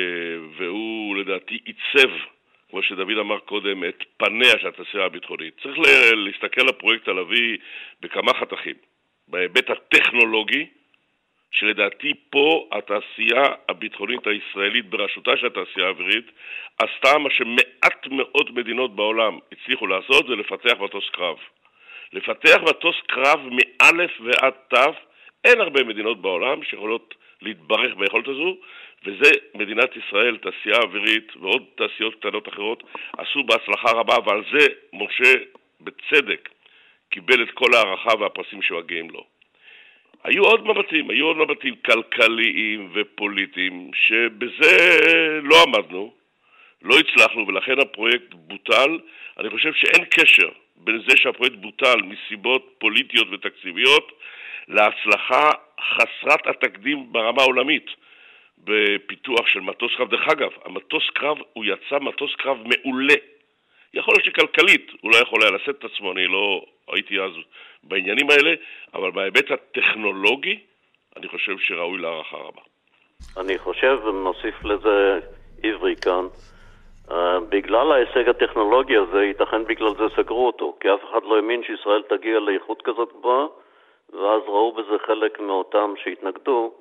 והוא 0.58 1.16
לדעתי 1.16 1.58
עיצב 1.64 2.10
כמו 2.70 2.82
שדוד 2.82 3.18
אמר 3.20 3.38
קודם, 3.38 3.84
את 3.84 4.04
פניה 4.16 4.58
של 4.60 4.68
התעשייה 4.68 5.04
הביטחונית. 5.04 5.54
צריך 5.62 5.78
להסתכל 6.12 6.60
על 6.60 6.68
הפרויקט 6.68 7.08
הלוי 7.08 7.56
בכמה 8.00 8.34
חתכים. 8.34 8.74
בהיבט 9.28 9.70
הטכנולוגי, 9.70 10.66
שלדעתי 11.50 12.12
פה 12.30 12.68
התעשייה 12.72 13.44
הביטחונית 13.68 14.26
הישראלית 14.26 14.90
בראשותה 14.90 15.36
של 15.36 15.46
התעשייה 15.46 15.86
האווירית 15.86 16.26
עשתה 16.78 17.18
מה 17.18 17.30
שמעט 17.30 18.06
מאוד 18.10 18.50
מדינות 18.54 18.96
בעולם 18.96 19.38
הצליחו 19.52 19.86
לעשות 19.86 20.26
זה 20.26 20.36
לפתח 20.36 20.80
מטוס 20.80 21.04
קרב. 21.12 21.36
לפתח 22.12 22.56
מטוס 22.68 22.96
קרב 23.06 23.40
מאלף 23.40 24.10
ועד 24.20 24.54
תו, 24.68 24.92
אין 25.44 25.60
הרבה 25.60 25.84
מדינות 25.84 26.22
בעולם 26.22 26.64
שיכולות 26.64 27.14
להתברך 27.42 27.94
ביכולת 27.96 28.28
הזו, 28.28 28.56
וזה 29.06 29.30
מדינת 29.54 29.90
ישראל, 29.96 30.36
תעשייה 30.36 30.76
אווירית 30.76 31.36
ועוד 31.36 31.64
תעשיות 31.74 32.14
קטנות 32.14 32.48
אחרות 32.48 32.82
עשו 33.18 33.44
בהצלחה 33.44 33.90
רבה, 33.90 34.14
ועל 34.26 34.42
זה 34.52 34.66
משה 34.92 35.34
בצדק 35.80 36.48
קיבל 37.10 37.42
את 37.42 37.50
כל 37.50 37.74
ההערכה 37.74 38.18
והפרסים 38.18 38.62
שמגיעים 38.62 39.10
לו. 39.10 39.24
היו 40.24 40.42
עוד 40.42 40.66
מבטים, 40.66 41.10
היו 41.10 41.26
עוד 41.26 41.36
מבטים 41.36 41.74
כלכליים 41.86 42.90
ופוליטיים, 42.94 43.90
שבזה 43.94 44.98
לא 45.42 45.56
עמדנו, 45.62 46.12
לא 46.82 46.94
הצלחנו, 46.98 47.46
ולכן 47.46 47.80
הפרויקט 47.80 48.34
בוטל. 48.34 48.98
אני 49.38 49.50
חושב 49.50 49.72
שאין 49.72 50.04
קשר 50.04 50.48
בין 50.76 51.02
זה 51.08 51.16
שהפרויקט 51.16 51.56
בוטל 51.56 51.96
מסיבות 52.02 52.74
פוליטיות 52.78 53.28
ותקציביות 53.32 54.12
להצלחה 54.68 55.50
חסרת 55.80 56.46
התקדים 56.46 57.12
ברמה 57.12 57.42
העולמית 57.42 57.86
בפיתוח 58.64 59.46
של 59.46 59.60
מטוס 59.60 59.92
קרב. 59.96 60.10
דרך 60.10 60.28
אגב, 60.28 60.50
המטוס 60.64 61.10
קרב, 61.14 61.38
הוא 61.52 61.64
יצא 61.64 61.98
מטוס 61.98 62.34
קרב 62.34 62.58
מעולה. 62.58 63.14
יכול 63.94 64.14
להיות 64.14 64.24
שכלכלית 64.24 64.90
הוא 65.00 65.10
לא 65.10 65.16
יכול 65.16 65.42
היה 65.42 65.50
לשאת 65.50 65.78
את 65.78 65.84
עצמו, 65.84 66.12
אני 66.12 66.26
לא 66.26 66.64
הייתי 66.92 67.20
אז 67.20 67.30
בעניינים 67.82 68.30
האלה, 68.30 68.54
אבל 68.94 69.10
בהיבט 69.10 69.50
הטכנולוגי, 69.50 70.58
אני 71.16 71.28
חושב 71.28 71.58
שראוי 71.58 71.98
להערכה 71.98 72.36
רבה. 72.36 72.62
אני 73.36 73.58
חושב, 73.58 73.98
ונוסיף 74.04 74.64
לזה 74.64 75.20
עברי 75.62 75.96
כאן, 75.96 76.26
uh, 77.08 77.12
בגלל 77.48 77.92
ההישג 77.92 78.28
הטכנולוגי 78.28 78.96
הזה, 78.96 79.24
ייתכן 79.24 79.64
בגלל 79.64 79.94
זה 79.98 80.04
סגרו 80.16 80.46
אותו, 80.46 80.76
כי 80.80 80.88
אף 80.94 81.00
אחד 81.10 81.20
לא 81.22 81.36
האמין 81.36 81.62
שישראל 81.62 82.02
תגיע 82.02 82.38
לאיכות 82.38 82.82
כזאת 82.82 83.12
גבוהה, 83.18 83.46
ואז 84.12 84.42
ראו 84.46 84.72
בזה 84.72 84.98
חלק 85.06 85.40
מאותם 85.40 85.94
שהתנגדו, 86.04 86.74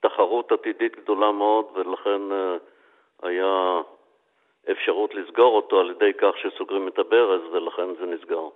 תחרות 0.00 0.52
עתידית 0.52 0.96
גדולה 1.02 1.32
מאוד, 1.32 1.64
ולכן 1.74 2.32
אה, 2.32 2.56
היה 3.22 3.80
אפשרות 4.70 5.14
לסגור 5.14 5.56
אותו 5.56 5.80
על 5.80 5.90
ידי 5.90 6.12
כך 6.18 6.32
שסוגרים 6.42 6.88
את 6.88 6.98
הברז, 6.98 7.40
ולכן 7.52 7.88
זה 8.00 8.06
נסגר. 8.06 8.48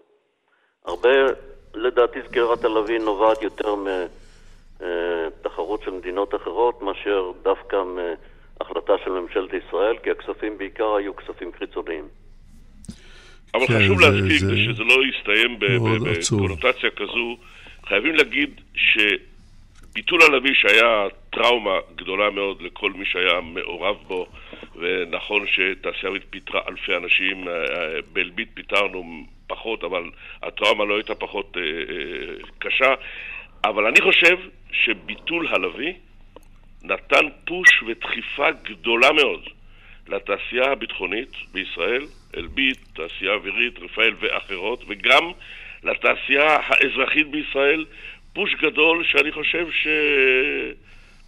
הרבה, 0.85 1.11
לדעתי, 1.75 2.19
סגירת 2.29 2.65
הלוי 2.65 2.99
נובעת 2.99 3.43
יותר 3.43 3.75
מתחרות 4.81 5.81
אה, 5.81 5.85
של 5.85 5.91
מדינות 5.91 6.35
אחרות 6.35 6.83
מאשר 6.83 7.33
דווקא 7.43 7.77
מהחלטה 7.85 8.93
של 9.05 9.11
ממשלת 9.11 9.51
ישראל, 9.53 9.99
כי 9.99 10.11
הכספים 10.11 10.59
בעיקר 10.59 10.95
היו 10.95 11.17
כספים 11.17 11.53
חיצוניים. 11.59 12.09
אבל 13.55 13.67
כן, 13.67 13.79
חשוב 13.79 14.01
להזכיר, 14.01 14.39
זה... 14.39 14.57
שזה 14.57 14.83
לא 14.83 14.95
יסתיים 15.05 15.59
בקונוטציה 15.59 16.91
כזו, 16.91 17.37
חייבים 17.87 18.15
להגיד 18.15 18.61
שביטול 19.93 20.23
הלוי 20.23 20.55
שהיה 20.55 21.07
טראומה 21.31 21.79
גדולה 21.95 22.31
מאוד 22.31 22.63
לכל 22.63 22.93
מי 22.93 23.05
שהיה 23.07 23.41
מעורב 23.41 23.97
בו, 24.07 24.27
ונכון 24.77 25.47
שתעשייה 25.47 26.09
אווירית 26.09 26.27
פיטרה 26.31 26.61
אלפי 26.69 26.97
אנשים, 26.97 27.49
אה, 27.49 27.53
אה, 27.55 27.99
באלביט 28.13 28.49
פיטרנו 28.55 29.25
פחות, 29.47 29.85
אבל 29.85 30.11
הטראומה 30.43 30.85
לא 30.85 30.95
הייתה 30.95 31.15
פחות 31.15 31.57
אה, 31.57 31.63
קשה. 32.59 32.95
אבל 33.65 33.87
אני 33.87 34.01
חושב 34.01 34.39
שביטול 34.73 35.49
הלוי 35.49 35.93
נתן 36.83 37.27
פוש 37.45 37.83
ודחיפה 37.87 38.51
גדולה 38.51 39.13
מאוד 39.13 39.49
לתעשייה 40.09 40.73
הביטחונית 40.73 41.33
בישראל, 41.53 42.07
אלביט, 42.37 42.79
תעשייה 42.95 43.33
אווירית, 43.33 43.79
רפאל 43.79 44.15
ואחרות, 44.21 44.85
וגם 44.89 45.31
לתעשייה 45.83 46.59
האזרחית 46.67 47.31
בישראל, 47.31 47.85
פוש 48.35 48.55
גדול 48.55 49.05
שאני 49.05 49.33
חושב 49.33 49.67
ש... 49.71 49.87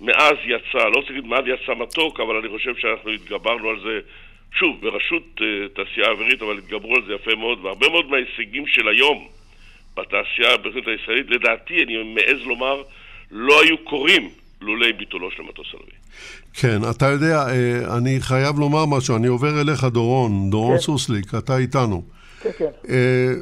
מאז 0.01 0.37
יצא, 0.45 0.79
לא 0.79 0.97
רוצה 0.97 1.09
להגיד 1.13 1.27
מאז 1.27 1.45
יצא 1.47 1.75
מתוק, 1.75 2.21
אבל 2.21 2.37
אני 2.37 2.49
חושב 2.49 2.77
שאנחנו 2.77 3.11
התגברנו 3.11 3.69
על 3.69 3.77
זה, 3.81 4.01
שוב, 4.59 4.81
בראשות 4.81 5.23
uh, 5.37 5.43
תעשייה 5.77 6.09
אווירית, 6.11 6.43
אבל 6.43 6.59
התגברו 6.59 6.95
על 6.97 7.03
זה 7.07 7.13
יפה 7.13 7.35
מאוד, 7.35 7.65
והרבה 7.65 7.89
מאוד 7.89 8.11
מההישגים 8.11 8.67
של 8.67 8.89
היום 8.89 9.29
בתעשייה 9.97 10.51
האווירית 10.51 10.85
הישראלית, 10.89 11.31
לדעתי, 11.31 11.83
אני 11.83 12.15
מעז 12.15 12.47
לומר, 12.47 12.83
לא 13.31 13.63
היו 13.63 13.79
קורים 13.85 14.31
לולי 14.61 14.93
ביטולו 14.93 15.31
של 15.31 15.43
המטוס 15.43 15.67
הלוי. 15.75 15.91
כן, 16.55 16.91
אתה 16.91 17.07
יודע, 17.07 17.37
אה, 17.37 17.97
אני 17.99 18.21
חייב 18.21 18.59
לומר 18.59 18.87
משהו, 18.87 19.17
אני 19.17 19.27
עובר 19.27 19.61
אליך, 19.61 19.85
דורון, 19.85 20.51
דורון 20.51 20.77
כן. 20.77 20.81
סוסליק, 20.81 21.35
אתה 21.39 21.57
איתנו. 21.57 22.03
כן, 22.43 22.51
כן. 22.59 22.71
אה, 22.89 23.33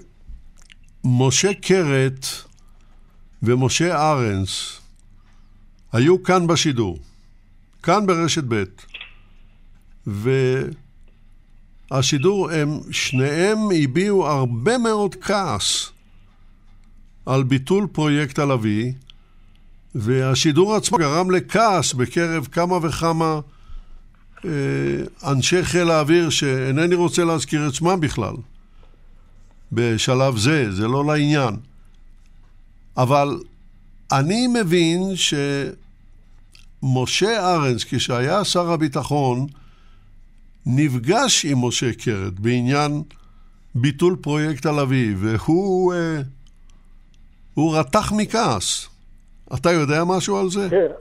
משה 1.04 1.54
קרת 1.54 2.26
ומשה 3.42 4.10
ארנס, 4.12 4.80
היו 5.92 6.22
כאן 6.22 6.46
בשידור, 6.46 6.98
כאן 7.82 8.06
ברשת 8.06 8.44
ב', 8.48 8.64
והשידור, 11.90 12.50
הם 12.50 12.80
שניהם 12.90 13.58
הביעו 13.82 14.26
הרבה 14.26 14.78
מאוד 14.78 15.14
כעס 15.20 15.90
על 17.26 17.42
ביטול 17.42 17.86
פרויקט 17.92 18.38
הלוי, 18.38 18.92
והשידור 19.94 20.74
עצמו 20.74 20.98
גרם 20.98 21.30
לכעס 21.30 21.92
בקרב 21.92 22.48
כמה 22.52 22.78
וכמה 22.82 23.40
אנשי 25.24 25.64
חיל 25.64 25.90
האוויר, 25.90 26.30
שאינני 26.30 26.94
רוצה 26.94 27.24
להזכיר 27.24 27.68
את 27.68 27.74
שמם 27.74 28.00
בכלל, 28.00 28.34
בשלב 29.72 30.36
זה, 30.36 30.72
זה 30.72 30.88
לא 30.88 31.04
לעניין. 31.04 31.56
אבל 32.96 33.28
אני 34.12 34.46
מבין 34.46 35.00
שמשה 36.82 37.54
ארנס, 37.54 37.84
כשהיה 37.84 38.44
שר 38.44 38.70
הביטחון, 38.70 39.46
נפגש 40.66 41.44
עם 41.44 41.66
משה 41.66 41.92
קרת 42.04 42.40
בעניין 42.40 43.02
ביטול 43.74 44.16
פרויקט 44.22 44.66
הלוי, 44.66 45.14
והוא 45.16 45.94
אה, 45.94 46.20
הוא 47.54 47.76
רתח 47.76 48.12
מכעס. 48.16 48.88
אתה 49.54 49.70
יודע 49.70 50.04
משהו 50.06 50.36
על 50.36 50.48
זה? 50.48 50.68
כן, 50.70 50.92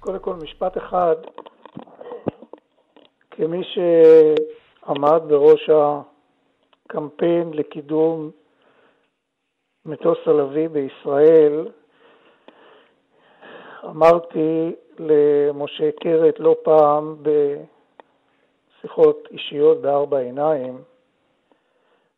קודם 0.00 0.18
כל 0.18 0.34
משפט 0.34 0.76
אחד. 0.78 1.14
כמי 3.30 3.62
שעמד 3.74 5.20
בראש 5.28 5.70
הקמפיין 6.86 7.50
לקידום 7.52 8.30
מטוס 9.86 10.18
הלוי 10.26 10.68
בישראל, 10.68 11.68
אמרתי 13.84 14.74
למשה 14.98 15.90
קרת 16.00 16.40
לא 16.40 16.56
פעם 16.62 17.16
בשיחות 18.82 19.28
אישיות 19.30 19.80
בארבע 19.80 20.18
עיניים, 20.18 20.82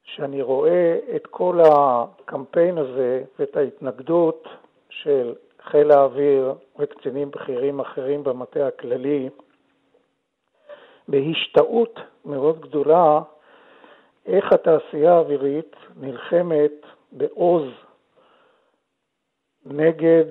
שאני 0.05 0.43
רואה 0.43 0.99
את 1.17 1.27
כל 1.27 1.61
הקמפיין 1.61 2.79
הזה 2.79 3.23
ואת 3.39 3.57
ההתנגדות 3.57 4.49
של 4.91 5.35
חיל 5.63 5.91
האוויר 5.91 6.55
וקצינים 6.79 7.31
בכירים 7.31 7.81
אחרים 7.81 8.25
במטה 8.25 8.67
הכללי 8.67 9.29
בהשתאות 11.09 12.01
מאוד 12.25 12.61
גדולה 12.61 13.21
איך 14.27 14.53
התעשייה 14.53 15.15
האווירית 15.15 15.77
נלחמת 15.97 16.86
בעוז 17.17 17.65
נגד 19.67 20.25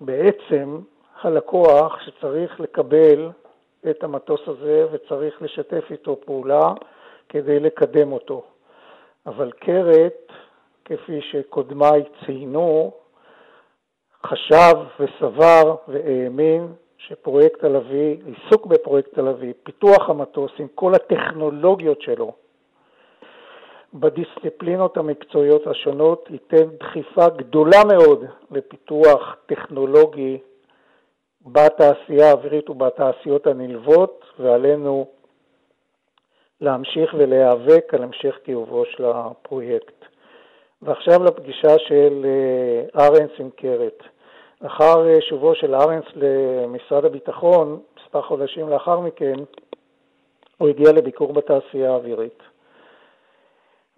בעצם 0.00 0.80
הלקוח 1.20 2.00
שצריך 2.00 2.60
לקבל 2.60 3.30
את 3.90 4.04
המטוס 4.04 4.40
הזה 4.46 4.86
וצריך 4.92 5.42
לשתף 5.42 5.84
איתו 5.90 6.20
פעולה 6.24 6.72
כדי 7.28 7.60
לקדם 7.60 8.12
אותו. 8.12 8.42
אבל 9.26 9.52
קרת, 9.52 10.32
כפי 10.84 11.20
שקודמיי 11.20 12.02
ציינו, 12.24 12.92
חשב 14.26 14.74
וסבר 15.00 15.76
והאמין 15.88 16.72
שפרויקט 16.98 17.64
הלוי, 17.64 18.20
עיסוק 18.26 18.66
בפרויקט 18.66 19.18
הלוי, 19.18 19.52
פיתוח 19.62 20.10
המטוס 20.10 20.52
עם 20.58 20.66
כל 20.74 20.94
הטכנולוגיות 20.94 22.02
שלו, 22.02 22.32
בדיסציפלינות 23.94 24.96
המקצועיות 24.96 25.66
השונות, 25.66 26.28
ייתן 26.30 26.76
דחיפה 26.80 27.28
גדולה 27.28 27.84
מאוד 27.92 28.24
לפיתוח 28.50 29.36
טכנולוגי 29.46 30.38
בתעשייה 31.46 32.28
האווירית 32.28 32.70
ובתעשיות 32.70 33.46
הנלוות, 33.46 34.24
ועלינו 34.38 35.06
להמשיך 36.60 37.14
ולהיאבק 37.18 37.94
על 37.94 38.02
המשך 38.02 38.38
טיובו 38.44 38.84
של 38.84 39.04
הפרויקט. 39.04 40.04
ועכשיו 40.82 41.24
לפגישה 41.24 41.78
של 41.78 42.26
אה, 42.26 43.06
ארנס 43.06 43.30
עם 43.38 43.50
קרת. 43.50 44.02
לאחר 44.60 45.08
אה, 45.08 45.20
שובו 45.20 45.54
של 45.54 45.74
ארנס 45.74 46.04
למשרד 46.16 47.04
הביטחון, 47.04 47.80
מספר 48.00 48.22
חודשים 48.22 48.68
לאחר 48.68 49.00
מכן, 49.00 49.34
הוא 50.58 50.68
הגיע 50.68 50.92
לביקור 50.92 51.32
בתעשייה 51.32 51.92
האווירית. 51.92 52.42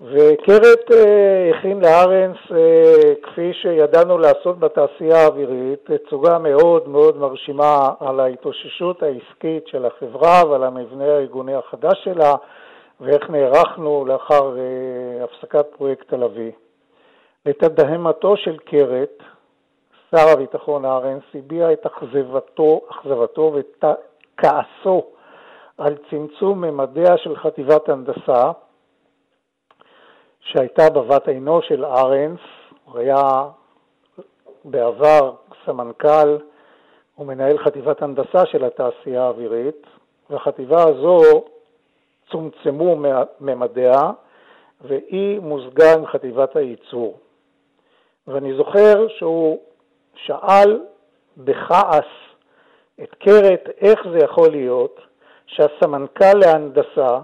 וקרת 0.01 0.91
אה, 0.93 1.51
הכין 1.51 1.81
לארנס, 1.81 2.37
כפי 3.23 3.53
שידענו 3.53 4.19
לעשות 4.19 4.59
בתעשייה 4.59 5.17
האווירית, 5.17 5.91
תצוגה 5.91 6.39
מאוד 6.39 6.89
מאוד 6.89 7.17
מרשימה 7.17 7.91
על 8.01 8.21
ההתאוששות 8.21 9.03
העסקית 9.03 9.67
של 9.67 9.87
החברה 9.87 10.43
ועל 10.51 10.65
המבנה 10.65 11.05
הארגוני 11.05 11.55
החדש 11.55 12.05
שלה, 12.05 12.35
ואיך 13.01 13.31
נערכנו 13.31 14.05
לאחר 14.05 14.55
uh, 14.55 15.25
הפסקת 15.25 15.67
פרויקט 15.77 16.13
הלוי. 16.13 16.53
לתדהמתו 17.47 18.37
של 18.37 18.57
קרת, 18.59 19.23
שר 20.11 20.29
הביטחון 20.33 20.85
ארנס 20.85 21.23
הביע 21.35 21.73
את 21.73 21.87
אכזבתו, 21.87 22.81
אכזבתו 22.91 23.53
ואת 23.55 23.85
כעסו 24.37 25.05
על 25.79 25.97
צמצום 26.11 26.61
ממדיה 26.61 27.17
של 27.17 27.37
חטיבת 27.37 27.89
הנדסה 27.89 28.51
שהייתה 30.45 30.91
בבת 30.91 31.29
עינו 31.29 31.63
של 31.63 31.85
ארנס, 31.85 32.41
הוא 32.85 32.99
היה 32.99 33.49
בעבר 34.65 35.33
סמנכ"ל 35.65 36.39
ומנהל 37.19 37.59
חטיבת 37.59 38.03
הנדסה 38.03 38.47
של 38.47 38.65
התעשייה 38.65 39.23
האווירית, 39.23 39.87
והחטיבה 40.31 40.83
הזו 40.83 41.45
צומצמו 42.31 42.97
ממדיה 43.41 44.01
והיא 44.81 45.41
מוזגה 45.41 45.95
עם 45.95 46.07
חטיבת 46.07 46.57
הייצור. 46.57 47.19
ואני 48.27 48.57
זוכר 48.57 49.09
שהוא 49.09 49.59
שאל 50.15 50.81
בכעס 51.37 52.11
את 53.03 53.15
קרת 53.15 53.69
איך 53.81 54.01
זה 54.13 54.19
יכול 54.19 54.51
להיות 54.51 55.01
שהסמנכ"ל 55.47 56.35
להנדסה 56.35 57.19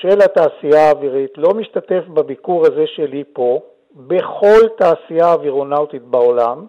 של 0.00 0.20
התעשייה 0.24 0.88
האווירית 0.88 1.38
לא 1.38 1.54
משתתף 1.54 2.02
בביקור 2.08 2.66
הזה 2.66 2.86
שלי 2.86 3.24
פה, 3.32 3.60
בכל 3.94 4.68
תעשייה 4.78 5.32
אווירונאוטית 5.32 6.02
בעולם. 6.02 6.66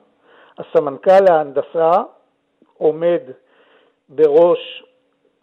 הסמנכ"ל 0.57 1.19
להנדסה 1.29 1.91
עומד 2.77 3.21
בראש 4.09 4.83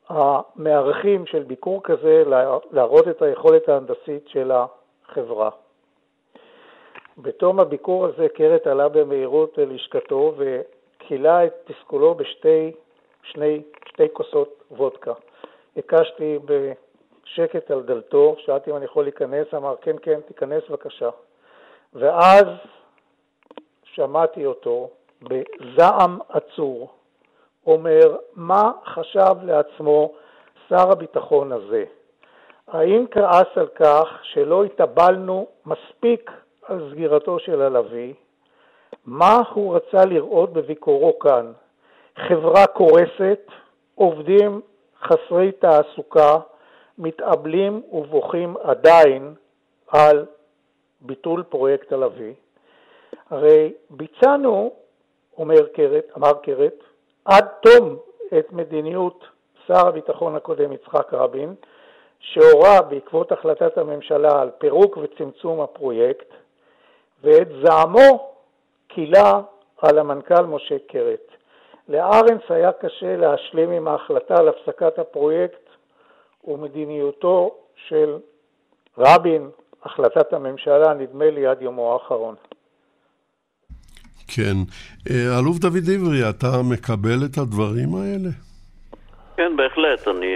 המארחים 0.09 1.27
של 1.27 1.43
ביקור 1.43 1.81
כזה 1.83 2.23
להראות 2.73 3.09
את 3.09 3.23
היכולת 3.23 3.69
ההנדסית 3.69 4.29
של 4.29 4.53
החברה. 4.53 5.51
בתום 7.19 7.61
הביקור 7.61 8.07
הזה 8.07 8.29
קרת 8.29 8.67
עלה 8.67 8.89
במהירות 8.89 9.59
ללשכתו 9.59 10.35
וכילה 10.37 11.47
את 11.47 11.53
תסכולו 11.65 12.15
בשתי 12.15 12.73
שני, 13.23 13.63
שתי 13.89 14.07
כוסות 14.13 14.63
וודקה. 14.71 15.13
הקשתי 15.77 16.39
בשקט 17.25 17.71
על 17.71 17.83
דלתו, 17.83 18.37
שאלתי 18.39 18.71
אם 18.71 18.77
אני 18.77 18.85
יכול 18.85 19.05
להיכנס, 19.05 19.47
אמר 19.55 19.75
כן, 19.81 19.97
כן, 20.03 20.21
תיכנס 20.21 20.63
בבקשה. 20.71 21.11
ואז 21.95 22.45
שמעתי 23.85 24.47
אותו 24.47 24.91
בזעם 25.23 26.19
עצור 26.29 26.91
אומר 27.67 28.17
מה 28.37 28.73
חשב 28.87 29.35
לעצמו 29.43 30.13
שר 30.69 30.91
הביטחון 30.91 31.53
הזה. 31.53 31.85
האם 32.69 33.07
כעס 33.11 33.47
על 33.57 33.67
כך 33.67 34.19
שלא 34.23 34.65
התאבלנו 34.65 35.47
מספיק 35.67 36.31
על 36.63 36.91
סגירתו 36.91 37.39
של 37.39 37.63
הלוי? 37.63 38.15
מה 39.07 39.43
הוא 39.53 39.77
רצה 39.77 40.05
לראות 40.05 40.53
בביקורו 40.53 41.19
כאן? 41.19 41.53
חברה 42.17 42.67
קורסת, 42.67 43.41
עובדים 43.95 44.61
חסרי 45.03 45.53
תעסוקה, 45.53 46.39
מתאבלים 46.99 47.83
ובוכים 47.93 48.57
עדיין 48.63 49.35
על 49.89 50.27
ביטול 51.01 51.43
פרויקט 51.43 51.93
הלוי. 51.93 52.35
הרי 53.31 53.73
ביצענו, 53.91 54.73
אומר 55.39 55.67
קרת, 55.69 56.05
אמר 56.17 56.33
קרת, 56.43 56.75
עד 57.25 57.47
תום 57.63 57.97
את 58.39 58.53
מדיניות 58.53 59.25
שר 59.67 59.87
הביטחון 59.87 60.37
הקודם 60.37 60.73
יצחק 60.73 61.15
רבין, 61.15 61.55
שהורה 62.21 62.83
בעקבות 62.83 63.33
החלטת 63.33 63.79
הממשלה 63.79 64.43
על 64.43 64.51
פירוק 64.59 64.99
וצמצום 65.03 65.61
הפרויקט, 65.61 66.29
ואת 67.23 67.49
זעמו 67.63 68.33
כילה 68.89 69.41
על 69.83 69.99
המנכ"ל 69.99 70.43
משה 70.43 70.77
קרת. 70.87 71.29
לארנס 71.89 72.43
היה 72.49 72.73
קשה 72.73 73.17
להשלים 73.17 73.71
עם 73.71 73.89
ההחלטה 73.89 74.35
על 74.37 74.49
הפסקת 74.49 74.99
הפרויקט 74.99 75.64
ומדיניותו 76.45 77.55
של 77.89 78.19
רבין, 78.99 79.51
החלטת 79.83 80.33
הממשלה, 80.33 80.95
נדמה 80.95 81.31
לי 81.31 81.47
עד 81.47 81.63
יומו 81.63 81.93
האחרון. 81.93 82.35
כן. 84.29 84.57
אה, 85.11 85.39
אלוף 85.41 85.59
דוד 85.59 85.87
עברי, 85.95 86.31
אתה 86.31 86.47
מקבל 86.73 87.19
את 87.27 87.39
הדברים 87.39 87.89
האלה? 87.95 88.31
כן, 89.37 89.57
בהחלט. 89.57 90.09
אני, 90.09 90.35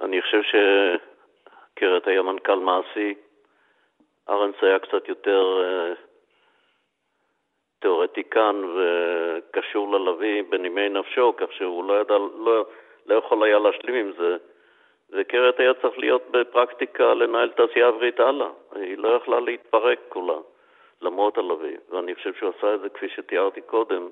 אני 0.00 0.22
חושב 0.22 0.40
שקרת 0.42 2.06
היה 2.06 2.22
מנכ"ל 2.22 2.58
מעשי. 2.58 3.14
ארנס 4.28 4.54
היה 4.62 4.78
קצת 4.78 5.08
יותר 5.08 5.42
אה, 5.62 5.94
תיאורטיקן 7.78 8.56
וקשור 8.76 9.92
ללוי 9.92 10.42
בנימי 10.42 10.88
נפשו, 10.88 11.34
כך 11.36 11.46
שהוא 11.52 11.84
לא 11.84 12.00
ידע, 12.00 12.14
לא, 12.44 12.66
לא 13.06 13.14
יכול 13.14 13.44
היה 13.44 13.58
להשלים 13.58 13.94
עם 13.94 14.12
זה, 14.18 14.36
וקרת 15.10 15.60
היה 15.60 15.74
צריך 15.74 15.98
להיות 15.98 16.22
בפרקטיקה 16.30 17.14
לנהל 17.14 17.50
תעשייה 17.50 17.86
אווירית 17.86 18.20
הלאה. 18.20 18.48
היא 18.74 18.98
לא 18.98 19.08
יכלה 19.08 19.40
להתפרק 19.40 19.98
כולה, 20.08 20.38
למרות 21.02 21.38
הלוי. 21.38 21.76
ואני 21.90 22.14
חושב 22.14 22.34
שהוא 22.34 22.52
עשה 22.58 22.74
את 22.74 22.80
זה, 22.80 22.88
כפי 22.88 23.08
שתיארתי 23.08 23.60
קודם, 23.60 24.08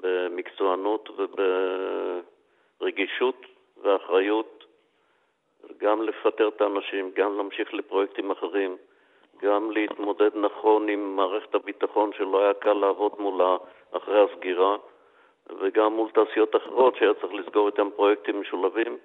במקצוענות 0.00 1.10
וברגישות 2.80 3.46
ואחריות, 3.82 4.64
גם 5.78 6.02
לפטר 6.02 6.48
את 6.48 6.60
האנשים, 6.60 7.10
גם 7.14 7.36
להמשיך 7.36 7.74
לפרויקטים 7.74 8.30
אחרים, 8.30 8.76
גם 9.42 9.70
להתמודד 9.70 10.30
נכון 10.34 10.88
עם 10.88 11.16
מערכת 11.16 11.54
הביטחון 11.54 12.10
שלא 12.12 12.42
היה 12.42 12.54
קל 12.54 12.72
לעבוד 12.72 13.12
מולה 13.18 13.56
אחרי 13.92 14.24
הסגירה, 14.24 14.76
וגם 15.60 15.92
מול 15.92 16.10
תעשיות 16.10 16.56
אחרות 16.56 16.96
שהיה 16.96 17.14
צריך 17.14 17.34
לסגור 17.34 17.66
איתן 17.66 17.90
פרויקטים 17.96 18.40
משולבים. 18.40 18.98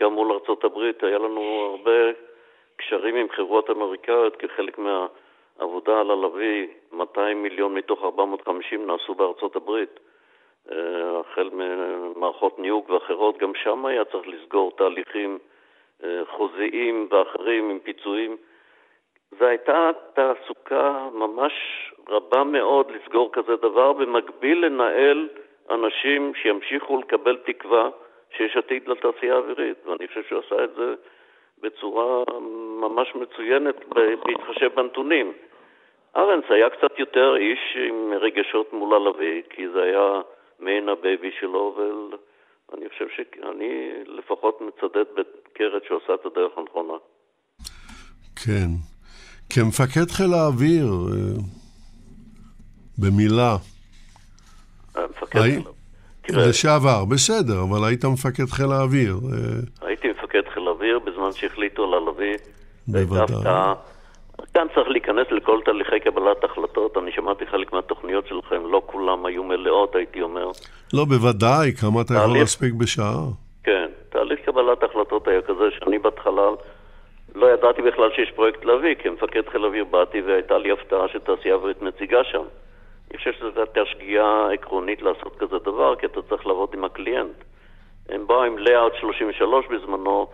גם 0.00 0.12
מול 0.12 0.32
ארצות 0.32 0.64
הברית 0.64 1.02
היה 1.04 1.18
לנו 1.18 1.70
הרבה 1.70 2.10
קשרים 2.76 3.16
עם 3.16 3.28
חברות 3.28 3.70
אמריקאיות 3.70 4.36
כחלק 4.36 4.78
מהעבודה 4.78 6.00
על 6.00 6.10
הלוי, 6.10 6.68
200 6.92 7.42
מיליון 7.42 7.74
מתוך 7.74 8.04
450 8.04 8.86
נעשו 8.86 9.14
בארצות 9.14 9.56
הברית. 9.56 10.00
אה, 10.72 11.20
החל 11.20 11.50
ממערכות 11.52 12.58
ניוג 12.58 12.90
ואחרות, 12.90 13.38
גם 13.38 13.52
שם 13.54 13.86
היה 13.86 14.04
צריך 14.04 14.28
לסגור 14.28 14.72
תהליכים 14.76 15.38
אה, 16.04 16.22
חוזיים 16.30 17.08
ואחרים 17.10 17.70
עם 17.70 17.78
פיצויים. 17.78 18.36
זו 19.38 19.44
הייתה 19.44 19.90
תעסוקה 20.14 21.08
ממש 21.12 21.52
רבה 22.08 22.44
מאוד 22.44 22.90
לסגור 22.90 23.32
כזה 23.32 23.56
דבר, 23.56 23.92
במקביל 23.92 24.66
לנהל 24.66 25.28
אנשים 25.70 26.32
שימשיכו 26.42 27.00
לקבל 27.00 27.36
תקווה 27.46 27.88
שיש 28.36 28.56
עתיד 28.56 28.88
לתעשייה 28.88 29.34
האווירית, 29.34 29.86
ואני 29.86 30.08
חושב 30.08 30.22
שהוא 30.28 30.40
עשה 30.46 30.64
את 30.64 30.70
זה 30.76 30.94
בצורה 31.62 32.24
ממש 32.80 33.14
מצוינת 33.14 33.74
בהתחשב 33.88 34.70
בנתונים. 34.76 35.32
ארנס 36.16 36.44
היה 36.48 36.70
קצת 36.70 36.98
יותר 36.98 37.36
איש 37.36 37.76
עם 37.88 38.12
רגשות 38.20 38.72
מול 38.72 38.94
הלוי, 38.94 39.42
כי 39.50 39.68
זה 39.68 39.82
היה 39.82 40.20
מעין 40.60 40.88
ה 40.88 40.96
baby 40.96 41.30
שלו, 41.40 41.76
ואני 42.70 42.88
חושב 42.88 43.06
שאני 43.16 43.90
לפחות 44.06 44.60
מצדד 44.60 45.04
בקרת 45.14 45.84
שהוא 45.84 46.00
עשה 46.04 46.14
את 46.14 46.26
הדרך 46.26 46.58
הנכונה. 46.58 46.94
כן. 48.44 48.68
כמפקד 49.50 50.10
חיל 50.10 50.32
האוויר, 50.34 50.84
אה, 50.84 51.40
במילה. 54.94 55.08
מפקד 55.10 55.40
חיל 56.26 56.36
האוויר. 56.36 56.48
לשעבר, 56.48 57.04
בסדר, 57.04 57.62
אבל 57.62 57.88
היית 57.88 58.04
מפקד 58.04 58.44
חיל 58.44 58.72
האוויר. 58.72 59.14
אה. 59.32 59.88
הייתי 59.88 60.08
מפקד 60.10 60.42
חיל 60.54 60.66
האוויר 60.68 60.98
בזמן 60.98 61.32
שהחליטו 61.32 61.84
על 61.84 61.94
הלוי. 61.94 62.34
בוודאי. 62.86 63.74
כאן 64.54 64.66
צריך 64.74 64.88
להיכנס 64.88 65.26
לכל 65.30 65.60
תהליכי 65.64 66.00
קבלת 66.00 66.44
החלטות. 66.44 66.96
אני 66.96 67.12
שמעתי 67.12 67.46
חלק 67.46 67.72
מהתוכניות 67.72 68.26
שלכם, 68.26 68.62
לא 68.72 68.82
כולם 68.86 69.26
היו 69.26 69.44
מלאות, 69.44 69.96
הייתי 69.96 70.22
אומר. 70.22 70.50
לא, 70.92 71.04
בוודאי, 71.04 71.72
כמה 71.80 72.00
אתה 72.00 72.14
יכול 72.14 72.38
להספיק 72.38 72.72
בשעה. 72.72 73.24
כן, 73.64 73.86
תהליך 74.08 74.40
קבלת 74.40 74.82
החלטות 74.82 75.28
היה 75.28 75.42
כזה 75.42 75.64
שאני 75.78 75.98
בהתחלה 75.98 76.42
לא 77.34 77.46
ידעתי 77.46 77.82
בכלל 77.82 78.10
שיש 78.16 78.30
פרויקט 78.30 78.64
להביא, 78.64 78.94
כמפקד 79.02 79.42
חיל 79.52 79.64
האוויר 79.64 79.84
באתי 79.84 80.20
והייתה 80.20 80.58
לי 80.58 80.72
הפתעה 80.72 81.08
שתעשייה 81.08 81.54
אווירית 81.54 81.82
מציגה 81.82 82.24
שם. 82.24 82.42
אני 83.14 83.18
חושב 83.18 83.32
שזו 83.32 83.60
הייתה 83.60 83.80
שגיאה 83.86 84.52
עקרונית 84.52 85.02
לעשות 85.02 85.36
כזה 85.36 85.58
דבר, 85.58 85.96
כי 85.96 86.06
אתה 86.06 86.22
צריך 86.22 86.46
לעבוד 86.46 86.68
עם 86.74 86.84
הקליינט. 86.84 87.44
הם 88.08 88.26
באו 88.26 88.42
עם 88.42 88.58
לאאוט 88.58 88.92
33 89.00 89.66
בזמנו, 89.66 90.26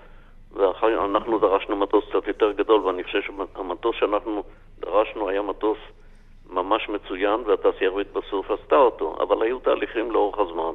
ואנחנו 0.52 1.38
דרשנו 1.38 1.76
מטוס 1.76 2.04
קצת 2.08 2.26
יותר 2.26 2.52
גדול, 2.52 2.80
ואני 2.80 3.04
חושב 3.04 3.20
שהמטוס 3.22 3.96
שאנחנו 3.96 4.42
דרשנו 4.78 5.28
היה 5.28 5.42
מטוס 5.42 5.78
ממש 6.50 6.88
מצוין, 6.88 7.40
והתעשייה 7.46 7.90
האווירית 7.90 8.12
בסוף 8.12 8.50
עשתה 8.50 8.76
אותו, 8.76 9.16
אבל 9.20 9.42
היו 9.42 9.58
תהליכים 9.58 10.10
לאורך 10.10 10.38
הזמן, 10.38 10.74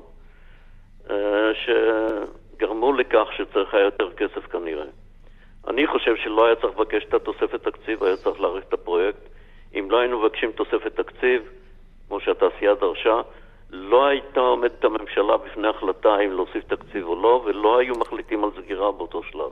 אה, 1.10 1.52
שגרמו 1.54 2.94
לכך 2.94 3.28
שצריך 3.38 3.74
היה 3.74 3.84
יותר 3.84 4.14
כסף 4.14 4.46
כנראה. 4.52 4.86
אני 5.68 5.88
חושב 5.88 6.16
שלא 6.16 6.46
היה 6.46 6.56
צריך 6.56 6.80
לבקש 6.80 7.04
את 7.04 7.14
התוספת 7.14 7.64
תקציב, 7.64 8.04
היה 8.04 8.16
צריך 8.18 8.42
להאריך 8.42 8.66
את 8.68 8.74
הפרויקט. 8.74 9.22
אם 9.74 9.92
לא 9.92 10.00
היינו 10.00 10.20
מבקשים 10.20 10.52
תוספת 10.52 10.96
תקציב, 10.96 11.42
כמו 12.08 12.20
שהתעשייה 12.20 12.76
דרשה, 12.76 13.22
לא 13.70 14.06
הייתה 14.06 14.40
עומדת 14.40 14.84
הממשלה 14.84 15.38
בפני 15.38 15.68
החלטה 15.68 16.20
אם 16.20 16.32
להוסיף 16.32 16.64
תקציב 16.64 17.08
או 17.08 17.22
לא, 17.22 17.44
ולא 17.46 17.78
היו 17.78 17.96
מחליטים 17.96 18.44
על 18.44 18.50
סגירה 18.62 18.92
באותו 18.92 19.24
שלב. 19.24 19.52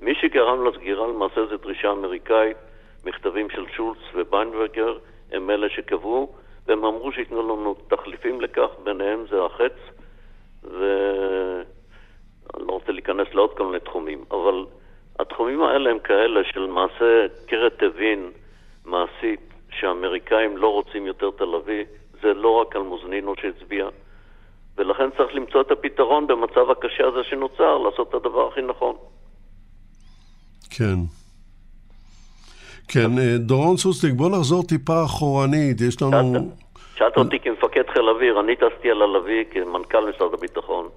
מי 0.00 0.14
שגרם 0.14 0.66
לסגירה 0.66 1.06
למעשה 1.06 1.46
זה 1.46 1.56
דרישה 1.56 1.90
אמריקאית, 1.90 2.56
מכתבים 3.04 3.50
של 3.50 3.66
שולץ 3.76 3.98
וביינברגר, 4.14 4.98
הם 5.32 5.50
אלה 5.50 5.68
שקבעו, 5.68 6.34
והם 6.66 6.84
אמרו 6.84 7.12
שייתנו 7.12 7.42
לנו 7.42 7.74
תחליפים 7.88 8.40
לכך, 8.40 8.68
ביניהם 8.84 9.24
זה 9.30 9.42
החץ, 9.42 9.72
ואני 10.62 12.66
לא 12.66 12.72
רוצה 12.72 12.92
להיכנס 12.92 13.34
לעוד 13.34 13.56
כל 13.56 13.66
מיני 13.66 13.80
תחומים, 13.80 14.24
אבל 14.30 14.66
התחומים 15.18 15.62
האלה 15.62 15.90
הם 15.90 15.98
כאלה 15.98 16.44
שלמעשה 16.44 17.26
קרת 17.46 17.82
הבין 17.82 18.30
מעשית 18.84 19.49
שהאמריקאים 19.80 20.56
לא 20.56 20.68
רוצים 20.68 21.06
יותר 21.06 21.30
תל 21.30 21.54
אביב, 21.54 21.86
זה 22.22 22.34
לא 22.34 22.48
רק 22.48 22.76
על 22.76 22.82
מוזנינו 22.82 23.34
שהצביע, 23.40 23.88
ולכן 24.76 25.10
צריך 25.16 25.34
למצוא 25.34 25.60
את 25.60 25.70
הפתרון 25.70 26.26
במצב 26.26 26.70
הקשה 26.70 27.06
הזה 27.06 27.24
שנוצר, 27.24 27.78
לעשות 27.78 28.08
את 28.08 28.14
הדבר 28.14 28.48
הכי 28.48 28.62
נכון. 28.62 28.96
כן. 30.70 30.98
כן, 32.88 33.18
אה, 33.18 33.38
דורון 33.38 33.76
סוסטיק, 33.76 34.12
בוא 34.12 34.30
נחזור 34.30 34.62
טיפה 34.62 35.04
אחורנית, 35.04 35.80
יש 35.80 36.02
לנו... 36.02 36.50
שאלת 36.94 37.16
אותי 37.16 37.38
כמפקד 37.38 37.82
חיל 37.92 38.08
אוויר, 38.08 38.40
אני 38.40 38.56
טסתי 38.56 38.90
על 38.90 39.02
הלוי 39.02 39.44
כמנכ"ל 39.50 40.10
משרד 40.10 40.34
הביטחון. 40.34 40.88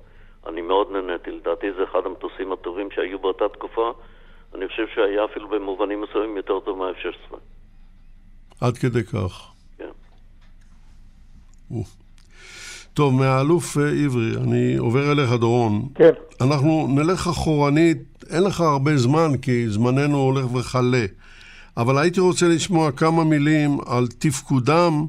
אני 0.47 0.61
מאוד 0.61 0.91
נהניתי, 0.91 1.31
לדעתי 1.31 1.71
זה 1.71 1.84
אחד 1.84 2.05
המטוסים 2.05 2.51
הטובים 2.51 2.91
שהיו 2.91 3.19
באותה 3.19 3.49
תקופה. 3.49 3.91
אני 4.55 4.67
חושב 4.67 4.88
שהיה 4.95 5.25
אפילו 5.25 5.47
במובנים 5.47 6.01
מסוימים 6.01 6.38
יותר 6.38 6.59
טוב 6.59 6.77
מה-F-16. 6.77 7.36
עד 8.61 8.77
כדי 8.77 9.03
כך. 9.03 9.51
כן. 9.77 9.89
טוב, 12.93 13.13
מהאלוף 13.13 13.77
אה, 13.77 13.83
עברי, 14.05 14.31
אני 14.43 14.77
עובר 14.77 15.11
אליך, 15.11 15.31
דורון. 15.31 15.87
כן. 15.95 16.11
אנחנו 16.41 16.87
נלך 16.89 17.27
אחורנית, 17.27 18.23
אין 18.29 18.43
לך 18.43 18.61
הרבה 18.61 18.97
זמן, 18.97 19.37
כי 19.41 19.69
זמננו 19.69 20.17
הולך 20.17 20.55
וכלה. 20.55 21.05
אבל 21.77 21.97
הייתי 21.97 22.19
רוצה 22.19 22.47
לשמוע 22.47 22.91
כמה 22.91 23.23
מילים 23.23 23.77
על 23.85 24.07
תפקודם 24.19 25.05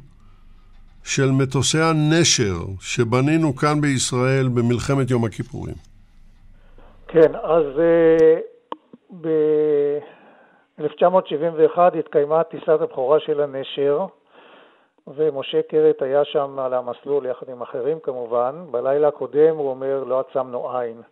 של 1.05 1.30
מטוסי 1.30 1.80
הנשר 1.80 2.61
שבנינו 2.80 3.57
כאן 3.57 3.80
בישראל 3.80 4.49
במלחמת 4.49 5.11
יום 5.11 5.24
הכיפורים. 5.24 5.74
כן, 7.09 7.32
אז 7.42 7.64
uh, 7.76 9.24
ב-1971 10.79 11.79
התקיימה 11.99 12.45
טיסת 12.45 12.68
הבכורה 12.68 13.20
של 13.20 13.41
הנשר, 13.41 14.07
ומשה 15.07 15.62
קרת 15.62 16.03
היה 16.03 16.25
שם 16.25 16.59
על 16.59 16.75
המסלול 16.75 17.27
יחד 17.27 17.49
עם 17.49 17.62
אחרים 17.62 18.01
כמובן. 18.01 18.64
בלילה 18.70 19.09
הקודם 19.09 19.57
הוא 19.57 19.70
אומר, 19.70 20.05
לא 20.05 20.20
עצמנו 20.20 20.79
עין. 20.79 21.03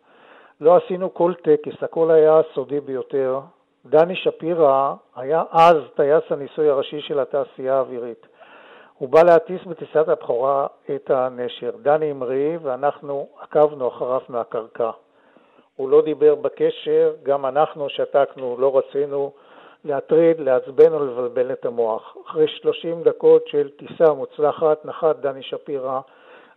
לא 0.60 0.76
עשינו 0.76 1.14
כל 1.14 1.32
טקס, 1.34 1.82
הכל 1.82 2.10
היה 2.10 2.40
סודי 2.54 2.80
ביותר. 2.80 3.40
דני 3.86 4.16
שפירא 4.16 4.94
היה 5.16 5.42
אז 5.50 5.76
טייס 5.94 6.22
הניסוי 6.30 6.68
הראשי 6.68 7.00
של 7.00 7.18
התעשייה 7.20 7.76
האווירית. 7.76 8.26
הוא 8.98 9.08
בא 9.08 9.22
להטיס 9.22 9.64
בטיסת 9.64 10.08
הבכורה 10.08 10.66
את 10.94 11.10
הנשר. 11.10 11.70
דני 11.82 12.10
המריא 12.10 12.58
ואנחנו 12.62 13.28
עקבנו 13.40 13.88
אחריו 13.88 14.20
מהקרקע. 14.28 14.90
הוא 15.76 15.88
לא 15.88 16.02
דיבר 16.02 16.34
בקשר, 16.34 17.12
גם 17.22 17.46
אנחנו 17.46 17.88
שתקנו, 17.88 18.56
לא 18.58 18.78
רצינו 18.78 19.32
להטריד, 19.84 20.40
לעצבן 20.40 20.92
או 20.92 21.06
לבלבל 21.06 21.52
את 21.52 21.64
המוח. 21.66 22.16
אחרי 22.26 22.48
30 22.48 23.02
דקות 23.02 23.48
של 23.48 23.70
טיסה 23.70 24.12
מוצלחת 24.12 24.84
נחת 24.84 25.16
דני 25.16 25.42
שפירא, 25.42 26.00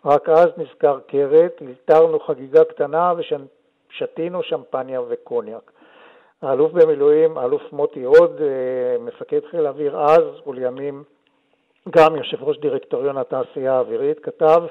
רק 0.05 0.29
אז 0.29 0.47
נזכר 0.57 0.99
קרת, 1.07 1.61
ליטרנו 1.61 2.19
חגיגה 2.19 2.63
קטנה 2.63 3.13
ושתינו 3.17 4.43
שמפניה 4.43 5.01
וקוניאק. 5.07 5.71
האלוף 6.41 6.71
במילואים, 6.71 7.37
האלוף 7.37 7.61
מוטי 7.71 8.03
הוד, 8.03 8.41
אה, 8.41 8.97
מפקד 8.99 9.39
חיל 9.51 9.65
האוויר 9.65 9.99
אז 9.99 10.23
ולימים 10.47 11.03
גם 11.89 12.15
יושב 12.15 12.43
ראש 12.43 12.57
דירקטוריון 12.57 13.17
התעשייה 13.17 13.73
האווירית, 13.73 14.19
כתב 14.19 14.63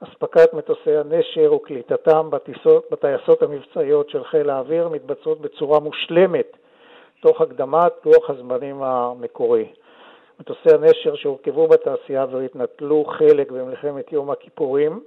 אספקת 0.00 0.54
מטוסי 0.54 0.96
הנשר 0.96 1.54
וקליטתם 1.54 2.30
בטיסות, 2.30 2.86
בטייסות 2.90 3.42
המבצעיות 3.42 4.10
של 4.10 4.24
חיל 4.24 4.50
האוויר 4.50 4.88
מתבצעות 4.88 5.40
בצורה 5.40 5.80
מושלמת 5.80 6.56
תוך 7.20 7.40
הקדמת 7.40 7.92
לוח 8.04 8.30
הזמנים 8.30 8.82
המקורי. 8.82 9.72
מטוסי 10.40 10.74
הנשר 10.74 11.14
שהורכבו 11.14 11.68
בתעשייה 11.68 12.20
האווירית 12.20 12.56
נטלו 12.56 13.04
חלק 13.04 13.50
במלחמת 13.50 14.12
יום 14.12 14.30
הכיפורים 14.30 15.04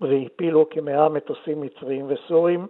והפילו 0.00 0.70
כמאה 0.70 1.08
מטוסים 1.08 1.60
מצריים 1.60 2.06
וסוריים. 2.08 2.66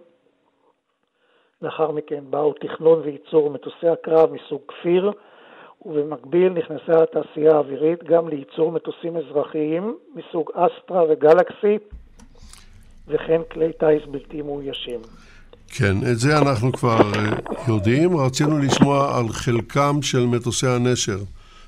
לאחר 1.61 1.91
מכן 1.91 2.23
באו 2.29 2.53
תכנון 2.53 3.01
וייצור 3.03 3.49
מטוסי 3.49 3.87
הקרב 3.87 4.33
מסוג 4.33 4.61
כפיר, 4.67 5.11
ובמקביל 5.85 6.53
נכנסה 6.53 7.03
התעשייה 7.03 7.51
האווירית 7.51 8.03
גם 8.03 8.29
לייצור 8.29 8.71
מטוסים 8.71 9.17
אזרחיים 9.17 9.97
מסוג 10.15 10.51
אסטרה 10.53 11.03
וגלקסי, 11.09 11.77
וכן 13.07 13.41
כלי 13.51 13.73
טיס 13.73 14.05
בלתי 14.11 14.41
מאוישים. 14.41 14.99
כן, 15.71 16.11
את 16.11 16.19
זה 16.19 16.37
אנחנו 16.37 16.71
כבר 16.71 17.13
אה, 17.15 17.31
יודעים. 17.67 18.17
רצינו 18.17 18.59
לשמוע 18.59 19.17
על 19.17 19.29
חלקם 19.29 20.01
של 20.01 20.25
מטוסי 20.25 20.67
הנשר. 20.67 21.23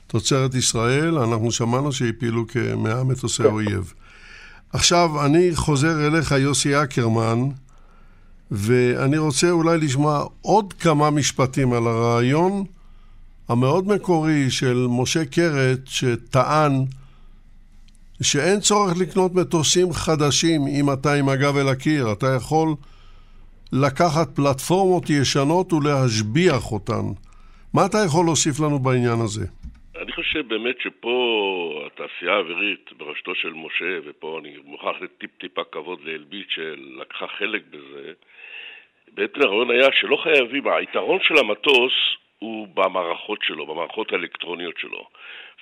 תוצרת 0.07 0.55
ישראל, 0.55 1.17
אנחנו 1.17 1.51
שמענו 1.51 1.91
שהפילו 1.91 2.47
כמאה 2.47 3.03
מטוסי 3.03 3.43
כן. 3.43 3.49
אויב. 3.49 3.93
עכשיו, 4.73 5.25
אני 5.25 5.55
חוזר 5.55 6.07
אליך, 6.07 6.31
יוסי 6.31 6.83
אקרמן, 6.83 7.39
ואני 8.51 9.17
רוצה 9.17 9.51
אולי 9.51 9.77
לשמוע 9.77 10.25
עוד 10.41 10.73
כמה 10.73 11.09
משפטים 11.09 11.73
על 11.73 11.87
הרעיון 11.87 12.63
המאוד 13.49 13.87
מקורי 13.87 14.51
של 14.51 14.87
משה 14.89 15.25
קרת, 15.25 15.79
שטען 15.85 16.85
שאין 18.21 18.59
צורך 18.59 18.97
לקנות 18.97 19.35
מטוסים 19.35 19.93
חדשים 19.93 20.67
אם 20.67 20.93
אתה 20.93 21.13
עם 21.13 21.29
הגב 21.29 21.57
אל 21.57 21.69
הקיר. 21.69 22.11
אתה 22.11 22.27
יכול 22.27 22.75
לקחת 23.81 24.27
פלטפורמות 24.35 25.03
ישנות 25.09 25.73
ולהשביח 25.73 26.71
אותן. 26.71 27.05
מה 27.73 27.81
אתה 27.85 27.97
יכול 28.07 28.25
להוסיף 28.25 28.59
לנו 28.59 28.79
בעניין 28.79 29.19
הזה? 29.25 29.45
אני 30.01 30.11
חושב 30.11 30.47
באמת 30.47 30.75
שפה 30.79 31.15
התעשייה 31.85 32.33
האווירית 32.33 32.89
בראשותו 32.97 33.35
של 33.35 33.53
משה, 33.53 33.99
ופה 34.05 34.39
אני 34.41 34.53
מוכרח 34.65 34.95
לטיפ-טיפה 35.01 35.61
כבוד 35.71 35.99
לאלביט 36.03 36.49
שלקחה 36.49 37.27
חלק 37.27 37.63
בזה, 37.69 38.11
בעצם 39.13 39.41
הרעיון 39.41 39.71
היה 39.71 39.89
שלא 39.99 40.17
חייבים, 40.23 40.67
היתרון 40.67 41.19
של 41.21 41.37
המטוס 41.37 41.93
הוא 42.39 42.67
במערכות 42.73 43.39
שלו, 43.43 43.65
במערכות 43.65 44.13
האלקטרוניות 44.13 44.77
שלו. 44.77 45.07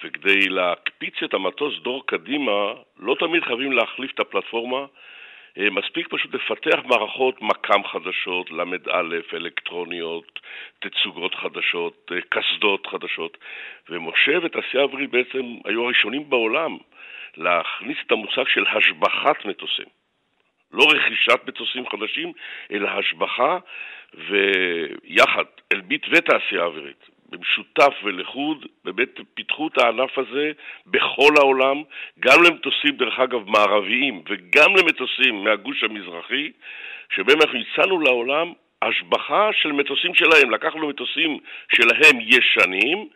וכדי 0.04 0.50
להקפיץ 0.50 1.14
את 1.24 1.34
המטוס 1.34 1.74
דור 1.84 2.04
קדימה, 2.06 2.74
לא 3.00 3.16
תמיד 3.20 3.44
חייבים 3.44 3.72
להחליף 3.72 4.12
את 4.16 4.20
הפלטפורמה, 4.20 4.86
מספיק 5.58 6.08
פשוט 6.10 6.34
לפתח 6.36 6.80
מערכות 6.86 7.42
מקם 7.42 7.84
חדשות, 7.84 8.52
ל"א, 8.52 9.02
אלקטרוניות, 9.34 10.40
תצוגות 10.80 11.36
חדשות, 11.36 12.12
אה, 12.12 12.18
קסדות 12.30 12.88
חדשות. 12.88 13.38
ומשה 13.90 14.32
ותעשייה 14.44 14.84
אווירית 14.84 15.12
בעצם 15.12 15.56
היו 15.66 15.84
הראשונים 15.84 16.30
בעולם 16.30 16.78
להכניס 17.38 17.98
את 18.08 18.12
המושג 18.12 18.48
של 18.48 18.66
השבחת 18.68 19.46
מטוסים. 19.46 19.86
לא 20.74 20.84
רכישת 20.92 21.40
מטוסים 21.48 21.90
חדשים, 21.90 22.34
אלא 22.72 22.90
השבחה, 22.90 23.58
ויחד, 24.14 25.44
אלביט 25.74 26.06
ותעשייה 26.12 26.64
אווירית, 26.64 27.10
במשותף 27.32 27.94
ולחוד, 28.04 28.66
באמת 28.86 29.20
פיתחו 29.34 29.68
את 29.68 29.78
הענף 29.78 30.18
הזה 30.18 30.52
בכל 30.88 31.34
העולם, 31.38 31.84
גם 32.20 32.44
למטוסים, 32.44 32.98
דרך 32.98 33.20
אגב, 33.20 33.50
מערביים, 33.50 34.24
וגם 34.30 34.76
למטוסים 34.76 35.44
מהגוש 35.44 35.84
המזרחי, 35.84 36.52
שבהם 37.16 37.38
אנחנו 37.42 37.60
הצענו 37.60 38.00
לעולם 38.00 38.54
השבחה 38.82 39.50
של 39.54 39.72
מטוסים 39.72 40.16
שלהם. 40.16 40.52
לקחנו 40.52 40.88
מטוסים 40.88 41.40
שלהם 41.76 42.20
ישנים, 42.22 43.08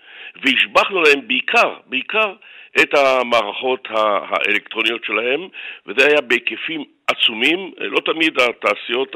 והשבחנו 0.44 1.02
להם 1.02 1.28
בעיקר, 1.28 1.74
בעיקר 1.86 2.34
את 2.82 2.94
המערכות 2.94 3.88
האלקטרוניות 3.90 5.04
שלהם, 5.04 5.48
וזה 5.86 6.08
היה 6.08 6.22
בהיקפים 6.22 6.84
עצומים. 7.08 7.72
לא 7.78 8.00
תמיד 8.06 8.34
התעשיות 8.40 9.16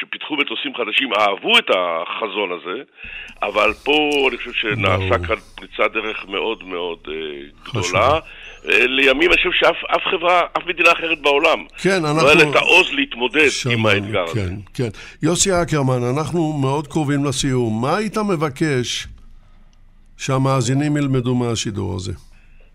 שפיתחו 0.00 0.36
מטוסים 0.36 0.72
חדשים 0.74 1.10
אהבו 1.14 1.58
את 1.58 1.70
החזון 1.70 2.50
הזה, 2.52 2.82
אבל 3.42 3.72
פה 3.84 4.28
אני 4.28 4.36
חושב 4.38 4.52
שנעשה 4.52 5.26
כאן 5.26 5.36
פריצת 5.56 5.92
דרך 5.94 6.26
מאוד 6.28 6.64
מאוד 6.64 6.98
אה, 7.08 7.14
גדולה. 7.64 8.18
אה, 8.68 8.86
לימים 8.86 9.30
אני 9.30 9.36
חושב 9.36 9.52
שאף 9.52 10.02
חברה, 10.10 10.40
אף 10.56 10.62
מדינה 10.66 10.92
אחרת 10.92 11.20
בעולם, 11.22 11.64
כן, 11.82 12.04
אנחנו... 12.04 12.22
לא 12.22 12.30
היה 12.30 12.44
לה 12.44 12.50
את 12.50 12.56
העוז 12.56 12.92
להתמודד 12.92 13.48
שמענו, 13.48 13.78
עם 13.78 13.86
האתגר 13.86 14.26
כן, 14.26 14.40
הזה. 14.40 14.52
כן. 14.74 14.88
יוסי 15.22 15.50
אקרמן, 15.62 16.02
אנחנו 16.16 16.52
מאוד 16.52 16.86
קרובים 16.86 17.24
לסיום. 17.24 17.82
מה 17.82 17.96
היית 17.96 18.18
מבקש 18.18 19.06
שהמאזינים 20.16 20.96
ילמדו 20.96 21.34
מהשידור 21.34 21.94
הזה? 21.96 22.12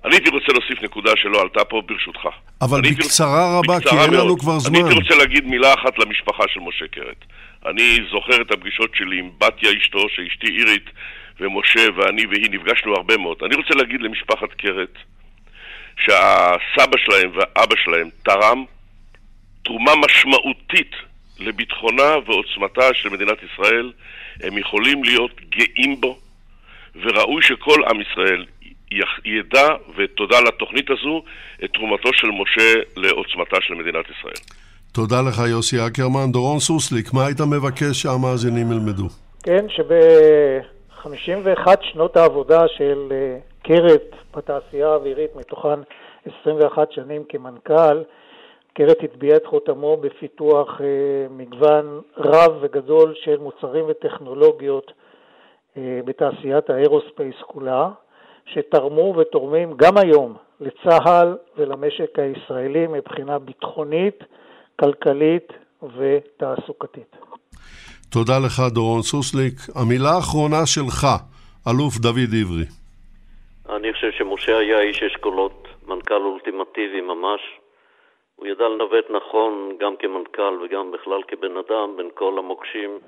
אני 0.06 0.16
הייתי 0.16 0.30
רוצה 0.30 0.54
להוסיף 0.54 0.84
נקודה 0.84 1.12
שלא 1.16 1.42
עלתה 1.42 1.66
פה 1.66 1.82
ברשותך. 1.86 2.28
אבל 2.62 2.82
בקצרה 2.82 3.58
רוצה... 3.58 3.58
רבה, 3.58 3.78
בקצרה 3.78 3.92
כי 3.92 4.06
אין 4.06 4.14
לנו 4.14 4.38
כבר 4.38 4.60
זמן. 4.60 4.76
אני 4.76 4.84
הייתי 4.84 5.02
רוצה 5.02 5.16
להגיד 5.16 5.46
מילה 5.46 5.74
אחת 5.74 6.00
למשפחה 6.00 6.44
של 6.48 6.60
משה 6.60 6.88
קרת. 6.88 7.26
אני 7.66 8.00
זוכר 8.12 8.42
את 8.42 8.52
הפגישות 8.52 8.96
שלי 8.96 9.20
עם 9.20 9.30
בתיה 9.38 9.72
אשתו, 9.82 10.00
שאשתי 10.10 10.48
אירית, 10.48 10.90
ומשה 11.40 11.88
ואני 11.96 12.26
והיא 12.26 12.50
נפגשנו 12.52 12.96
הרבה 12.96 13.18
מאוד. 13.18 13.38
אני 13.46 13.56
רוצה 13.56 13.74
להגיד 13.76 14.02
למשפחת 14.02 14.54
קרת 14.58 14.98
שהסבא 15.98 16.98
שלהם 16.98 17.32
והאבא 17.36 17.76
שלהם 17.84 18.10
תרם 18.24 18.66
תרומה 19.64 19.92
משמעותית 20.06 20.92
לביטחונה 21.40 22.18
ועוצמתה 22.26 22.94
של 22.94 23.10
מדינת 23.10 23.38
ישראל. 23.44 23.92
הם 24.44 24.58
יכולים 24.58 25.04
להיות 25.04 25.42
גאים 25.50 26.02
בו, 26.02 26.20
וראוי 26.96 27.44
שכל 27.44 27.84
עם 27.90 28.02
ישראל 28.02 28.46
ידע, 29.26 29.68
ותודה 29.96 30.40
לתוכנית 30.48 30.90
הזו, 30.90 31.24
את 31.64 31.70
תרומתו 31.74 32.10
של 32.14 32.28
משה 32.28 32.80
לעוצמתה 32.98 33.58
של 33.62 33.74
מדינת 33.74 34.06
ישראל. 34.10 34.64
תודה 34.94 35.22
לך 35.28 35.42
יוסי 35.50 35.78
אקרמן. 35.88 36.32
דורון 36.32 36.60
סוסליק, 36.60 37.14
מה 37.14 37.26
היית 37.26 37.42
מבקש 37.42 38.02
שהמאזינים 38.02 38.72
ילמדו? 38.72 39.08
כן, 39.44 39.66
שב-51 39.70 41.68
שנות 41.82 42.18
העבודה 42.18 42.68
של 42.68 43.08
אה, 43.12 43.38
קרת 43.64 44.16
בתעשייה 44.36 44.90
האווירית, 44.90 45.36
מתוכן 45.36 45.80
21 46.42 46.92
שנים 46.92 47.24
כמנכ"ל, 47.30 48.04
קרת 48.74 48.98
הטביע 49.04 49.36
את 49.36 49.46
חותמו 49.46 49.98
בפיתוח 49.98 50.82
אה, 50.82 51.28
מגוון 51.30 52.02
רב 52.18 52.58
וגדול 52.62 53.14
של 53.24 53.38
מוצרים 53.38 53.86
וטכנולוגיות 53.88 54.92
אה, 55.78 56.00
בתעשיית 56.06 56.70
האירוספייס 56.70 57.36
כולה. 57.48 57.90
שתרמו 58.46 59.16
ותורמים 59.18 59.74
גם 59.78 59.98
היום 59.98 60.36
לצה"ל 60.60 61.38
ולמשק 61.58 62.20
הישראלי 62.20 62.88
מבחינה 62.88 63.40
ביטחונית, 63.40 64.24
כלכלית 64.80 65.54
ותעסוקתית. 65.98 67.16
תודה 68.12 68.34
לך, 68.46 68.62
דורון 68.74 69.02
סוסליק. 69.02 69.54
המילה 69.76 70.10
האחרונה 70.10 70.66
שלך, 70.66 71.08
אלוף 71.68 71.98
דוד 71.98 72.34
עברי. 72.42 72.66
אני 73.70 73.94
חושב 73.94 74.12
שמשה 74.12 74.58
היה 74.58 74.80
איש 74.82 75.04
אשכולות, 75.04 75.68
מנכ"ל 75.88 76.22
אולטימטיבי 76.26 77.02
ממש. 77.02 77.42
הוא 78.36 78.48
ידע 78.48 78.68
לנווט 78.70 79.06
נכון 79.10 79.78
גם 79.80 79.96
כמנכ"ל 80.00 80.54
וגם 80.64 80.92
בכלל 80.92 81.22
כבן 81.28 81.58
אדם 81.58 81.98
בין 81.98 82.10
כל 82.14 82.38
המוקשים 82.38 83.00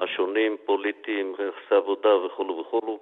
השונים, 0.00 0.56
פוליטיים, 0.66 1.32
יחסי 1.32 1.74
עבודה 1.74 2.16
וכולו 2.16 2.58
וכולו. 2.60 2.98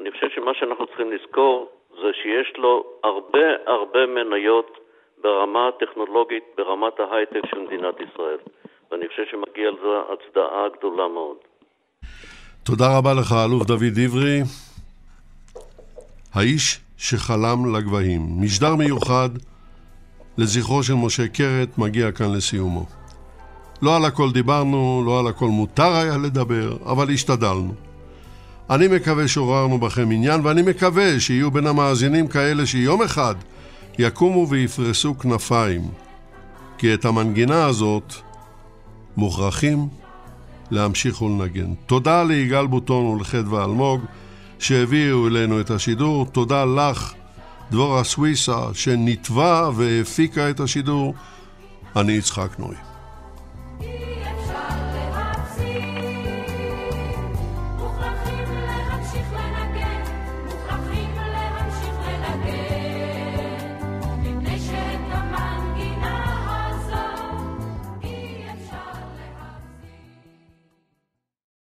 אני 0.00 0.10
חושב 0.10 0.26
שמה 0.34 0.52
שאנחנו 0.54 0.86
צריכים 0.86 1.12
לזכור 1.12 1.68
זה 1.90 2.10
שיש 2.22 2.56
לו 2.56 2.84
הרבה 3.04 3.46
הרבה 3.66 4.06
מניות 4.06 4.78
ברמה 5.22 5.68
הטכנולוגית, 5.68 6.44
ברמת 6.56 7.00
ההייטק 7.00 7.46
של 7.50 7.58
מדינת 7.58 7.94
ישראל. 8.00 8.38
ואני 8.90 9.08
חושב 9.08 9.22
שמגיע 9.30 9.68
על 9.68 9.76
זה 9.82 10.12
הצדעה 10.12 10.68
גדולה 10.78 11.08
מאוד. 11.08 11.36
תודה 12.62 12.98
רבה 12.98 13.10
לך, 13.20 13.32
אלוף 13.44 13.62
דוד 13.66 13.96
עברי. 14.04 14.40
האיש 16.34 16.80
שחלם 16.98 17.76
לגבהים. 17.76 18.20
משדר 18.44 18.74
מיוחד 18.74 19.28
לזכרו 20.38 20.82
של 20.82 20.94
משה 20.94 21.28
קרת 21.28 21.78
מגיע 21.78 22.12
כאן 22.12 22.26
לסיומו. 22.36 22.84
לא 23.82 23.96
על 23.96 24.04
הכל 24.04 24.28
דיברנו, 24.32 25.02
לא 25.06 25.20
על 25.20 25.26
הכל 25.26 25.46
מותר 25.46 25.92
היה 26.02 26.16
לדבר, 26.26 26.68
אבל 26.92 27.10
השתדלנו. 27.14 27.93
אני 28.70 28.88
מקווה 28.88 29.28
שעוררנו 29.28 29.78
בכם 29.78 30.10
עניין, 30.12 30.40
ואני 30.44 30.62
מקווה 30.62 31.20
שיהיו 31.20 31.50
בין 31.50 31.66
המאזינים 31.66 32.28
כאלה 32.28 32.66
שיום 32.66 33.02
אחד 33.02 33.34
יקומו 33.98 34.48
ויפרסו 34.48 35.18
כנפיים, 35.18 35.82
כי 36.78 36.94
את 36.94 37.04
המנגינה 37.04 37.64
הזאת 37.64 38.14
מוכרחים 39.16 39.88
להמשיך 40.70 41.22
ולנגן. 41.22 41.74
תודה 41.86 42.22
ליגאל 42.22 42.66
בוטון 42.66 43.06
ולחדווה 43.06 43.64
אלמוג 43.64 44.00
שהביאו 44.58 45.28
אלינו 45.28 45.60
את 45.60 45.70
השידור. 45.70 46.26
תודה 46.26 46.64
לך, 46.64 47.12
דבורה 47.70 48.04
סוויסה, 48.04 48.58
שניתבה 48.72 49.70
והפיקה 49.74 50.50
את 50.50 50.60
השידור. 50.60 51.14
אני 51.96 52.12
יצחק 52.12 52.58
נוי. 52.58 52.76